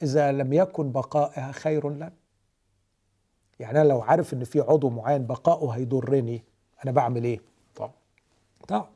[0.03, 2.13] إذا لم يكن بقائها خير لنا.
[3.59, 6.43] يعني أنا لو عارف إن في عضو معين بقائه هيضرني
[6.83, 7.39] أنا بعمل إيه؟
[7.75, 7.91] طبعا.
[8.67, 8.89] طبعا.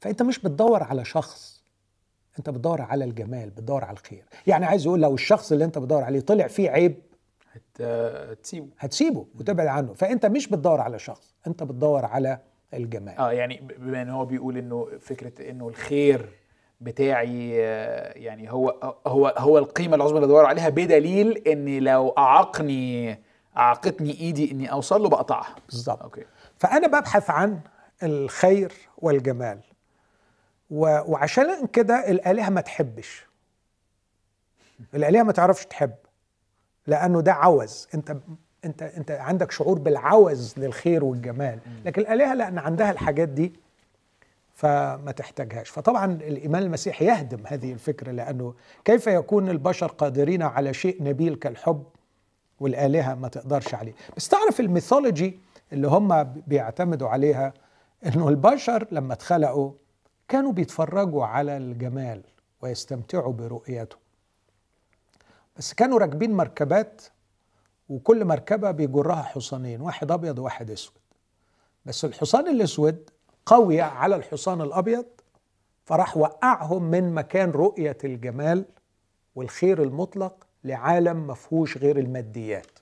[0.00, 1.62] فأنت مش بتدور على شخص
[2.38, 4.24] أنت بتدور على الجمال بتدور على الخير.
[4.46, 7.07] يعني عايز يقول لو الشخص اللي أنت بتدور عليه طلع فيه عيب
[7.58, 7.82] هت...
[8.42, 9.94] تسيبه هتسيبه وتبعد عنه.
[9.94, 12.38] فأنت مش بتدور على شخص أنت بتدور على
[12.74, 13.18] الجمال.
[13.18, 16.28] آه يعني بما إن هو بيقول إنه فكرة إنه الخير
[16.80, 23.18] بتاعي آه، يعني هو هو هو القيمة العظمى اللي بدور عليها بدليل إن لو أعاقني
[23.56, 25.56] أعاقتني إيدي إني أوصل له بقطعها.
[25.68, 26.02] بالظبط.
[26.02, 26.24] أوكي.
[26.58, 27.60] فأنا ببحث عن
[28.02, 29.60] الخير والجمال.
[30.70, 30.98] و...
[31.12, 33.26] وعشان كده الآلهة ما تحبش.
[34.94, 35.94] الآلهة ما تعرفش تحب.
[36.88, 37.88] لأنه ده عوز.
[37.94, 38.16] أنت
[38.64, 41.58] أنت أنت عندك شعور بالعوز للخير والجمال.
[41.84, 43.52] لكن الآلهة لأن عندها الحاجات دي
[44.54, 45.70] فما تحتاجهاش.
[45.70, 48.54] فطبعا الإيمان المسيحي يهدم هذه الفكرة لأنه
[48.84, 51.82] كيف يكون البشر قادرين على شيء نبيل كالحب
[52.60, 55.38] والآلهة ما تقدرش عليه؟ بس تعرف الميثولوجي
[55.72, 57.52] اللي هم بيعتمدوا عليها
[58.06, 59.72] إنه البشر لما اتخلقوا
[60.28, 62.22] كانوا بيتفرجوا على الجمال
[62.62, 63.96] ويستمتعوا برؤيته.
[65.58, 67.02] بس كانوا راكبين مركبات
[67.88, 70.94] وكل مركبة بيجرها حصانين واحد أبيض وواحد أسود.
[71.86, 73.10] بس الحصان الأسود
[73.46, 75.04] قوي على الحصان الأبيض
[75.84, 78.64] فراح وقعهم من مكان رؤية الجمال
[79.34, 82.78] والخير المطلق لعالم مفهوش غير الماديات.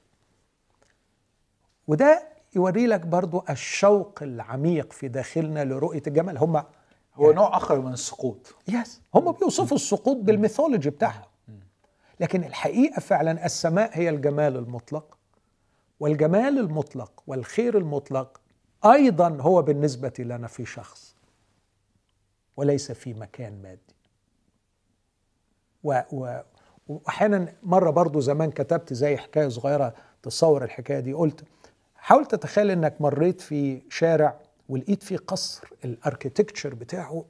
[1.89, 6.39] وده يوري لك برضو الشوق العميق في داخلنا لرؤية الجمال.
[6.39, 6.63] هم
[7.15, 8.55] هو نوع آخر من السقوط.
[8.69, 11.25] بس هم بيوصفوا السقوط بال mythology بتاعهم.
[12.21, 15.19] لكن الحقيقة فعلا السماء هي الجمال المطلق
[16.01, 18.41] والجمال المطلق والخير المطلق
[18.85, 21.17] أيضا هو بالنسبة لنا في شخص
[22.57, 23.95] وليس في مكان مادي.
[25.85, 26.01] و
[26.89, 31.45] واحيانا مرة برضو زمان كتبت زي حكاية صغيرة تصور الحكاية دي قلت
[31.97, 37.25] حاول تتخيل إنك مريت في شارع ولقيت فيه قصر الأركيتكتشر بتاعه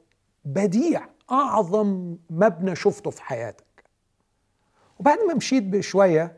[0.44, 3.65] بديع أعظم مبنى شفته في حياتك.
[5.01, 6.36] وبعد ما مشيت بشوية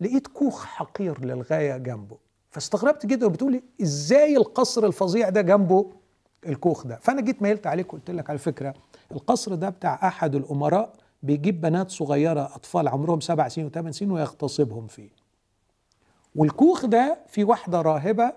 [0.00, 2.16] لقيت كوخ حقير للغاية جنبه.
[2.50, 5.90] فاستغربت جدا وبتقولي إزاي القصر الفظيع ده جنبه؟
[6.46, 6.98] الكوخ ده.
[7.02, 8.74] فأنا جيت ميلت عليك قلت لك على فكرة
[9.12, 10.92] القصر ده بتاع أحد الأمراء
[11.22, 15.10] بيجيب بنات صغيرة أطفال عمرهم سبع سنين وثمان سنين ويغتصبهم فيه.
[16.36, 18.32] والكوخ ده في واحدة راهبة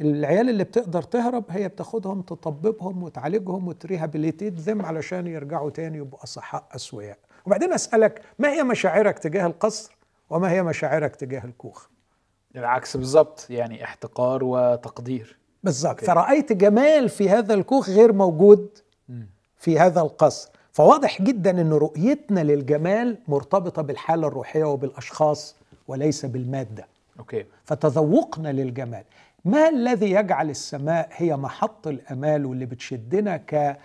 [0.00, 6.22] العيال اللي بتقدر تهرب هي بتاخدهم تطببهم وتعالجهم وت rehabilitate them علشان يرجعوا تاني يبقوا
[6.24, 7.18] أصحاء أسوياء.
[7.48, 9.96] وبعدين أسألك ما هي مشاعرك تجاه القصر
[10.30, 11.86] وما هي مشاعرك تجاه الكوخ؟
[12.56, 15.38] العكس بالظبط يعني احتقار وتقدير.
[15.64, 16.04] بالظبط.
[16.04, 18.78] فرأيت جمال في هذا الكوخ غير موجود
[19.56, 20.50] في هذا القصر.
[20.72, 25.56] فواضح جدا إن رؤيتنا للجمال مرتبطة بالحالة الروحية وبالأشخاص
[25.88, 26.86] وليس بالمادة.
[27.18, 27.44] أوكي.
[27.64, 29.04] فتذوقنا للجمال.
[29.44, 33.76] ما الذي يجعل السماء هي محط الأمال واللي بتشدنا ك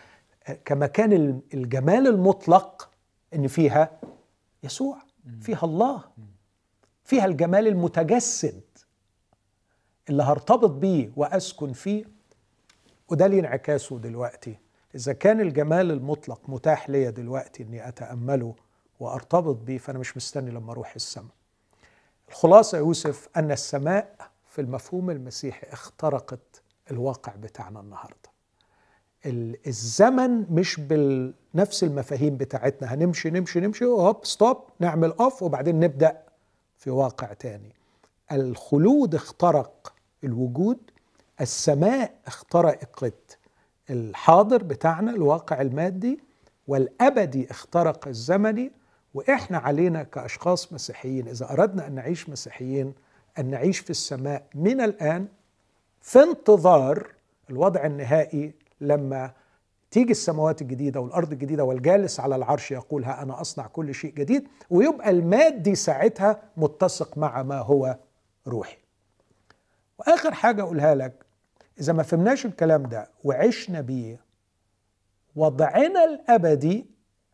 [0.65, 2.89] كمكان ال- الجمال المطلق
[3.35, 3.99] إن فيها
[4.63, 4.97] يسوع
[5.41, 6.03] فيها الله
[7.03, 8.61] فيها الجمال المتجسد
[10.09, 12.05] اللي هرتبط بيه وأسكن فيه.
[13.09, 14.59] وده ليه انعكاسه دلوقتي.
[14.95, 18.55] إذا كان الجمال المطلق متاح ليا دلوقتي إني أتأمله
[18.99, 21.31] وأرتبط بيه فأنا مش مستني لما أروح السماء.
[22.29, 24.15] الخلاصة يوسف أن السماء
[24.47, 26.61] في المفهوم المسيحي اخترقت
[26.91, 28.15] الواقع بتاعنا النهارده.
[28.15, 28.32] ال-
[29.25, 32.93] الزمن مش بنفس المفاهيم بتاعتنا.
[32.93, 36.17] هنمشي نمشي نمشي هوب ستوب نعمل أوف وبعدين نبدأ
[36.77, 37.75] في واقع تاني.
[38.31, 39.93] الخلود اخترق
[40.23, 40.77] الوجود
[41.41, 43.37] السماء اخترقت
[43.89, 46.19] الحاضر بتاعنا الواقع المادي
[46.67, 48.71] والأبدي اخترق الزمني
[49.13, 52.93] وإحنا علينا كأشخاص مسيحيين إذا أردنا أن نعيش مسيحيين
[53.39, 55.27] أن نعيش في السماء من الآن
[56.01, 57.07] في انتظار
[57.49, 59.31] الوضع النهائي لما
[59.91, 64.47] تيجي السماوات الجديدة والأرض الجديدة والجالس على العرش يقول ها أنا أصنع كل شيء جديد
[64.69, 67.97] ويبقى المادي ساعتها متسق مع ما هو
[68.47, 68.77] روحي.
[69.99, 71.25] وآخر حاجة أقولها لك
[71.79, 74.19] إذا ما فهمناش الكلام ده وعشنا بيه
[75.35, 76.85] وضعنا الأبدي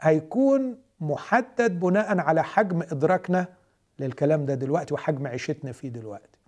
[0.01, 3.47] هيكون محدد بناء على حجم إدراكنا
[3.99, 6.39] للكلام ده دلوقتي وحجم عيشتنا فيه دلوقتي.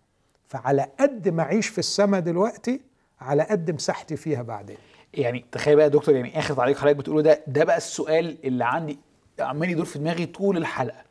[0.47, 2.81] فعلى قد ما أعيش في السماء دلوقتي
[3.21, 4.77] على قد مساحتي فيها بعدين.
[5.13, 8.65] يعني تخيل بقى يا دكتور يعني آخر تعليق حضرتك بتقوله ده ده بقى السؤال اللي
[8.65, 8.99] عندي
[9.39, 11.03] عمال يدور في دماغي طول الحلقة.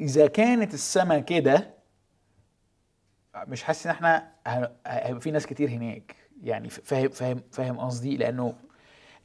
[0.00, 1.70] إذا كانت السما كده
[3.36, 4.28] مش حاسس إن إحنا
[4.86, 6.16] هيبقى في ناس كتير هناك.
[6.42, 8.54] يعني فاهم فاهم فاهم قصدي؟ لأنه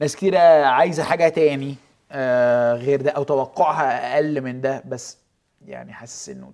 [0.00, 1.74] ناس كتيرة عايزة حاجة تاني
[2.12, 4.82] آه غير ده أو توقعها أقل من ده.
[4.86, 5.18] بس
[5.66, 6.52] يعني حاسس إنه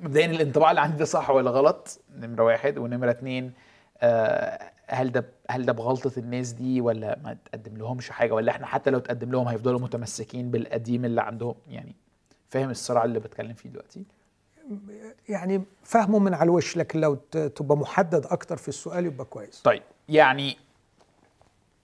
[0.00, 2.78] مبدئيا الانطباع اللي عندي ده صح ولا غلط؟ نمرة واحد.
[2.78, 3.52] ونمرة اتنين
[4.00, 8.66] آه هل ده هل ده بغلطة الناس دي ولا ما تقدم لهمش حاجة؟ ولا إحنا
[8.66, 11.94] حتى لو تقدم لهم هيفضلوا متمسكين بالقديم اللي عندهم؟ يعني
[12.48, 14.04] فاهم الصراع اللي بتكلم فيه دلوقتي؟
[15.28, 19.62] يعني فهمه من على الوش لكن لو تبقى محدد أكتر في السؤال يبقى كويس.
[19.62, 20.56] طيب يعني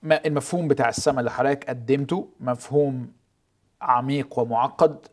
[0.02, 3.12] ما المفهوم بتاع السماء اللي حضرتك قدمته مفهوم
[3.82, 5.06] عميق ومعقد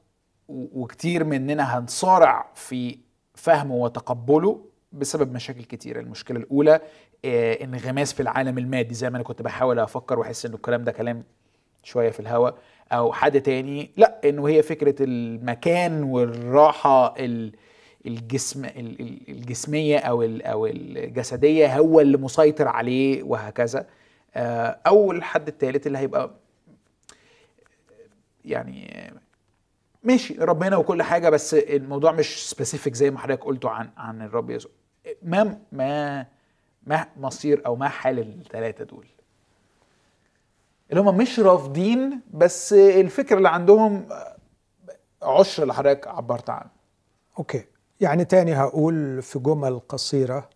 [0.49, 2.97] وكتير مننا هنصارع في
[3.33, 4.61] فهمه وتقبله.
[4.95, 5.99] بسبب مشاكل كتيرة.
[5.99, 6.79] المشكلة الأولى
[7.25, 8.93] آه، انغماس في العالم المادي.
[8.93, 11.23] زي ما أنا كنت بحاول أفكر وأحس إنه الكلام ده كلام
[11.83, 12.49] شوية في الهوا.
[12.91, 17.51] أو حد تاني لأ إنه هي فكرة المكان والراحة ال-
[18.05, 23.87] الجسم ال- ال- الجسمية أو ال- أو الجسدية هو اللي مسيطر عليه وهكذا.
[24.35, 26.31] آه، أو الحد التالت اللي هيبقى
[28.45, 29.13] يعني
[30.03, 34.49] ماشي ربنا وكل حاجة بس الموضوع مش سبيسيفيك زي ما حضرتك قلته عن عن الرب
[34.49, 34.71] يسوع.
[35.21, 36.25] ما ما
[36.83, 39.07] ما مصير أو ما حال الثلاثه دول.
[40.89, 44.07] اللي هم مش رافضين بس الفكرة اللي عندهم
[45.23, 46.69] عشر اللي حضرتك عبرت عنه.
[47.39, 47.65] أوكي.
[48.01, 50.49] يعني تاني هقول في جمل قصيرة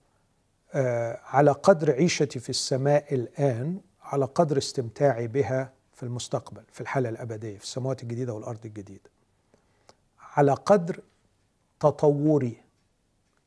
[0.74, 7.10] آه على قدر عيشتي في السماء الآن على قدر استمتاعي بها في المستقبل في الحالة
[7.10, 9.10] الأبدية في السماوات الجديدة والأرض الجديدة.
[10.36, 11.00] على قدر
[11.80, 12.58] تطوري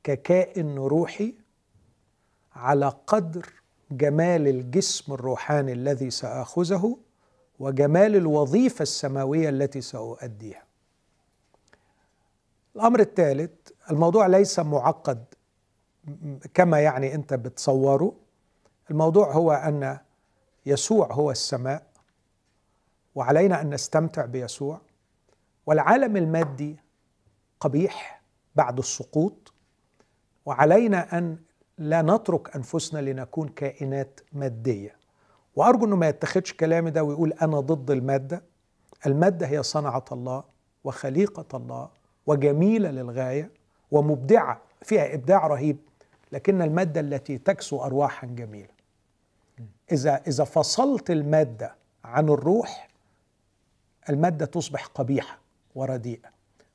[0.05, 1.35] ككائن روحي
[2.55, 3.53] على قدر
[3.91, 6.99] جمال الجسم الروحاني الذي سآخذه
[7.59, 10.63] وجمال الوظيفة السماوية التي سأؤديها.
[12.77, 13.51] الأمر الثالث
[13.91, 15.25] الموضوع ليس معقد
[16.55, 18.15] كما يعني أنت بتصوره.
[18.91, 19.99] الموضوع هو أن
[20.67, 21.87] يسوع هو السماء
[23.15, 24.81] وعلينا أن نستمتع بيسوع.
[25.67, 26.77] والعالم المادي
[27.61, 28.23] قبيح
[28.55, 29.52] بعد السقوط
[30.47, 31.37] وعلينا أن
[31.79, 34.97] لا نترك أنفسنا لنكون كائنات مادية.
[35.57, 38.43] وأرجو أنه ما يتخذش كلامي ده ويقول أنا ضد المادة.
[39.07, 40.45] المادة هي صنعة الله
[40.85, 41.89] وخليقة الله
[42.27, 43.51] وجميلة للغاية
[43.91, 45.77] ومبدعة فيها إبداع رهيب
[46.33, 48.69] لكن المادة التي تكسو أرواحا جميلة.
[49.93, 51.75] إذا إذا فصلت المادة
[52.05, 52.89] عن الروح
[54.11, 55.39] المادة تصبح قبيحة
[55.75, 56.29] ورديئة.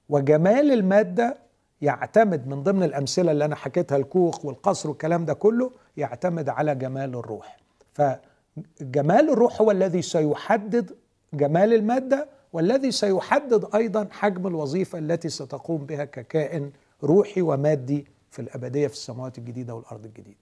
[0.09, 1.37] وجمال المادة
[1.81, 7.15] يعتمد من ضمن الأمثلة اللي أنا حكيتها الكوخ والقصر والكلام ده كله يعتمد على جمال
[7.15, 7.57] الروح.
[7.93, 10.95] فجمال الروح هو الذي سيحدد
[11.33, 16.71] جمال المادة والذي سيحدد أيضا حجم الوظيفة التي ستقوم بها ككائن
[17.03, 20.37] روحي ومادي في الأبدية في السماوات الجديدة والأرض الجديدة.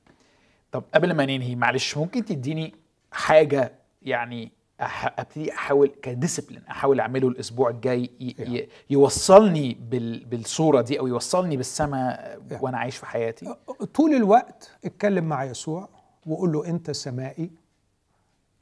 [0.72, 2.74] طب قبل ما ننهي معلش ممكن تديني
[3.12, 3.72] حاجة
[4.02, 11.58] يعني أبتدي أحاول كديسيبلين أحاول أعمله الأسبوع الجاي ي- يوصلني بال بالصورة دي أو يوصلني
[11.58, 13.56] بالسماء وأنا عايش في حياتي.
[13.94, 15.90] طول الوقت اتكلم مع يسوع
[16.26, 17.52] وقول له أنت سمائي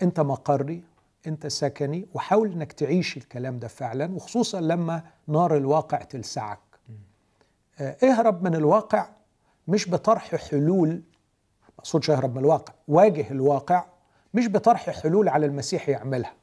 [0.01, 0.83] أنت مقري
[1.27, 6.59] أنت سكني وحاول إنك تعيش الكلام ده فعلا وخصوصا لما نار الواقع تلسعك.
[7.79, 9.09] اهرب من الواقع
[9.67, 13.85] مش بطرح حلول ما أقصدش اهرب من الواقع واجه الواقع
[14.33, 16.33] مش بطرح حلول على المسيح يعملها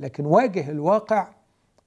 [0.00, 1.28] لكن واجه الواقع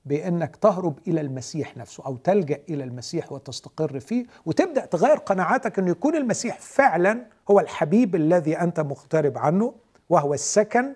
[0.05, 5.89] بأنك تهرب إلى المسيح نفسه أو تلجأ إلى المسيح وتستقر فيه وتبدأ تغير قناعاتك إنه
[5.91, 9.73] يكون المسيح فعلا هو الحبيب الذي أنت مقترب عنه
[10.09, 10.95] وهو السكن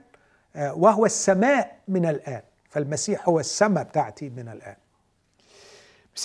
[0.56, 2.42] آه، وهو السماء من الآن.
[2.70, 4.76] فالمسيح هو السماء بتاعتي من الآن.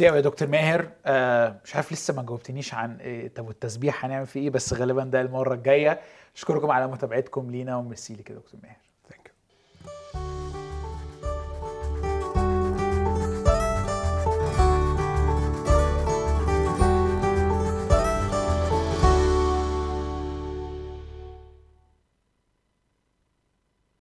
[0.08, 4.26] قوي يا دكتور ماهر آه مش عارف لسه ما جاوبتنيش عن إيه طب والتسبيح هنعمل
[4.26, 6.00] فيه إيه بس غالبا ده المرة الجاية
[6.36, 8.76] أشكركم على متابعتكم لينا وميرسي لك يا دكتور ماهر.